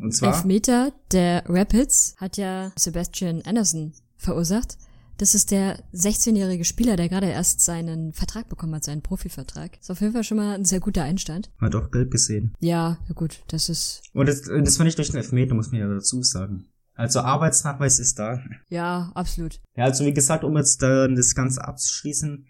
Und 0.00 0.12
zwar, 0.14 0.34
Elfmeter 0.34 0.92
der 1.10 1.44
Rapids 1.46 2.14
hat 2.18 2.36
ja 2.36 2.72
Sebastian 2.76 3.42
Anderson 3.42 3.92
verursacht. 4.16 4.76
Das 5.22 5.36
ist 5.36 5.52
der 5.52 5.78
16-jährige 5.94 6.64
Spieler, 6.64 6.96
der 6.96 7.08
gerade 7.08 7.28
erst 7.28 7.60
seinen 7.60 8.12
Vertrag 8.12 8.48
bekommen 8.48 8.74
hat, 8.74 8.82
seinen 8.82 9.02
Profivertrag. 9.02 9.78
Ist 9.80 9.88
auf 9.88 10.00
jeden 10.00 10.14
Fall 10.14 10.24
schon 10.24 10.36
mal 10.36 10.56
ein 10.56 10.64
sehr 10.64 10.80
guter 10.80 11.04
Einstand. 11.04 11.48
hat 11.60 11.76
auch 11.76 11.92
gelb 11.92 12.10
gesehen. 12.10 12.56
Ja, 12.58 12.98
gut, 13.14 13.44
das 13.46 13.68
ist, 13.68 14.02
Und 14.14 14.28
das, 14.28 14.42
das 14.42 14.78
war 14.80 14.84
nicht 14.84 14.98
durch 14.98 15.10
den 15.10 15.18
Elfmeter, 15.18 15.54
muss 15.54 15.70
man 15.70 15.80
ja 15.80 15.86
dazu 15.86 16.24
sagen. 16.24 16.64
Also 16.94 17.20
Arbeitsnachweis 17.20 18.00
ist 18.00 18.18
da. 18.18 18.42
ja, 18.68 19.12
absolut. 19.14 19.60
Ja, 19.76 19.84
also 19.84 20.04
wie 20.04 20.12
gesagt, 20.12 20.42
um 20.42 20.56
jetzt 20.56 20.82
dann 20.82 21.14
das 21.14 21.36
Ganze 21.36 21.62
abzuschließen, 21.62 22.44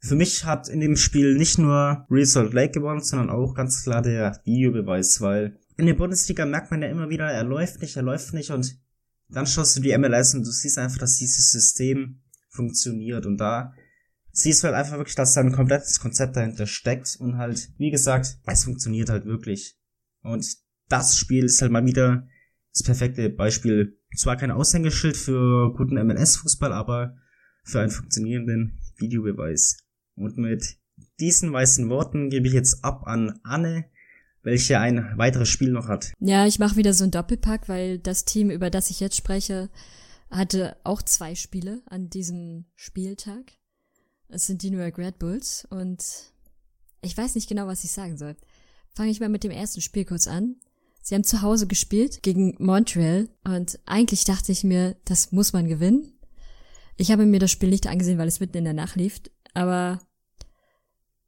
für 0.00 0.14
mich 0.14 0.44
hat 0.44 0.68
in 0.68 0.80
dem 0.80 0.96
Spiel 0.96 1.34
nicht 1.34 1.56
nur 1.56 2.04
Real 2.10 2.26
Salt 2.26 2.52
Lake 2.52 2.72
gewonnen, 2.72 3.02
sondern 3.02 3.30
auch 3.30 3.54
ganz 3.54 3.82
klar 3.84 4.02
der 4.02 4.38
Videobeweis, 4.44 5.22
weil 5.22 5.58
in 5.78 5.86
der 5.86 5.94
Bundesliga 5.94 6.44
merkt 6.44 6.70
man 6.70 6.82
ja 6.82 6.88
immer 6.88 7.08
wieder, 7.08 7.24
er 7.24 7.44
läuft 7.44 7.80
nicht, 7.80 7.96
er 7.96 8.02
läuft 8.02 8.34
nicht 8.34 8.50
und 8.50 8.78
dann 9.28 9.46
schaust 9.46 9.76
du 9.76 9.80
die 9.80 9.96
MLS 9.96 10.34
und 10.34 10.46
du 10.46 10.50
siehst 10.50 10.78
einfach, 10.78 10.98
dass 10.98 11.18
dieses 11.18 11.50
System 11.52 12.22
funktioniert 12.48 13.26
und 13.26 13.38
da 13.38 13.72
siehst 14.32 14.62
du 14.62 14.66
halt 14.66 14.76
einfach 14.76 14.96
wirklich, 14.96 15.16
dass 15.16 15.34
da 15.34 15.40
ein 15.40 15.52
komplettes 15.52 16.00
Konzept 16.00 16.36
dahinter 16.36 16.66
steckt 16.66 17.16
und 17.18 17.36
halt, 17.36 17.70
wie 17.78 17.90
gesagt, 17.90 18.38
es 18.46 18.64
funktioniert 18.64 19.10
halt 19.10 19.24
wirklich. 19.24 19.76
Und 20.22 20.46
das 20.88 21.16
Spiel 21.16 21.44
ist 21.44 21.60
halt 21.60 21.72
mal 21.72 21.84
wieder 21.84 22.26
das 22.72 22.82
perfekte 22.82 23.28
Beispiel. 23.30 23.98
Zwar 24.16 24.36
kein 24.36 24.50
Aushängeschild 24.50 25.16
für 25.16 25.74
guten 25.74 25.94
MLS-Fußball, 25.94 26.72
aber 26.72 27.16
für 27.64 27.80
einen 27.80 27.90
funktionierenden 27.90 28.78
Videobeweis. 28.96 29.78
Und 30.14 30.38
mit 30.38 30.78
diesen 31.20 31.52
weißen 31.52 31.88
Worten 31.90 32.30
gebe 32.30 32.46
ich 32.46 32.54
jetzt 32.54 32.84
ab 32.84 33.06
an 33.06 33.38
Anne, 33.42 33.84
welche 34.42 34.78
ein 34.80 35.12
weiteres 35.16 35.48
Spiel 35.48 35.70
noch 35.70 35.88
hat. 35.88 36.12
Ja, 36.20 36.46
ich 36.46 36.58
mache 36.58 36.76
wieder 36.76 36.94
so 36.94 37.04
einen 37.04 37.10
Doppelpack, 37.10 37.68
weil 37.68 37.98
das 37.98 38.24
Team, 38.24 38.50
über 38.50 38.70
das 38.70 38.90
ich 38.90 39.00
jetzt 39.00 39.16
spreche, 39.16 39.70
hatte 40.30 40.76
auch 40.84 41.02
zwei 41.02 41.34
Spiele 41.34 41.82
an 41.86 42.10
diesem 42.10 42.66
Spieltag. 42.74 43.52
Es 44.28 44.46
sind 44.46 44.62
die 44.62 44.70
New 44.70 44.78
York 44.78 44.98
Red 44.98 45.18
Bulls 45.18 45.66
und 45.70 46.04
ich 47.00 47.16
weiß 47.16 47.34
nicht 47.34 47.48
genau, 47.48 47.66
was 47.66 47.84
ich 47.84 47.92
sagen 47.92 48.18
soll. 48.18 48.36
Fange 48.94 49.10
ich 49.10 49.20
mal 49.20 49.28
mit 49.28 49.44
dem 49.44 49.50
ersten 49.50 49.80
Spiel 49.80 50.04
kurz 50.04 50.26
an. 50.26 50.56
Sie 51.00 51.14
haben 51.14 51.24
zu 51.24 51.40
Hause 51.40 51.66
gespielt 51.66 52.22
gegen 52.22 52.54
Montreal 52.58 53.28
und 53.44 53.78
eigentlich 53.86 54.24
dachte 54.24 54.52
ich 54.52 54.64
mir, 54.64 54.96
das 55.04 55.32
muss 55.32 55.52
man 55.52 55.68
gewinnen. 55.68 56.12
Ich 56.96 57.10
habe 57.10 57.24
mir 57.24 57.38
das 57.38 57.50
Spiel 57.50 57.70
nicht 57.70 57.86
angesehen, 57.86 58.18
weil 58.18 58.28
es 58.28 58.40
mitten 58.40 58.58
in 58.58 58.64
der 58.64 58.74
Nacht 58.74 58.96
lief, 58.96 59.20
aber 59.54 60.00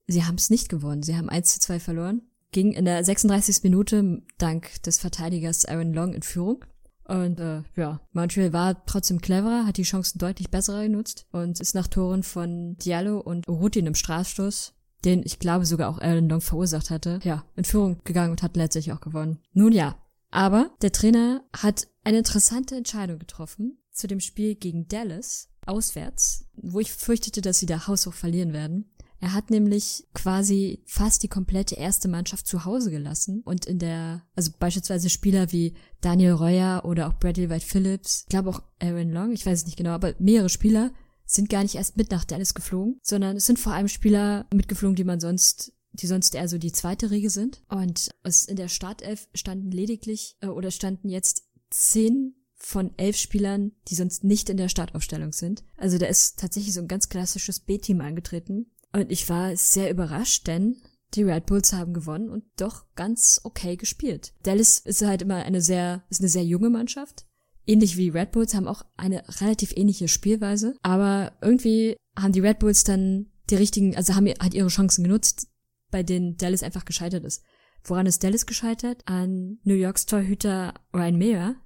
sie 0.07 0.25
haben 0.25 0.35
es 0.35 0.51
nicht 0.51 0.69
gewonnen. 0.69 1.03
Sie 1.03 1.17
haben 1.17 1.31
1 1.31 1.55
zu 1.55 1.61
2 1.61 1.81
verloren. 1.81 2.23
Ging 2.53 2.73
in 2.73 2.85
der 2.85 3.05
36. 3.05 3.63
Minute 3.63 4.23
dank 4.39 4.83
des 4.83 4.99
Verteidigers 4.99 5.65
Aaron 5.65 5.93
Long 5.93 6.15
in 6.15 6.23
Führung. 6.23 6.65
Und 7.05 7.41
äh, 7.41 7.63
ja, 7.77 8.01
Montreal 8.13 8.53
war 8.53 8.87
trotzdem 8.87 9.21
cleverer, 9.21 9.67
hat 9.67 9.77
die 9.77 9.83
Chancen 9.83 10.19
deutlich 10.19 10.51
besser 10.51 10.83
genutzt 10.83 11.27
und 11.33 11.61
ist 11.61 11.75
nach 11.75 11.89
Toren 11.89 12.23
von 12.23 12.77
Diallo 12.77 13.19
und 13.19 13.49
Rutin 13.49 13.87
im 13.87 13.97
Strafstoß, 13.97 14.75
den 15.05 15.23
ich 15.25 15.41
glaube 15.41 15.67
sogar 15.67 15.89
auch 15.89 16.01
Aaron 16.01 16.29
Long 16.29 16.41
verursacht 16.41 16.91
hatte, 16.91 17.19
ja, 17.25 17.45
in 17.57 17.65
Führung 17.65 18.01
gegangen 18.05 18.31
und 18.31 18.45
hat 18.45 18.57
letztlich 18.57 18.93
auch 18.93 19.01
gewonnen. 19.01 19.41
Nun 19.53 19.73
ja, 19.73 19.97
aber 20.31 20.71
der 20.83 20.93
Trainer 20.93 21.43
hat 21.53 21.89
eine 22.05 22.19
interessante 22.19 22.77
Entscheidung 22.77 23.19
getroffen 23.19 23.79
zu 23.91 24.07
dem 24.07 24.21
Spiel 24.21 24.55
gegen 24.55 24.87
Dallas 24.87 25.49
auswärts, 25.67 26.47
wo 26.55 26.81
ich 26.81 26.93
fürchtete, 26.93 27.41
dass 27.41 27.59
sie 27.59 27.67
da 27.67 27.87
haushoch 27.87 28.15
verlieren 28.15 28.53
werden. 28.53 28.91
Er 29.21 29.35
hat 29.35 29.51
nämlich 29.51 30.07
quasi 30.15 30.83
fast 30.87 31.23
die 31.23 31.29
komplette 31.29 31.75
erste 31.75 32.09
Mannschaft 32.09 32.47
zu 32.47 32.65
Hause 32.65 32.91
gelassen 32.91 33.43
und 33.45 33.67
in 33.67 33.79
der, 33.79 34.23
also 34.35 34.51
beispielsweise 34.59 35.11
Spieler 35.11 35.53
wie 35.53 35.75
Daniel 36.01 36.33
Reuer 36.33 36.83
oder 36.85 37.09
auch 37.09 37.15
Bradley 37.15 37.51
White 37.51 37.67
Phillips, 37.67 38.23
ich 38.23 38.29
glaube 38.31 38.51
auch 38.51 38.63
Aaron 38.81 39.11
Long, 39.11 39.33
ich 39.33 39.45
weiß 39.45 39.61
es 39.61 39.67
nicht 39.67 39.77
genau, 39.77 39.91
aber 39.91 40.15
mehrere 40.19 40.49
Spieler 40.49 40.91
sind 41.27 41.51
gar 41.51 41.63
nicht 41.63 41.75
erst 41.75 41.97
mit 41.97 42.11
nach 42.11 42.25
Dallas 42.25 42.55
geflogen, 42.55 42.99
sondern 43.03 43.37
es 43.37 43.47
sind 43.47 43.59
vor 43.59 43.75
allem 43.75 43.89
Spieler 43.89 44.47
mitgeflogen, 44.53 44.97
die 44.97 45.05
man 45.05 45.21
sonst 45.21 45.73
die 45.93 46.07
sonst 46.07 46.35
eher 46.35 46.49
so 46.49 46.59
die 46.59 46.73
zweite 46.73 47.11
Riege 47.11 47.31
sind. 47.31 47.63
Und 47.69 48.11
in 48.47 48.57
der 48.57 48.69
Startelf 48.69 49.29
standen 49.35 49.71
lediglich 49.71 50.37
äh, 50.41 50.47
oder 50.47 50.71
standen 50.71 51.09
jetzt 51.09 51.45
zehn 51.71 52.35
von 52.57 52.93
elf 52.99 53.17
Spielern, 53.17 53.73
die 53.89 53.95
sonst 53.95 54.23
nicht 54.23 54.51
in 54.51 54.59
der 54.59 54.69
Startaufstellung 54.69 55.33
sind. 55.33 55.65
Also 55.77 55.97
da 55.99 56.07
ist 56.07 56.39
tatsächlich 56.39 56.75
so 56.75 56.81
ein 56.81 56.89
ganz 56.89 57.09
klassisches 57.09 57.61
B-Team 57.61 58.03
angetreten. 58.03 58.71
Und 58.93 59.13
ich 59.13 59.29
war 59.29 59.57
sehr 59.57 59.91
überrascht, 59.91 60.47
denn 60.47 60.83
die 61.15 61.23
Red 61.23 61.47
Bulls 61.47 61.73
haben 61.73 61.93
gewonnen 61.93 62.31
und 62.31 62.45
doch 62.57 62.85
ganz 62.95 63.41
okay 63.45 63.77
gespielt. 63.77 64.33
Dallas 64.43 64.79
ist 64.79 65.03
halt 65.03 65.23
immer 65.23 65.37
eine 65.37 65.61
sehr, 65.61 66.05
ist 66.09 66.21
eine 66.21 66.29
sehr 66.29 66.45
junge 66.45 66.71
Mannschaft. 66.71 67.27
Ähnlich 67.67 67.97
wie 67.97 68.09
Red 68.09 68.33
Bulls 68.33 68.55
haben 68.55 68.69
auch 68.69 68.83
eine 68.97 69.23
relativ 69.41 69.77
ähnliche 69.77 70.09
Spielweise. 70.09 70.75
Aber 70.83 71.33
irgendwie 71.41 71.97
haben 72.17 72.33
die 72.33 72.41
Red 72.41 72.59
Bulls 72.59 72.85
dann 72.85 73.27
die 73.51 73.57
richtigen, 73.57 73.97
also 73.97 74.15
haben 74.15 74.27
halt 74.27 74.55
ihre 74.55 74.69
Chancen 74.69 75.05
genutzt, 75.05 75.49
bei 75.91 76.03
denen 76.03 76.37
Dallas 76.37 76.63
einfach 76.63 76.85
gescheitert 76.85 77.25
ist. 77.25 77.43
Woran 77.85 78.07
ist 78.07 78.23
Dallas 78.23 78.47
gescheitert? 78.47 79.03
An 79.07 79.59
New 79.65 79.75
Yorks 79.75 80.07
Torhüter 80.07 80.75
Ryan 80.95 81.19
Mayer, 81.19 81.57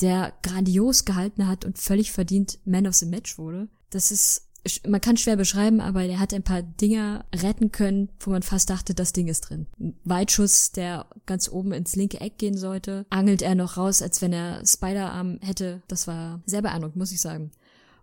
der 0.00 0.32
grandios 0.42 1.04
gehalten 1.04 1.46
hat 1.46 1.64
und 1.64 1.78
völlig 1.78 2.12
verdient 2.12 2.58
Man 2.64 2.86
of 2.86 2.94
the 2.94 3.06
Match 3.06 3.38
wurde. 3.38 3.68
Das 3.90 4.10
ist 4.10 4.45
man 4.86 5.00
kann 5.00 5.16
schwer 5.16 5.36
beschreiben, 5.36 5.80
aber 5.80 6.04
er 6.04 6.18
hat 6.18 6.34
ein 6.34 6.42
paar 6.42 6.62
Dinger 6.62 7.24
retten 7.34 7.72
können, 7.72 8.10
wo 8.20 8.30
man 8.30 8.42
fast 8.42 8.70
dachte, 8.70 8.94
das 8.94 9.12
Ding 9.12 9.28
ist 9.28 9.42
drin. 9.42 9.66
Weitschuss, 10.04 10.72
der 10.72 11.06
ganz 11.26 11.48
oben 11.48 11.72
ins 11.72 11.96
linke 11.96 12.20
Eck 12.20 12.38
gehen 12.38 12.56
sollte, 12.56 13.06
angelt 13.10 13.42
er 13.42 13.54
noch 13.54 13.76
raus, 13.76 14.02
als 14.02 14.22
wenn 14.22 14.32
er 14.32 14.64
Spider-Arm 14.64 15.38
hätte. 15.42 15.82
Das 15.88 16.06
war 16.06 16.42
sehr 16.46 16.62
beeindruckend, 16.62 16.96
muss 16.96 17.12
ich 17.12 17.20
sagen. 17.20 17.50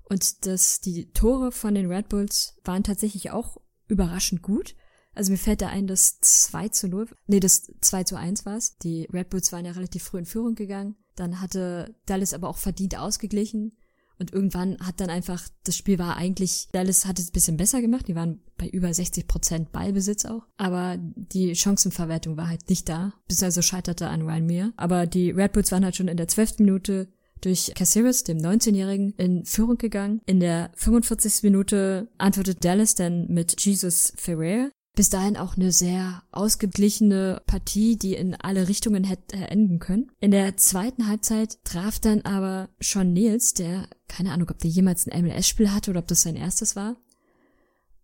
Und 0.03 0.45
das, 0.45 0.81
die 0.81 1.11
Tore 1.11 1.51
von 1.51 1.75
den 1.75 1.91
Red 1.91 2.09
Bulls 2.09 2.55
waren 2.63 2.83
tatsächlich 2.83 3.31
auch 3.31 3.57
überraschend 3.87 4.41
gut. 4.41 4.75
Also 5.15 5.31
mir 5.31 5.37
fällt 5.37 5.61
da 5.61 5.67
ein, 5.67 5.87
das 5.87 6.19
2 6.19 6.69
zu 6.69 6.87
0, 6.87 7.07
nee, 7.27 7.39
das 7.39 7.71
2 7.81 8.03
zu 8.03 8.17
1 8.17 8.45
war 8.45 8.57
es. 8.57 8.77
Die 8.79 9.07
Red 9.13 9.29
Bulls 9.29 9.51
waren 9.51 9.65
ja 9.65 9.71
relativ 9.71 10.03
früh 10.03 10.19
in 10.19 10.25
Führung 10.25 10.55
gegangen. 10.55 10.95
Dann 11.15 11.39
hatte 11.39 11.95
Dallas 12.07 12.33
aber 12.33 12.49
auch 12.49 12.57
verdient 12.57 12.97
ausgeglichen. 12.97 13.77
Und 14.23 14.31
irgendwann 14.31 14.77
hat 14.79 15.01
dann 15.01 15.09
einfach, 15.09 15.43
das 15.65 15.75
Spiel 15.75 15.99
war 15.99 16.15
eigentlich, 16.15 16.69
Dallas 16.71 17.05
hat 17.05 17.19
es 17.19 17.27
ein 17.27 17.33
bisschen 17.33 17.57
besser 17.57 17.81
gemacht, 17.81 18.07
die 18.07 18.15
waren 18.15 18.39
bei 18.57 18.69
über 18.69 18.93
60 18.93 19.27
Prozent 19.27 19.73
Ballbesitz 19.73 20.23
auch, 20.23 20.43
aber 20.55 20.95
die 20.97 21.55
Chancenverwertung 21.55 22.37
war 22.37 22.47
halt 22.47 22.69
nicht 22.69 22.87
da, 22.87 23.13
beziehungsweise 23.27 23.63
scheiterte 23.63 24.07
an 24.07 24.21
Ryan 24.21 24.45
Meir. 24.45 24.73
Aber 24.77 25.07
die 25.07 25.31
Red 25.31 25.51
Bulls 25.51 25.73
waren 25.73 25.83
halt 25.83 25.97
schon 25.97 26.07
in 26.07 26.15
der 26.15 26.29
12. 26.29 26.59
Minute 26.59 27.09
durch 27.41 27.73
Caceres, 27.75 28.23
dem 28.23 28.37
19-Jährigen, 28.37 29.13
in 29.17 29.43
Führung 29.43 29.77
gegangen. 29.77 30.21
In 30.25 30.39
der 30.39 30.71
45. 30.75 31.43
Minute 31.43 32.07
antwortet 32.17 32.63
Dallas 32.63 32.95
dann 32.95 33.27
mit 33.27 33.59
Jesus 33.59 34.13
Ferrer, 34.15 34.69
bis 34.95 35.09
dahin 35.09 35.37
auch 35.37 35.57
eine 35.57 35.71
sehr 35.71 36.23
ausgeglichene 36.31 37.41
Partie, 37.47 37.97
die 37.97 38.13
in 38.13 38.35
alle 38.35 38.67
Richtungen 38.67 39.03
hätte 39.03 39.35
enden 39.35 39.79
können. 39.79 40.11
In 40.19 40.31
der 40.31 40.55
zweiten 40.57 41.07
Halbzeit 41.07 41.63
traf 41.63 41.99
dann 41.99 42.21
aber 42.21 42.69
Sean 42.79 43.11
Niels, 43.11 43.53
der, 43.53 43.87
keine 44.07 44.31
Ahnung, 44.31 44.49
ob 44.51 44.59
der 44.59 44.69
jemals 44.69 45.07
ein 45.07 45.25
MLS-Spiel 45.25 45.71
hatte 45.71 45.91
oder 45.91 46.01
ob 46.01 46.07
das 46.07 46.21
sein 46.21 46.35
erstes 46.35 46.75
war, 46.75 46.95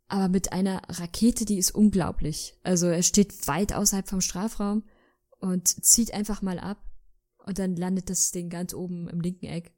aber 0.08 0.28
mit 0.28 0.52
einer 0.52 0.82
Rakete, 0.90 1.46
die 1.46 1.60
ist 1.60 1.72
unglaublich. 1.72 2.56
Also 2.64 2.88
er 2.88 3.04
steht 3.04 3.48
weit 3.48 3.74
außerhalb 3.74 4.10
vom 4.10 4.22
Strafraum 4.22 4.84
und 5.40 5.68
zieht 5.68 6.14
einfach 6.14 6.42
mal 6.42 6.60
ab 6.60 6.84
und 7.46 7.60
dann 7.60 7.76
landet 7.76 8.10
das 8.10 8.32
Ding 8.32 8.50
ganz 8.50 8.74
oben 8.74 9.08
im 9.08 9.22
linken 9.22 9.46
Eck. 9.46 9.72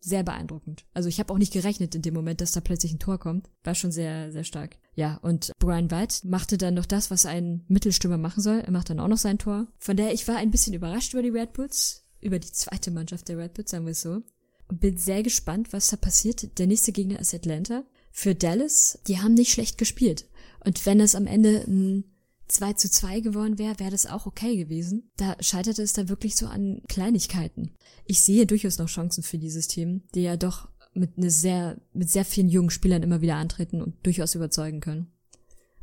Sehr 0.00 0.22
beeindruckend. 0.22 0.84
Also 0.94 1.08
ich 1.08 1.20
habe 1.20 1.32
auch 1.32 1.38
nicht 1.38 1.52
gerechnet 1.52 1.94
in 1.94 2.02
dem 2.02 2.14
Moment, 2.14 2.40
dass 2.40 2.52
da 2.52 2.60
plötzlich 2.60 2.92
ein 2.92 2.98
Tor 2.98 3.18
kommt. 3.18 3.50
War 3.64 3.74
schon 3.74 3.92
sehr, 3.92 4.32
sehr 4.32 4.44
stark. 4.44 4.76
Ja, 4.94 5.16
und 5.22 5.52
Brian 5.58 5.90
White 5.90 6.26
machte 6.26 6.58
dann 6.58 6.74
noch 6.74 6.86
das, 6.86 7.10
was 7.10 7.26
ein 7.26 7.64
Mittelstürmer 7.68 8.18
machen 8.18 8.42
soll. 8.42 8.60
Er 8.60 8.72
macht 8.72 8.90
dann 8.90 9.00
auch 9.00 9.08
noch 9.08 9.18
sein 9.18 9.38
Tor. 9.38 9.68
Von 9.78 9.96
daher, 9.96 10.12
ich 10.12 10.26
war 10.26 10.36
ein 10.36 10.50
bisschen 10.50 10.74
überrascht 10.74 11.12
über 11.12 11.22
die 11.22 11.28
Red 11.28 11.52
Bulls, 11.52 12.06
über 12.20 12.38
die 12.38 12.50
zweite 12.50 12.90
Mannschaft 12.90 13.28
der 13.28 13.38
Red 13.38 13.54
Bulls, 13.54 13.70
sagen 13.70 13.84
wir 13.84 13.92
es 13.92 14.02
so. 14.02 14.22
Und 14.68 14.80
bin 14.80 14.96
sehr 14.96 15.22
gespannt, 15.22 15.72
was 15.72 15.88
da 15.88 15.96
passiert. 15.96 16.58
Der 16.58 16.66
nächste 16.66 16.92
Gegner 16.92 17.18
ist 17.18 17.34
Atlanta. 17.34 17.84
Für 18.12 18.34
Dallas, 18.34 18.98
die 19.06 19.18
haben 19.18 19.34
nicht 19.34 19.52
schlecht 19.52 19.78
gespielt. 19.78 20.26
Und 20.64 20.84
wenn 20.86 21.00
es 21.00 21.14
am 21.14 21.26
Ende 21.26 21.64
ein 21.66 22.04
2 22.50 22.72
zu 22.74 22.90
2 22.90 23.20
geworden 23.20 23.58
wäre, 23.58 23.78
wäre 23.78 23.90
das 23.90 24.06
auch 24.06 24.26
okay 24.26 24.56
gewesen. 24.56 25.10
Da 25.16 25.36
scheiterte 25.40 25.82
es 25.82 25.92
dann 25.92 26.08
wirklich 26.08 26.36
so 26.36 26.46
an 26.46 26.82
Kleinigkeiten. 26.88 27.72
Ich 28.04 28.20
sehe 28.20 28.46
durchaus 28.46 28.78
noch 28.78 28.88
Chancen 28.88 29.22
für 29.22 29.38
dieses 29.38 29.68
Team, 29.68 30.02
die 30.14 30.22
ja 30.22 30.36
doch 30.36 30.68
mit 30.92 31.16
eine 31.16 31.30
sehr, 31.30 31.80
mit 31.92 32.10
sehr 32.10 32.24
vielen 32.24 32.48
jungen 32.48 32.70
Spielern 32.70 33.02
immer 33.02 33.20
wieder 33.20 33.36
antreten 33.36 33.80
und 33.80 33.94
durchaus 34.04 34.34
überzeugen 34.34 34.80
können. 34.80 35.12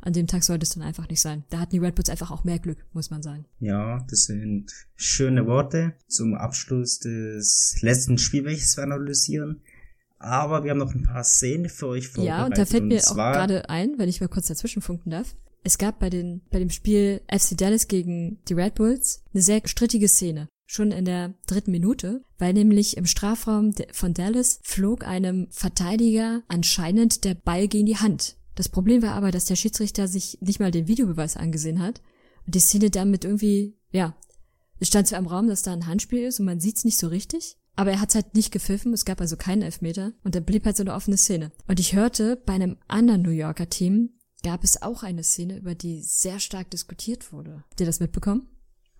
An 0.00 0.12
dem 0.12 0.26
Tag 0.28 0.44
sollte 0.44 0.62
es 0.62 0.70
dann 0.70 0.82
einfach 0.82 1.08
nicht 1.08 1.20
sein. 1.20 1.44
Da 1.50 1.58
hatten 1.58 1.72
die 1.72 1.78
Red 1.78 1.96
Bulls 1.96 2.08
einfach 2.08 2.30
auch 2.30 2.44
mehr 2.44 2.60
Glück, 2.60 2.86
muss 2.92 3.10
man 3.10 3.22
sagen. 3.22 3.46
Ja, 3.58 4.06
das 4.08 4.24
sind 4.24 4.70
schöne 4.94 5.46
Worte 5.46 5.94
zum 6.06 6.34
Abschluss 6.34 7.00
des 7.00 7.78
letzten 7.80 8.16
Spielwechsels 8.16 8.76
wir 8.76 8.84
analysieren. 8.84 9.62
Aber 10.20 10.62
wir 10.64 10.70
haben 10.70 10.78
noch 10.78 10.94
ein 10.94 11.04
paar 11.04 11.24
Szenen 11.24 11.68
für 11.68 11.88
euch 11.88 12.08
vorbereitet. 12.08 12.38
Ja, 12.38 12.46
und 12.46 12.58
da 12.58 12.64
fällt 12.64 12.84
mir 12.84 13.00
auch 13.00 13.14
gerade 13.14 13.68
ein, 13.68 13.98
wenn 13.98 14.08
ich 14.08 14.20
mal 14.20 14.28
kurz 14.28 14.46
dazwischen 14.46 14.82
funken 14.82 15.10
darf. 15.10 15.34
Es 15.62 15.78
gab 15.78 15.98
bei, 15.98 16.10
den, 16.10 16.42
bei 16.50 16.58
dem 16.58 16.70
Spiel 16.70 17.20
FC 17.30 17.56
Dallas 17.56 17.88
gegen 17.88 18.38
die 18.48 18.54
Red 18.54 18.74
Bulls 18.74 19.24
eine 19.32 19.42
sehr 19.42 19.60
strittige 19.64 20.08
Szene. 20.08 20.48
Schon 20.66 20.92
in 20.92 21.04
der 21.04 21.34
dritten 21.46 21.70
Minute, 21.70 22.22
weil 22.36 22.52
nämlich 22.52 22.96
im 22.96 23.06
Strafraum 23.06 23.72
von 23.92 24.14
Dallas 24.14 24.60
flog 24.62 25.06
einem 25.06 25.48
Verteidiger 25.50 26.42
anscheinend 26.48 27.24
der 27.24 27.34
Ball 27.34 27.68
gegen 27.68 27.86
die 27.86 27.96
Hand. 27.96 28.36
Das 28.54 28.68
Problem 28.68 29.02
war 29.02 29.12
aber, 29.12 29.30
dass 29.30 29.46
der 29.46 29.56
Schiedsrichter 29.56 30.08
sich 30.08 30.38
nicht 30.40 30.60
mal 30.60 30.70
den 30.70 30.88
Videobeweis 30.88 31.36
angesehen 31.36 31.80
hat 31.80 32.02
und 32.44 32.54
die 32.54 32.60
Szene 32.60 32.90
damit 32.90 33.24
irgendwie, 33.24 33.76
ja, 33.92 34.16
es 34.80 34.88
stand 34.88 35.08
zwar 35.08 35.18
im 35.18 35.26
Raum, 35.26 35.48
dass 35.48 35.62
da 35.62 35.72
ein 35.72 35.86
Handspiel 35.86 36.24
ist 36.24 36.40
und 36.40 36.46
man 36.46 36.60
sieht's 36.60 36.84
nicht 36.84 36.98
so 36.98 37.08
richtig, 37.08 37.56
aber 37.76 37.92
er 37.92 38.00
hat's 38.00 38.16
halt 38.16 38.34
nicht 38.34 38.50
gepfiffen, 38.50 38.92
es 38.92 39.04
gab 39.04 39.20
also 39.20 39.36
keinen 39.36 39.62
Elfmeter 39.62 40.12
und 40.24 40.34
dann 40.34 40.44
blieb 40.44 40.66
halt 40.66 40.76
so 40.76 40.82
eine 40.82 40.94
offene 40.94 41.16
Szene. 41.16 41.52
Und 41.68 41.78
ich 41.78 41.94
hörte 41.94 42.36
bei 42.36 42.54
einem 42.54 42.76
anderen 42.88 43.22
New 43.22 43.30
Yorker 43.30 43.70
Team, 43.70 44.17
gab 44.42 44.64
es 44.64 44.82
auch 44.82 45.02
eine 45.02 45.24
Szene, 45.24 45.56
über 45.58 45.74
die 45.74 46.00
sehr 46.02 46.40
stark 46.40 46.70
diskutiert 46.70 47.32
wurde. 47.32 47.64
Habt 47.70 47.80
ihr 47.80 47.86
das 47.86 48.00
mitbekommen? 48.00 48.48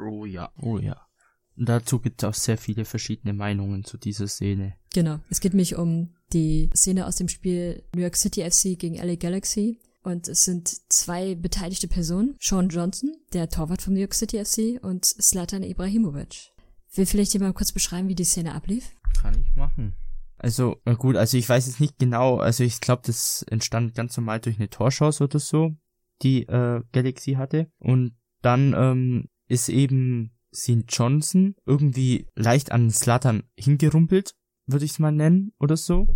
Oh 0.01 0.25
ja, 0.25 0.51
oh 0.61 0.79
ja. 0.79 1.09
Und 1.57 1.69
dazu 1.69 1.99
gibt 1.99 2.23
es 2.23 2.29
auch 2.29 2.35
sehr 2.35 2.57
viele 2.57 2.85
verschiedene 2.85 3.33
Meinungen 3.33 3.85
zu 3.85 3.99
dieser 3.99 4.29
Szene. 4.29 4.77
Genau. 4.95 5.19
Es 5.29 5.41
geht 5.41 5.55
mich 5.55 5.75
um 5.75 6.15
die 6.33 6.71
Szene 6.75 7.07
aus 7.07 7.17
dem 7.17 7.29
Spiel 7.29 7.83
New 7.95 8.03
York 8.03 8.17
City 8.17 8.49
FC 8.49 8.79
gegen 8.79 8.95
LA 8.95 9.17
Galaxy. 9.17 9.81
Und 10.05 10.29
es 10.29 10.45
sind 10.45 10.69
zwei 10.89 11.35
beteiligte 11.35 11.89
Personen. 11.89 12.37
Sean 12.41 12.69
Johnson, 12.69 13.13
der 13.33 13.49
Torwart 13.49 13.83
vom 13.83 13.95
New 13.95 14.01
York 14.01 14.15
City 14.15 14.43
FC, 14.43 14.83
und 14.83 15.05
Slatan 15.05 15.65
Ibrahimovic. 15.65 16.53
Will 16.95 17.07
vielleicht 17.07 17.35
jemand 17.35 17.57
kurz 17.57 17.73
beschreiben, 17.73 18.09
wie 18.09 18.15
die 18.15 18.25
Szene 18.25 18.55
ablief? 18.55 18.93
Kann 19.21 19.39
ich 19.41 19.55
machen. 19.57 19.95
Also, 20.39 20.81
gut, 20.99 21.17
also 21.17 21.37
ich 21.37 21.49
weiß 21.49 21.67
jetzt 21.67 21.81
nicht 21.81 21.99
genau, 21.99 22.39
also 22.39 22.63
ich 22.63 22.81
glaube, 22.81 23.03
das 23.05 23.43
entstand 23.43 23.95
ganz 23.95 24.17
normal 24.17 24.41
durch 24.41 24.57
eine 24.59 24.71
Torschance 24.71 25.23
oder 25.23 25.41
so, 25.41 25.77
die 26.23 26.45
äh, 26.45 26.83
Galaxy 26.93 27.33
hatte. 27.33 27.71
Und 27.79 28.17
dann 28.41 28.73
ähm, 28.77 29.29
ist 29.49 29.69
eben 29.69 30.33
Sean 30.51 30.85
Johnson 30.89 31.57
irgendwie 31.67 32.27
leicht 32.37 32.71
an 32.71 32.91
Slatan 32.91 33.43
hingerumpelt, 33.59 34.35
würde 34.67 34.85
ich 34.85 34.93
es 34.93 34.99
mal 35.01 35.13
nennen, 35.13 35.53
oder 35.59 35.77
so. 35.77 36.07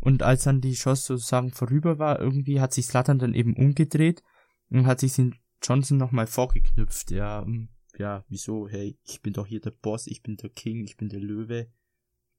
Und 0.00 0.22
als 0.22 0.44
dann 0.44 0.60
die 0.60 0.74
Chance 0.74 1.06
sozusagen 1.06 1.50
vorüber 1.50 1.98
war, 1.98 2.20
irgendwie 2.20 2.60
hat 2.60 2.74
sich 2.74 2.86
Slatan 2.86 3.18
dann 3.18 3.34
eben 3.34 3.54
umgedreht 3.54 4.22
und 4.68 4.86
hat 4.86 5.00
sich 5.00 5.14
Sean 5.14 5.34
Johnson 5.62 5.96
nochmal 5.96 6.26
vorgeknüpft. 6.26 7.10
Ja, 7.10 7.42
ähm, 7.42 7.70
ja, 7.96 8.22
wieso? 8.28 8.68
Hey, 8.68 8.98
ich 9.04 9.22
bin 9.22 9.32
doch 9.32 9.46
hier 9.46 9.60
der 9.60 9.70
Boss, 9.70 10.06
ich 10.06 10.22
bin 10.22 10.36
der 10.36 10.50
King, 10.50 10.84
ich 10.84 10.98
bin 10.98 11.08
der 11.08 11.20
Löwe 11.20 11.68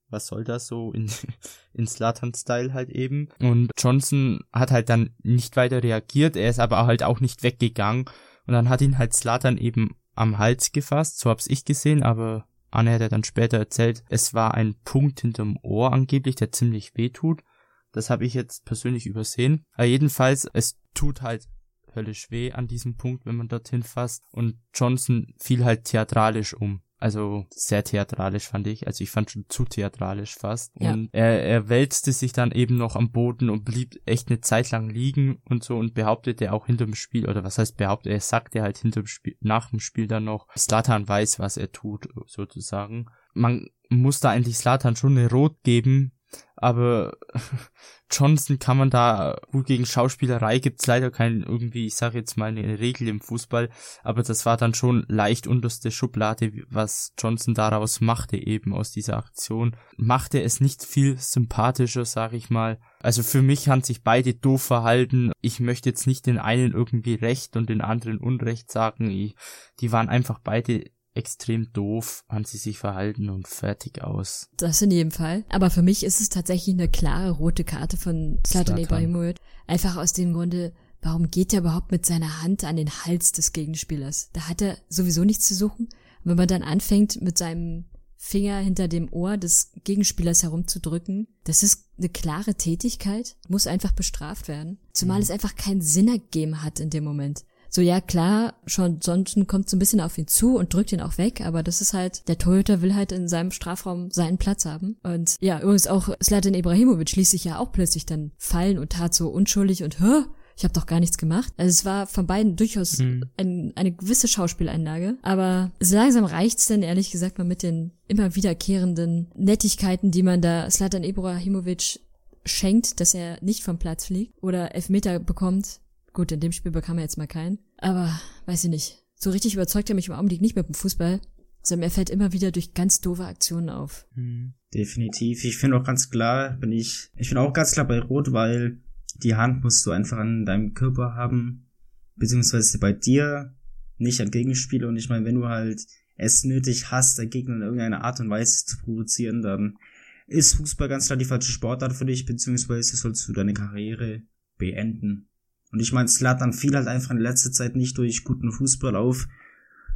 was 0.10 0.28
soll 0.28 0.44
das 0.44 0.68
so 0.68 0.92
in, 0.92 1.10
in 1.74 1.88
Slatan-Style 1.88 2.74
halt 2.74 2.90
eben. 2.90 3.30
Und 3.40 3.72
Johnson 3.78 4.42
hat 4.52 4.72
halt 4.72 4.90
dann 4.90 5.12
nicht 5.24 5.56
weiter 5.56 5.84
reagiert, 5.84 6.36
er 6.36 6.50
ist 6.50 6.60
aber 6.60 6.86
halt 6.86 7.04
auch 7.04 7.20
nicht 7.20 7.44
weggegangen. 7.44 8.06
Und 8.46 8.54
dann 8.54 8.70
hat 8.70 8.82
ihn 8.82 8.98
halt 8.98 9.14
Slatan 9.14 9.58
eben 9.58 9.96
am 10.16 10.38
Hals 10.38 10.72
gefasst, 10.72 11.20
so 11.20 11.30
hab's 11.30 11.48
ich 11.48 11.66
gesehen, 11.66 12.02
aber 12.02 12.48
Anne 12.72 12.94
hat 12.94 13.02
ja 13.02 13.10
dann 13.10 13.24
später 13.24 13.58
erzählt, 13.58 14.04
es 14.10 14.34
war 14.34 14.54
ein 14.54 14.76
Punkt 14.84 15.22
hinterm 15.22 15.58
Ohr 15.62 15.94
angeblich, 15.94 16.36
der 16.36 16.52
ziemlich 16.52 16.96
weh 16.96 17.10
tut. 17.10 17.44
Das 17.92 18.10
habe 18.10 18.26
ich 18.26 18.34
jetzt 18.34 18.66
persönlich 18.66 19.06
übersehen. 19.06 19.64
Aber 19.74 19.86
jedenfalls, 19.86 20.48
es 20.54 20.78
tut 20.94 21.22
halt 21.22 21.48
höllisch 21.96 22.30
weh 22.30 22.52
an 22.52 22.68
diesem 22.68 22.96
Punkt, 22.98 23.26
wenn 23.26 23.36
man 23.36 23.48
dorthin 23.48 23.84
fasst. 23.84 24.24
Und 24.32 24.60
Johnson 24.74 25.34
fiel 25.40 25.64
halt 25.64 25.86
theatralisch 25.86 26.54
um. 26.54 26.82
Also 27.00 27.46
sehr 27.52 27.84
theatralisch 27.84 28.48
fand 28.48 28.66
ich. 28.66 28.88
Also 28.88 29.04
ich 29.04 29.12
fand 29.12 29.30
schon 29.30 29.46
zu 29.50 29.66
theatralisch 29.66 30.36
fast. 30.36 30.74
Ja. 30.80 30.94
Und 30.94 31.10
er, 31.12 31.44
er 31.44 31.70
wälzte 31.70 32.12
sich 32.12 32.34
dann 32.34 32.52
eben 32.52 32.78
noch 32.78 32.96
am 32.96 33.12
Boden 33.12 33.50
und 33.50 33.66
blieb 33.66 34.02
echt 34.06 34.30
eine 34.30 34.42
Zeit 34.42 34.72
lang 34.72 34.90
liegen 34.90 35.40
und 35.46 35.64
so 35.64 35.78
und 35.78 35.94
behauptete 35.94 36.52
auch 36.52 36.66
hinter 36.66 36.86
dem 36.86 36.96
Spiel, 36.96 37.30
oder 37.30 37.44
was 37.44 37.60
heißt 37.60 37.78
behauptet, 37.78 38.14
er 38.14 38.20
sagte 38.20 38.64
halt 38.64 38.80
hinter 38.80 39.02
dem 39.02 39.08
Spiel, 39.08 39.38
nach 39.42 39.70
dem 39.70 39.80
Spiel 39.80 40.08
dann 40.08 40.24
noch, 40.24 40.48
Slatan 40.58 41.08
weiß, 41.08 41.40
was 41.40 41.58
er 41.58 41.72
tut, 41.72 42.10
sozusagen. 42.26 43.06
Man 43.34 43.68
muss 43.90 44.20
da 44.20 44.32
eigentlich 44.32 44.58
Slatan 44.58 44.96
schon 44.96 45.18
eine 45.18 45.30
Rot 45.30 45.62
geben, 45.64 46.14
aber 46.56 47.18
Johnson 48.10 48.58
kann 48.58 48.78
man 48.78 48.90
da 48.90 49.38
gut 49.52 49.68
gegen 49.68 49.86
Schauspielerei 49.86 50.60
gibt's 50.60 50.88
leider 50.88 51.12
keinen 51.12 51.44
irgendwie, 51.44 51.88
ich 51.88 51.96
sage 51.96 52.18
jetzt 52.18 52.38
mal 52.38 52.46
eine 52.46 52.80
Regel 52.80 53.08
im 53.08 53.20
Fußball, 53.20 53.70
aber 54.04 54.24
das 54.24 54.46
war 54.46 54.58
dann 54.58 54.74
schon 54.74 55.06
leicht 55.08 55.46
unterste 55.46 55.92
Schublade, 55.92 56.52
was 56.70 57.14
Johnson 57.18 57.54
daraus 57.54 58.02
machte 58.02 58.38
eben 58.38 58.74
aus 58.74 58.92
dieser 58.92 59.18
Aktion. 59.18 59.76
Machte 59.98 60.42
es 60.42 60.62
nicht 60.62 60.84
viel 60.84 61.18
sympathischer, 61.18 62.06
sage 62.06 62.38
ich 62.38 62.50
mal. 62.50 62.80
Also 63.00 63.24
für 63.24 63.42
mich 63.42 63.70
haben 63.70 63.84
sich 63.84 64.04
beide 64.04 64.34
doof 64.34 64.64
verhalten. 64.64 65.32
Ich 65.42 65.60
möchte 65.60 65.90
jetzt 65.90 66.08
nicht 66.08 66.26
den 66.26 66.40
einen 66.40 66.72
irgendwie 66.72 67.16
recht 67.16 67.56
und 67.56 67.70
den 67.70 67.82
anderen 67.82 68.18
unrecht 68.18 68.72
sagen. 68.72 69.12
Ich, 69.12 69.36
die 69.80 69.92
waren 69.92 70.10
einfach 70.10 70.40
beide 70.40 70.86
extrem 71.18 71.72
doof, 71.74 72.24
haben 72.30 72.46
sie 72.46 72.58
sich 72.58 72.78
verhalten 72.78 73.30
und 73.30 73.48
fertig 73.48 74.04
aus. 74.04 74.50
Das 74.58 74.82
in 74.82 74.92
jedem 74.92 75.12
Fall. 75.12 75.44
Aber 75.50 75.70
für 75.70 75.82
mich 75.82 76.04
ist 76.04 76.22
es 76.22 76.30
tatsächlich 76.30 76.76
eine 76.76 76.88
klare 76.88 77.32
rote 77.32 77.64
Karte 77.64 77.98
von 77.98 78.40
Zlatan 78.44 78.78
Ibrahimovic. 78.78 79.38
Einfach 79.66 79.98
aus 79.98 80.14
dem 80.14 80.34
Grunde, 80.34 80.74
warum 81.02 81.30
geht 81.30 81.54
er 81.54 81.60
überhaupt 81.60 81.92
mit 81.92 82.06
seiner 82.06 82.42
Hand 82.42 82.64
an 82.64 82.78
den 82.78 82.90
Hals 82.90 83.32
des 83.32 83.52
Gegenspielers? 83.52 84.30
Da 84.34 84.48
hat 84.48 84.62
er 84.62 84.78
sowieso 84.88 85.24
nichts 85.24 85.48
zu 85.48 85.56
suchen. 85.56 85.86
Und 85.86 86.32
wenn 86.32 86.38
man 86.38 86.48
dann 86.48 86.64
anfängt, 86.64 87.22
mit 87.22 87.38
seinem 87.38 87.86
Finger 88.16 88.60
hinter 88.60 88.88
dem 88.88 89.12
Ohr 89.14 89.38
des 89.38 89.72
Gegenspielers 89.84 90.44
herumzudrücken, 90.44 91.28
das 91.44 91.64
ist 91.64 91.86
eine 91.98 92.10
klare 92.10 92.56
Tätigkeit, 92.56 93.38
muss 93.48 93.68
einfach 93.68 93.92
bestraft 93.92 94.48
werden. 94.48 94.80
Zumal 94.92 95.18
mhm. 95.18 95.24
es 95.24 95.32
einfach 95.32 95.56
keinen 95.56 95.82
Sinn 95.82 96.08
ergeben 96.08 96.64
hat 96.64 96.80
in 96.80 96.90
dem 96.90 97.04
Moment. 97.04 97.46
So, 97.70 97.82
ja, 97.82 98.02
klar, 98.02 98.56
schon 98.66 99.00
Johnson 99.00 99.48
kommt 99.48 99.70
so 99.70 99.76
ein 99.76 99.80
bisschen 99.80 100.02
auf 100.02 100.18
ihn 100.18 100.28
zu 100.28 100.58
und 100.58 100.74
drückt 100.74 100.92
ihn 100.92 101.02
auch 101.02 101.18
weg, 101.18 101.42
aber 101.42 101.64
das 101.64 101.82
ist 101.82 101.94
halt, 101.94 102.28
der 102.28 102.38
Torhüter 102.38 102.82
will 102.82 102.96
halt 102.96 103.12
in 103.12 103.28
seinem 103.28 103.52
Strafraum 103.52 104.12
seinen 104.12 104.38
Platz 104.38 104.66
haben. 104.66 104.98
Und 105.04 105.36
ja, 105.40 105.60
übrigens 105.60 105.88
auch 105.88 106.10
Slatan 106.22 106.54
Ibrahimovic 106.54 107.16
ließ 107.16 107.32
sich 107.32 107.44
ja 107.44 107.60
auch 107.60 107.72
plötzlich 107.72 108.06
dann 108.06 108.32
fallen 108.38 108.78
und 108.78 108.92
tat 108.92 109.14
so 109.14 109.30
unschuldig 109.30 109.84
und, 109.84 110.00
hä? 110.00 110.24
Ich 110.58 110.64
habe 110.64 110.74
doch 110.74 110.88
gar 110.88 111.00
nichts 111.00 111.20
gemacht. 111.20 111.54
Also 111.58 111.70
es 111.70 111.86
war 111.86 112.08
von 112.08 112.26
beiden 112.26 112.56
durchaus 112.56 112.98
mhm. 112.98 113.26
ein, 113.38 113.74
eine 113.76 113.92
gewisse 113.92 114.28
Schauspieleinlage. 114.28 115.16
Aber 115.22 115.72
so 115.80 115.96
langsam 115.96 116.26
reicht's 116.26 116.66
denn 116.66 116.82
ehrlich 116.82 117.12
gesagt 117.12 117.38
mal 117.38 117.44
mit 117.44 117.62
den 117.62 117.92
immer 118.08 118.36
wiederkehrenden 118.36 119.28
Nettigkeiten, 119.36 120.10
die 120.10 120.24
man 120.24 120.42
da 120.42 120.70
Slatan 120.72 121.04
Ibrahimovic 121.04 122.00
schenkt, 122.44 123.00
dass 123.00 123.14
er 123.14 123.38
nicht 123.44 123.64
vom 123.64 123.78
Platz 123.78 124.06
fliegt 124.06 124.34
oder 124.42 124.74
Elfmeter 124.74 125.20
bekommt, 125.20 125.80
Gut, 126.18 126.32
in 126.32 126.40
dem 126.40 126.52
Spiel 126.52 126.72
bekam 126.72 126.98
er 126.98 127.04
jetzt 127.04 127.20
mal 127.20 127.28
keinen. 127.28 127.60
Aber, 127.78 128.20
weiß 128.48 128.64
ich 128.64 128.72
nicht. 128.72 129.04
So 129.14 129.30
richtig 129.30 129.54
überzeugt 129.54 129.88
er 129.88 129.96
mich 129.96 130.08
im 130.08 130.16
Augenblick 130.16 130.42
nicht 130.42 130.56
mit 130.56 130.68
dem 130.68 130.74
Fußball. 130.74 131.22
Sondern 131.62 131.84
er 131.84 131.92
fällt 131.92 132.10
immer 132.10 132.34
wieder 132.34 132.50
durch 132.50 132.74
ganz 132.74 133.02
doofe 133.02 133.24
Aktionen 133.24 133.70
auf. 133.70 134.08
Mhm. 134.16 134.56
Definitiv. 134.74 135.44
Ich 135.44 135.58
finde 135.58 135.78
auch 135.78 135.84
ganz 135.84 136.10
klar, 136.10 136.58
bin 136.58 136.72
ich, 136.72 137.12
ich 137.18 137.30
bin 137.30 137.38
auch 137.38 137.54
ganz 137.54 137.74
klar 137.74 137.88
bei 137.88 138.00
Rot, 138.00 138.32
weil 138.32 138.82
die 139.14 139.36
Hand 139.36 139.64
musst 139.64 139.86
du 139.86 139.92
einfach 139.92 140.18
an 140.18 140.44
deinem 140.44 140.74
Körper 140.74 141.14
haben, 141.14 141.70
beziehungsweise 142.16 142.80
bei 142.80 142.94
dir, 142.94 143.56
nicht 144.00 144.20
an 144.20 144.32
Gegenspieler. 144.32 144.88
Und 144.88 144.98
ich 144.98 145.10
meine, 145.10 145.24
wenn 145.24 145.36
du 145.36 145.46
halt 145.46 145.86
es 146.16 146.44
nötig 146.44 146.90
hast, 146.90 147.20
der 147.20 147.28
Gegner 147.28 147.58
in 147.58 147.62
irgendeiner 147.62 148.04
Art 148.04 148.20
und 148.22 148.32
Weise 148.32 148.66
zu 148.66 148.80
provozieren, 148.80 149.44
dann 149.44 149.78
ist 150.26 150.56
Fußball 150.56 150.90
ganz 150.90 151.06
klar 151.06 151.18
die 151.18 151.26
falsche 151.26 151.52
Sportart 151.52 151.94
für 151.94 152.06
dich, 152.06 152.26
beziehungsweise 152.26 152.98
sollst 152.98 153.28
du 153.28 153.34
deine 153.34 153.54
Karriere 153.54 154.24
beenden. 154.58 155.30
Und 155.72 155.80
ich 155.80 155.92
meine, 155.92 156.08
Slatan 156.08 156.54
fiel 156.54 156.76
halt 156.76 156.88
einfach 156.88 157.12
in 157.12 157.18
letzter 157.18 157.52
Zeit 157.52 157.76
nicht 157.76 157.98
durch 157.98 158.24
guten 158.24 158.52
Fußball 158.52 158.96
auf, 158.96 159.28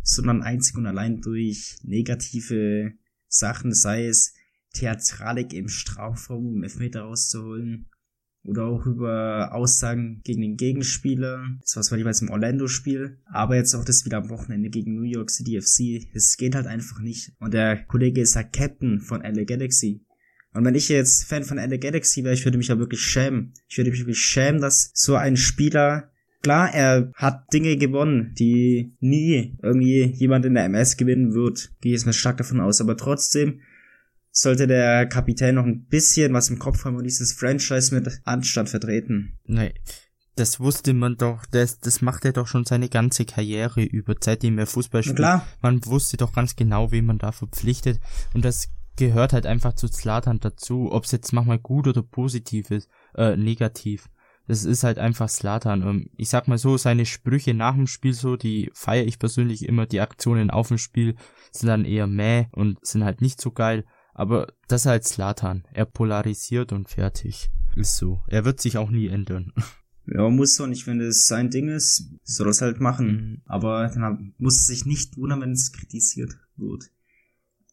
sondern 0.03 0.41
einzig 0.41 0.77
und 0.77 0.85
allein 0.85 1.21
durch 1.21 1.77
negative 1.83 2.93
Sachen, 3.27 3.73
sei 3.73 4.07
es 4.07 4.33
Theatralik 4.73 5.53
im 5.53 5.67
Strafraum, 5.67 6.47
um 6.47 6.63
Elfmeter 6.63 7.01
rauszuholen. 7.01 7.87
Oder 8.43 8.65
auch 8.65 8.87
über 8.87 9.53
Aussagen 9.53 10.21
gegen 10.23 10.41
den 10.41 10.57
Gegenspieler. 10.57 11.45
Das 11.61 11.91
war 11.91 11.97
jeweils 11.99 12.23
im 12.23 12.31
Orlando-Spiel, 12.31 13.19
aber 13.25 13.55
jetzt 13.55 13.75
auch 13.75 13.85
das 13.85 14.03
wieder 14.03 14.17
am 14.17 14.29
Wochenende 14.29 14.71
gegen 14.71 14.95
New 14.95 15.03
York 15.03 15.29
City 15.29 15.61
FC. 15.61 16.09
Es 16.15 16.37
geht 16.37 16.55
halt 16.55 16.65
einfach 16.65 16.99
nicht. 17.01 17.33
Und 17.39 17.53
der 17.53 17.85
Kollege 17.85 18.21
ist 18.21 18.33
ja 18.33 18.41
Captain 18.41 18.99
von 18.99 19.21
LA 19.21 19.43
Galaxy. 19.43 20.03
Und 20.53 20.65
wenn 20.65 20.75
ich 20.75 20.89
jetzt 20.89 21.25
Fan 21.25 21.43
von 21.43 21.57
LA 21.57 21.77
Galaxy 21.77 22.23
wäre, 22.23 22.33
ich 22.33 22.45
würde 22.45 22.57
mich 22.57 22.67
ja 22.67 22.77
wirklich 22.77 23.01
schämen. 23.01 23.53
Ich 23.67 23.77
würde 23.77 23.91
mich 23.91 23.99
wirklich 23.99 24.19
schämen, 24.19 24.61
dass 24.61 24.91
so 24.93 25.15
ein 25.15 25.37
Spieler 25.37 26.11
Klar, 26.41 26.73
er 26.73 27.11
hat 27.13 27.53
Dinge 27.53 27.77
gewonnen, 27.77 28.33
die 28.33 28.95
nie 28.99 29.55
irgendwie 29.61 30.05
jemand 30.05 30.43
in 30.45 30.55
der 30.55 30.65
MS 30.65 30.97
gewinnen 30.97 31.33
wird. 31.35 31.71
Gehe 31.81 31.91
ich 31.91 31.99
jetzt 31.99 32.05
mal 32.05 32.13
stark 32.13 32.37
davon 32.37 32.59
aus. 32.59 32.81
Aber 32.81 32.97
trotzdem 32.97 33.61
sollte 34.31 34.65
der 34.65 35.05
Kapitän 35.05 35.55
noch 35.55 35.65
ein 35.65 35.85
bisschen 35.85 36.33
was 36.33 36.49
im 36.49 36.57
Kopf 36.57 36.83
haben 36.83 36.95
und 36.95 37.03
dieses 37.03 37.33
Franchise 37.33 37.93
mit 37.93 38.21
Anstand 38.23 38.69
vertreten. 38.69 39.37
Nee, 39.45 39.73
das 40.35 40.59
wusste 40.59 40.93
man 40.93 41.15
doch, 41.17 41.45
das, 41.45 41.79
das 41.79 42.01
macht 42.01 42.25
er 42.25 42.33
doch 42.33 42.47
schon 42.47 42.65
seine 42.65 42.89
ganze 42.89 43.25
Karriere 43.25 43.83
über, 43.83 44.15
seitdem 44.19 44.57
er 44.57 44.65
Fußball 44.65 45.03
spielt. 45.03 45.17
klar. 45.17 45.45
Man 45.61 45.85
wusste 45.85 46.17
doch 46.17 46.33
ganz 46.33 46.55
genau, 46.55 46.91
wen 46.91 47.05
man 47.05 47.19
da 47.19 47.31
verpflichtet. 47.31 47.99
Und 48.33 48.45
das 48.45 48.69
gehört 49.01 49.33
halt 49.33 49.47
einfach 49.47 49.73
zu 49.73 49.89
Zlatan 49.89 50.39
dazu, 50.39 50.91
ob 50.91 51.05
es 51.05 51.11
jetzt 51.11 51.33
manchmal 51.33 51.57
gut 51.57 51.87
oder 51.87 52.03
positiv 52.03 52.69
ist, 52.69 52.87
äh, 53.15 53.35
negativ. 53.35 54.09
Das 54.47 54.63
ist 54.63 54.83
halt 54.83 54.99
einfach 54.99 55.27
Slatan. 55.27 55.81
Ähm, 55.81 56.09
ich 56.17 56.29
sag 56.29 56.47
mal 56.47 56.59
so, 56.59 56.77
seine 56.77 57.07
Sprüche 57.07 57.55
nach 57.55 57.73
dem 57.73 57.87
Spiel 57.87 58.13
so, 58.13 58.35
die 58.35 58.69
feiere 58.75 59.05
ich 59.05 59.17
persönlich 59.17 59.65
immer. 59.67 59.87
Die 59.87 60.01
Aktionen 60.01 60.51
auf 60.51 60.67
dem 60.67 60.77
Spiel 60.77 61.15
sind 61.51 61.67
dann 61.67 61.83
eher 61.83 62.05
mäh 62.05 62.45
und 62.51 62.77
sind 62.85 63.03
halt 63.03 63.21
nicht 63.21 63.41
so 63.41 63.51
geil. 63.51 63.85
Aber 64.13 64.53
das 64.67 64.81
ist 64.81 64.87
halt 64.87 65.03
Slatan. 65.03 65.63
Er 65.73 65.85
polarisiert 65.85 66.71
und 66.71 66.87
fertig. 66.87 67.49
Ist 67.75 67.97
so. 67.97 68.21
Er 68.27 68.45
wird 68.45 68.61
sich 68.61 68.77
auch 68.77 68.91
nie 68.91 69.07
ändern. 69.07 69.51
Ja, 70.07 70.27
muss 70.29 70.55
so. 70.55 70.63
Und 70.63 70.71
ich, 70.73 70.87
wenn 70.87 70.99
es 70.99 71.27
sein 71.27 71.51
Ding 71.51 71.69
ist, 71.69 72.09
soll 72.23 72.47
er 72.47 72.49
es 72.49 72.61
halt 72.61 72.81
machen. 72.81 73.07
Mhm. 73.07 73.41
Aber 73.45 73.87
dann 73.87 74.33
muss 74.39 74.57
es 74.57 74.67
sich 74.67 74.83
nicht 74.83 75.15
wundern, 75.15 75.41
wenn 75.41 75.51
es 75.51 75.71
kritisiert 75.71 76.37
wird. 76.57 76.89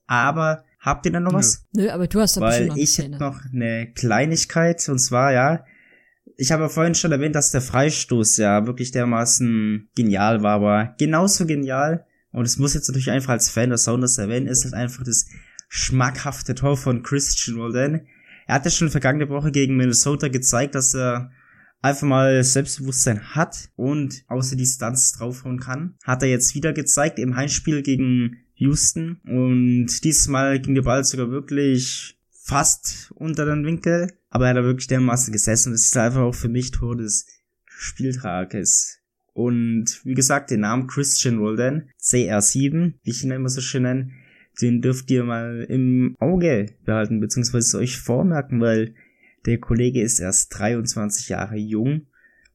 Aber 0.07 0.63
habt 0.89 1.07
ihr 1.07 1.13
dann 1.13 1.23
noch 1.23 1.33
was? 1.33 1.67
Nö, 1.73 1.89
aber 1.91 2.07
du 2.07 2.21
hast 2.21 2.37
doch 2.37 2.43
bestimmt 2.43 2.61
Weil 2.61 2.67
noch 2.69 2.75
eine 2.75 2.83
ich 2.83 2.99
hätte 2.99 3.19
noch 3.19 3.41
eine 3.53 3.93
Kleinigkeit. 3.93 4.89
Und 4.89 4.99
zwar, 4.99 5.33
ja, 5.33 5.65
ich 6.37 6.53
habe 6.53 6.63
ja 6.65 6.69
vorhin 6.69 6.95
schon 6.95 7.13
erwähnt, 7.13 7.35
dass 7.35 7.51
der 7.51 7.61
Freistoß 7.61 8.37
ja 8.37 8.67
wirklich 8.67 8.93
dermaßen 8.93 9.89
genial 9.95 10.43
war, 10.43 10.55
aber 10.55 10.95
genauso 10.99 11.47
genial, 11.47 12.07
und 12.31 12.45
es 12.45 12.59
muss 12.59 12.75
jetzt 12.75 12.89
natürlich 12.89 13.11
einfach 13.11 13.33
als 13.33 13.51
Fan 13.51 13.71
der 13.71 13.79
Sounders 13.79 14.19
erwähnen, 14.19 14.47
ist 14.47 14.65
halt 14.65 14.75
einfach 14.75 15.03
das 15.03 15.27
schmackhafte 15.69 16.55
Tor 16.55 16.77
von 16.77 17.03
Christian 17.03 17.59
Roldan. 17.59 18.07
Er 18.47 18.55
hatte 18.55 18.71
schon 18.71 18.91
vergangene 18.91 19.29
Woche 19.29 19.51
gegen 19.51 19.77
Minnesota 19.77 20.29
gezeigt, 20.29 20.75
dass 20.75 20.95
er 20.95 21.31
einfach 21.83 22.07
mal 22.07 22.43
Selbstbewusstsein 22.43 23.35
hat 23.35 23.71
und 23.77 24.25
außer 24.29 24.57
Distanz 24.57 25.13
draufhauen 25.13 25.61
kann. 25.61 25.97
Hat 26.05 26.23
er 26.23 26.29
jetzt 26.29 26.55
wieder 26.55 26.73
gezeigt 26.73 27.19
im 27.19 27.37
Heimspiel 27.37 27.83
gegen 27.83 28.37
Houston 28.59 29.21
und 29.25 30.05
dieses 30.05 30.29
Mal 30.29 30.61
ging 30.61 30.75
der 30.75 30.83
Ball 30.83 31.05
sogar 31.05 31.31
wirklich 31.31 32.19
fast 32.31 33.13
unter 33.15 33.45
den 33.45 33.65
Winkel, 33.65 34.13
aber 34.31 34.49
er 34.49 34.57
hat 34.57 34.65
wirklich 34.65 34.89
dermaßen 34.89 35.33
gesessen. 35.33 35.73
Das 35.73 35.85
ist 35.85 35.97
einfach 35.97 36.23
auch 36.23 36.35
für 36.35 36.49
mich 36.49 36.71
Tor 36.71 36.97
des 36.97 37.27
Spieltages. 37.67 38.99
Und 39.33 40.01
wie 40.05 40.15
gesagt, 40.15 40.51
den 40.51 40.61
Namen 40.61 40.89
Christian 40.89 41.39
Roldan, 41.39 41.91
CR7, 42.03 42.95
wie 43.03 43.11
ich 43.11 43.23
ihn 43.23 43.31
immer 43.31 43.49
so 43.49 43.61
schön 43.61 43.83
nenne, 43.83 44.11
den 44.61 44.83
dürft 44.83 45.09
ihr 45.13 45.23
mal 45.23 45.65
im 45.69 46.17
Auge 46.19 46.75
behalten, 46.85 47.21
beziehungsweise 47.21 47.79
euch 47.79 47.99
vormerken, 47.99 48.61
weil 48.61 48.95
der 49.47 49.59
Kollege 49.59 50.03
ist 50.03 50.19
erst 50.19 50.59
23 50.59 51.29
Jahre 51.29 51.57
jung 51.57 52.08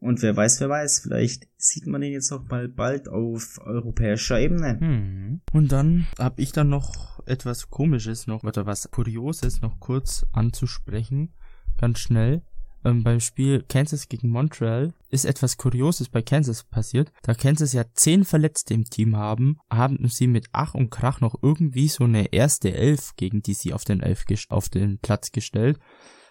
und 0.03 0.21
wer 0.21 0.35
weiß, 0.35 0.59
wer 0.59 0.69
weiß, 0.69 0.99
vielleicht 0.99 1.47
sieht 1.57 1.87
man 1.87 2.03
ihn 2.03 2.11
jetzt 2.11 2.31
auch 2.31 2.43
mal 2.49 2.67
bald 2.67 3.07
auf 3.07 3.59
europäischer 3.63 4.39
Ebene. 4.39 4.79
Hm. 4.79 5.41
Und 5.51 5.71
dann 5.71 6.07
habe 6.19 6.41
ich 6.41 6.51
dann 6.51 6.69
noch 6.69 7.25
etwas 7.25 7.69
Komisches 7.69 8.27
noch 8.27 8.43
oder 8.43 8.65
was 8.65 8.91
Kurioses 8.91 9.61
noch 9.61 9.79
kurz 9.79 10.25
anzusprechen, 10.33 11.33
ganz 11.79 11.99
schnell. 11.99 12.41
Ähm, 12.85 13.03
beim 13.03 13.19
Spiel 13.19 13.63
Kansas 13.67 14.09
gegen 14.09 14.29
Montreal 14.29 14.93
ist 15.09 15.25
etwas 15.25 15.57
Kurioses 15.57 16.09
bei 16.09 16.21
Kansas 16.21 16.63
passiert. 16.63 17.11
Da 17.21 17.33
Kansas 17.33 17.71
ja 17.73 17.85
zehn 17.93 18.25
Verletzte 18.25 18.73
im 18.73 18.83
Team 18.83 19.15
haben, 19.15 19.57
haben 19.69 20.05
sie 20.09 20.27
mit 20.27 20.47
Ach 20.51 20.73
und 20.73 20.89
Krach 20.89 21.21
noch 21.21 21.35
irgendwie 21.41 21.87
so 21.87 22.03
eine 22.03 22.33
erste 22.33 22.73
Elf 22.73 23.15
gegen 23.15 23.41
die 23.41 23.53
sie 23.53 23.73
auf 23.73 23.85
den 23.85 24.01
Elf 24.01 24.25
auf 24.49 24.69
den 24.69 24.99
Platz 24.99 25.31
gestellt. 25.31 25.79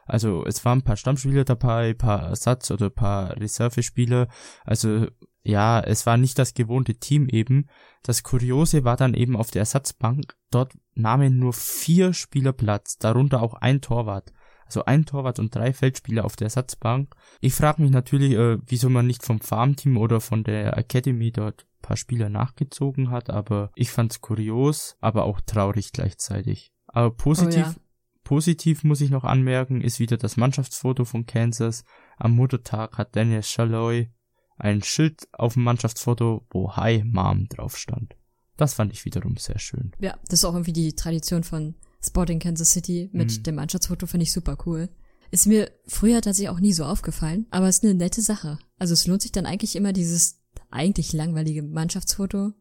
Also 0.05 0.45
es 0.45 0.65
waren 0.65 0.79
ein 0.79 0.85
paar 0.85 0.97
Stammspieler 0.97 1.45
dabei, 1.45 1.91
ein 1.91 1.99
paar 1.99 2.29
Ersatz- 2.29 2.71
oder 2.71 2.87
ein 2.87 2.95
paar 2.95 3.37
Reservespieler. 3.37 4.29
Also 4.65 5.07
ja, 5.43 5.81
es 5.81 6.07
war 6.07 6.17
nicht 6.17 6.39
das 6.39 6.55
gewohnte 6.55 6.95
Team 6.95 7.29
eben. 7.29 7.69
Das 8.03 8.23
Kuriose 8.23 8.85
war 8.85 8.97
dann 8.97 9.15
eben 9.15 9.37
auf 9.37 9.51
der 9.51 9.61
Ersatzbank. 9.61 10.37
Dort 10.51 10.75
nahmen 10.95 11.39
nur 11.39 11.53
vier 11.53 12.13
Spieler 12.13 12.53
Platz, 12.53 12.99
darunter 12.99 13.43
auch 13.43 13.55
ein 13.55 13.81
Torwart. 13.81 14.33
Also 14.67 14.85
ein 14.85 15.05
Torwart 15.05 15.39
und 15.39 15.55
drei 15.55 15.73
Feldspieler 15.73 16.25
auf 16.25 16.37
der 16.37 16.47
Ersatzbank. 16.47 17.15
Ich 17.41 17.55
frage 17.55 17.83
mich 17.83 17.91
natürlich, 17.91 18.33
äh, 18.33 18.59
wieso 18.67 18.89
man 18.89 19.07
nicht 19.07 19.25
vom 19.25 19.41
Farmteam 19.41 19.99
oder 19.99 20.21
von 20.21 20.45
der 20.45 20.79
Academy 20.79 21.31
dort 21.31 21.65
ein 21.65 21.83
paar 21.83 21.97
Spieler 21.97 22.29
nachgezogen 22.31 23.11
hat, 23.11 23.29
aber 23.29 23.71
ich 23.75 23.91
fand's 23.91 24.21
kurios, 24.21 24.97
aber 25.01 25.25
auch 25.25 25.41
traurig 25.43 25.93
gleichzeitig. 25.93 26.73
Aber 26.87 27.11
positiv, 27.11 27.67
Oh 27.67 27.71
ja. 27.71 27.75
Positiv 28.33 28.83
muss 28.83 29.03
ich 29.03 29.11
noch 29.11 29.25
anmerken, 29.25 29.83
ist 29.83 29.99
wieder 30.01 30.17
das 30.17 30.39
Mannschaftsfoto 30.39 31.05
von 31.05 31.27
Kansas. 31.27 31.85
Am 32.17 32.33
Muttertag 32.35 32.97
hat 32.97 33.15
Daniel 33.15 33.43
Shalhoy 33.43 34.11
ein 34.57 34.83
Schild 34.83 35.29
auf 35.33 35.53
dem 35.53 35.65
Mannschaftsfoto, 35.65 36.47
wo 36.51 36.75
Hi 36.75 37.05
Mom 37.05 37.47
drauf 37.51 37.77
stand. 37.77 38.17
Das 38.57 38.73
fand 38.73 38.91
ich 38.91 39.05
wiederum 39.05 39.37
sehr 39.37 39.59
schön. 39.59 39.93
Ja, 40.01 40.17
das 40.31 40.39
ist 40.39 40.45
auch 40.47 40.55
irgendwie 40.55 40.73
die 40.73 40.95
Tradition 40.95 41.45
von 41.45 41.75
Sporting 42.03 42.39
Kansas 42.39 42.71
City 42.71 43.11
mit 43.13 43.37
Mhm. 43.37 43.43
dem 43.43 43.55
Mannschaftsfoto, 43.57 44.07
finde 44.07 44.25
ich 44.25 44.33
super 44.33 44.57
cool. 44.65 44.89
Ist 45.31 45.47
mir 45.47 45.71
früher 45.87 46.23
tatsächlich 46.23 46.49
auch 46.49 46.61
nie 46.61 46.73
so 46.73 46.85
aufgefallen, 46.87 47.47
aber 47.51 47.69
ist 47.69 47.85
eine 47.85 47.93
nette 47.93 48.23
Sache. 48.23 48.59
Also 48.79 48.95
es 48.95 49.07
lohnt 49.07 49.21
sich 49.21 49.33
dann 49.33 49.45
eigentlich 49.45 49.77
immer 49.77 49.93
dieses 49.93 50.41
eigentlich 50.71 51.13
langweilige 51.13 51.63
Mannschaftsfoto 51.63 52.53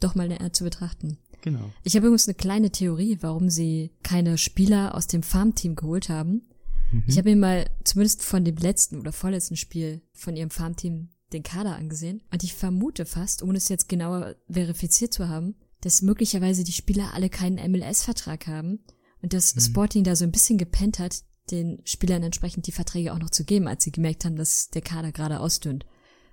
doch 0.00 0.16
mal 0.16 0.26
näher 0.26 0.52
zu 0.52 0.64
betrachten. 0.64 1.18
Genau. 1.42 1.70
Ich 1.82 1.94
habe 1.94 2.06
übrigens 2.06 2.26
eine 2.26 2.34
kleine 2.34 2.70
Theorie, 2.70 3.18
warum 3.20 3.50
sie 3.50 3.90
keine 4.02 4.38
Spieler 4.38 4.94
aus 4.94 5.06
dem 5.06 5.22
Farmteam 5.22 5.74
geholt 5.74 6.08
haben. 6.08 6.42
Mhm. 6.90 7.04
Ich 7.06 7.18
habe 7.18 7.30
mir 7.30 7.36
mal 7.36 7.70
zumindest 7.84 8.22
von 8.22 8.44
dem 8.44 8.56
letzten 8.56 8.98
oder 8.98 9.12
vorletzten 9.12 9.56
Spiel 9.56 10.00
von 10.12 10.36
ihrem 10.36 10.50
Farmteam 10.50 11.10
den 11.32 11.42
Kader 11.42 11.76
angesehen 11.76 12.22
und 12.30 12.44
ich 12.44 12.54
vermute 12.54 13.06
fast, 13.06 13.42
ohne 13.42 13.58
es 13.58 13.68
jetzt 13.68 13.88
genauer 13.88 14.36
verifiziert 14.50 15.12
zu 15.12 15.28
haben, 15.28 15.56
dass 15.80 16.02
möglicherweise 16.02 16.62
die 16.62 16.72
Spieler 16.72 17.14
alle 17.14 17.28
keinen 17.28 17.72
MLS-Vertrag 17.72 18.46
haben 18.46 18.80
und 19.20 19.32
dass 19.32 19.54
Sporting 19.58 20.04
da 20.04 20.14
so 20.14 20.24
ein 20.24 20.32
bisschen 20.32 20.58
gepennt 20.58 20.98
hat, 20.98 21.22
den 21.50 21.80
Spielern 21.84 22.22
entsprechend 22.22 22.66
die 22.66 22.72
Verträge 22.72 23.12
auch 23.12 23.18
noch 23.18 23.30
zu 23.30 23.44
geben, 23.44 23.66
als 23.66 23.82
sie 23.82 23.92
gemerkt 23.92 24.24
haben, 24.24 24.36
dass 24.36 24.68
der 24.70 24.82
Kader 24.82 25.10
gerade 25.10 25.40
ausdünnt. 25.40 25.86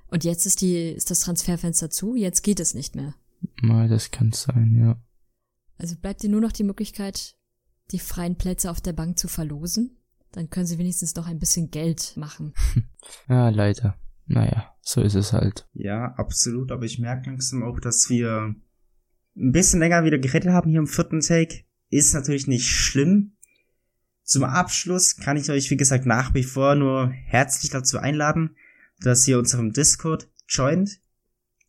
Und 0.08 0.24
jetzt 0.24 0.46
ist 0.46 0.62
die, 0.62 0.92
ist 0.92 1.10
das 1.10 1.20
Transferfenster 1.20 1.90
zu, 1.90 2.16
jetzt 2.16 2.44
geht 2.44 2.60
es 2.60 2.74
nicht 2.74 2.96
mehr. 2.96 3.16
Mal, 3.62 3.88
das 3.88 4.12
kann 4.12 4.32
sein, 4.32 4.76
ja. 4.76 5.02
Also 5.78 5.96
bleibt 5.96 6.24
dir 6.24 6.30
nur 6.30 6.42
noch 6.42 6.52
die 6.52 6.64
Möglichkeit, 6.64 7.36
die 7.92 8.00
freien 8.00 8.38
Plätze 8.38 8.70
auf 8.70 8.82
der 8.82 8.94
Bank 8.94 9.18
zu 9.18 9.28
verlosen. 9.28 9.98
Dann 10.32 10.50
können 10.50 10.66
sie 10.66 10.78
wenigstens 10.78 11.16
noch 11.16 11.28
ein 11.28 11.40
bisschen 11.40 11.72
Geld 11.72 12.14
machen. 12.16 12.54
Ja, 13.28 13.50
leider. 13.50 13.98
Naja, 14.28 14.76
so 14.82 15.02
ist 15.02 15.16
es 15.16 15.34
halt. 15.34 15.68
Ja, 15.74 16.14
absolut, 16.18 16.72
aber 16.72 16.86
ich 16.86 17.00
merke 17.00 17.30
langsam 17.30 17.64
auch, 17.64 17.80
dass 17.80 18.10
wir 18.10 18.54
ein 19.36 19.52
bisschen 19.52 19.80
länger 19.80 20.04
wieder 20.04 20.20
geredet 20.20 20.52
haben 20.52 20.70
hier 20.70 20.80
im 20.80 20.88
vierten 20.88 21.22
Take. 21.22 21.64
Ist 21.90 22.14
natürlich 22.14 22.46
nicht 22.46 22.68
schlimm. 22.68 23.38
Zum 24.22 24.44
Abschluss 24.44 25.18
kann 25.18 25.38
ich 25.38 25.50
euch, 25.50 25.72
wie 25.72 25.78
gesagt, 25.78 26.06
nach 26.06 26.36
wie 26.36 26.44
vor 26.44 26.76
nur 26.76 27.10
herzlich 27.10 27.72
dazu 27.72 27.98
einladen, 27.98 28.56
dass 29.00 29.28
ihr 29.28 29.40
unserem 29.40 29.74
Discord 29.74 30.30
joint. 30.48 31.00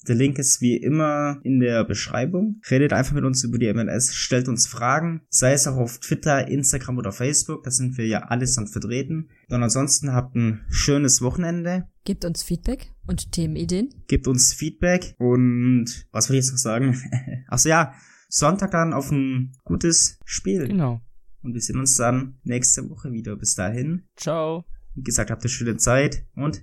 Der 0.08 0.14
Link 0.14 0.38
ist 0.38 0.60
wie 0.62 0.76
immer 0.76 1.40
in 1.42 1.60
der 1.60 1.84
Beschreibung. 1.84 2.60
Redet 2.70 2.92
einfach 2.92 3.12
mit 3.12 3.24
uns 3.24 3.44
über 3.44 3.58
die 3.58 3.72
MLS, 3.72 4.14
stellt 4.14 4.48
uns 4.48 4.66
Fragen, 4.66 5.22
sei 5.28 5.52
es 5.52 5.66
auch 5.66 5.76
auf 5.76 5.98
Twitter, 5.98 6.48
Instagram 6.48 6.98
oder 6.98 7.12
Facebook, 7.12 7.64
da 7.64 7.70
sind 7.70 7.98
wir 7.98 8.06
ja 8.06 8.20
allesamt 8.20 8.70
vertreten. 8.70 9.28
Und 9.48 9.62
ansonsten 9.62 10.12
habt 10.12 10.34
ein 10.36 10.64
schönes 10.70 11.20
Wochenende. 11.20 11.86
Gebt 12.04 12.24
uns 12.24 12.42
Feedback 12.42 12.92
und 13.06 13.32
Themenideen. 13.32 13.90
Gebt 14.08 14.26
uns 14.26 14.54
Feedback 14.54 15.14
und 15.18 16.06
was 16.12 16.30
will 16.30 16.36
ich 16.36 16.44
jetzt 16.44 16.52
noch 16.52 16.58
sagen? 16.58 16.98
Achso 17.48 17.68
ja, 17.68 17.92
Sonntag 18.28 18.70
dann 18.70 18.94
auf 18.94 19.10
ein 19.10 19.52
gutes 19.64 20.18
Spiel. 20.24 20.66
Genau. 20.66 21.02
Und 21.42 21.54
wir 21.54 21.60
sehen 21.60 21.78
uns 21.78 21.96
dann 21.96 22.38
nächste 22.42 22.88
Woche 22.88 23.12
wieder. 23.12 23.36
Bis 23.36 23.54
dahin, 23.54 24.04
Ciao. 24.16 24.64
wie 24.94 25.02
gesagt, 25.02 25.30
habt 25.30 25.44
ihr 25.44 25.50
schöne 25.50 25.76
Zeit 25.76 26.24
und 26.34 26.62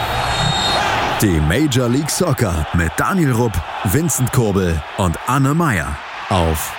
Die 1.21 1.39
Major 1.39 1.87
League 1.87 2.09
Soccer 2.09 2.65
mit 2.73 2.91
Daniel 2.97 3.33
Rupp, 3.33 3.53
Vincent 3.83 4.33
Kurbel 4.33 4.81
und 4.97 5.19
Anne 5.27 5.53
Meyer 5.53 5.95
auf 6.29 6.73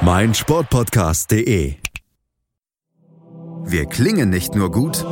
meinsportpodcast.de. 0.00 1.74
Wir 3.66 3.86
klingen 3.86 4.28
nicht 4.28 4.56
nur 4.56 4.72
gut, 4.72 5.04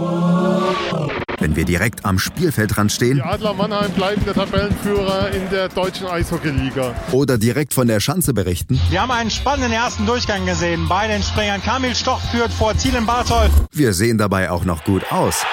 wenn 1.39 1.55
wir 1.55 1.65
direkt 1.65 2.05
am 2.05 2.19
Spielfeldrand 2.19 2.91
stehen 2.91 3.19
Die 3.19 3.23
Adler 3.23 3.55
Mannheim 3.55 3.93
bleiben 3.93 4.25
der 4.25 4.35
Tabellenführer 4.35 5.31
in 5.31 5.49
der 5.51 5.69
deutschen 5.69 6.09
Eishockeyliga. 6.09 6.97
oder 7.13 7.39
direkt 7.39 7.75
von 7.75 7.87
der 7.87 8.01
Schanze 8.01 8.35
berichten. 8.35 8.81
Wir 8.91 9.03
haben 9.03 9.13
einen 9.13 9.31
spannenden 9.31 9.71
ersten 9.71 10.05
Durchgang 10.05 10.47
gesehen. 10.47 10.89
Bei 10.89 11.07
den 11.07 11.23
Springern 11.23 11.63
Kamil 11.63 11.95
Stoch 11.95 12.21
führt 12.33 12.53
vor 12.53 12.77
Zielen 12.77 13.07
Barthold. 13.07 13.53
Wir 13.71 13.93
sehen 13.93 14.19
dabei 14.19 14.51
auch 14.51 14.65
noch 14.65 14.83
gut 14.83 15.13
aus. 15.13 15.45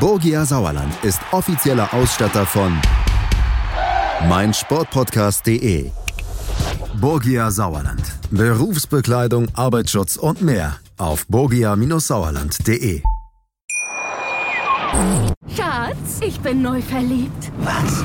Borgia 0.00 0.44
Sauerland 0.44 0.92
ist 1.04 1.20
offizieller 1.32 1.92
Ausstatter 1.94 2.44
von 2.44 2.78
meinsportpodcast.de. 4.28 5.90
Borgia 7.00 7.50
Sauerland. 7.50 8.02
Berufsbekleidung, 8.30 9.48
Arbeitsschutz 9.54 10.16
und 10.16 10.42
mehr 10.42 10.76
auf 10.98 11.26
borgia-sauerland.de. 11.28 13.02
Schatz, 15.56 16.20
ich 16.20 16.40
bin 16.40 16.60
neu 16.60 16.82
verliebt. 16.82 17.52
Was? 17.60 18.04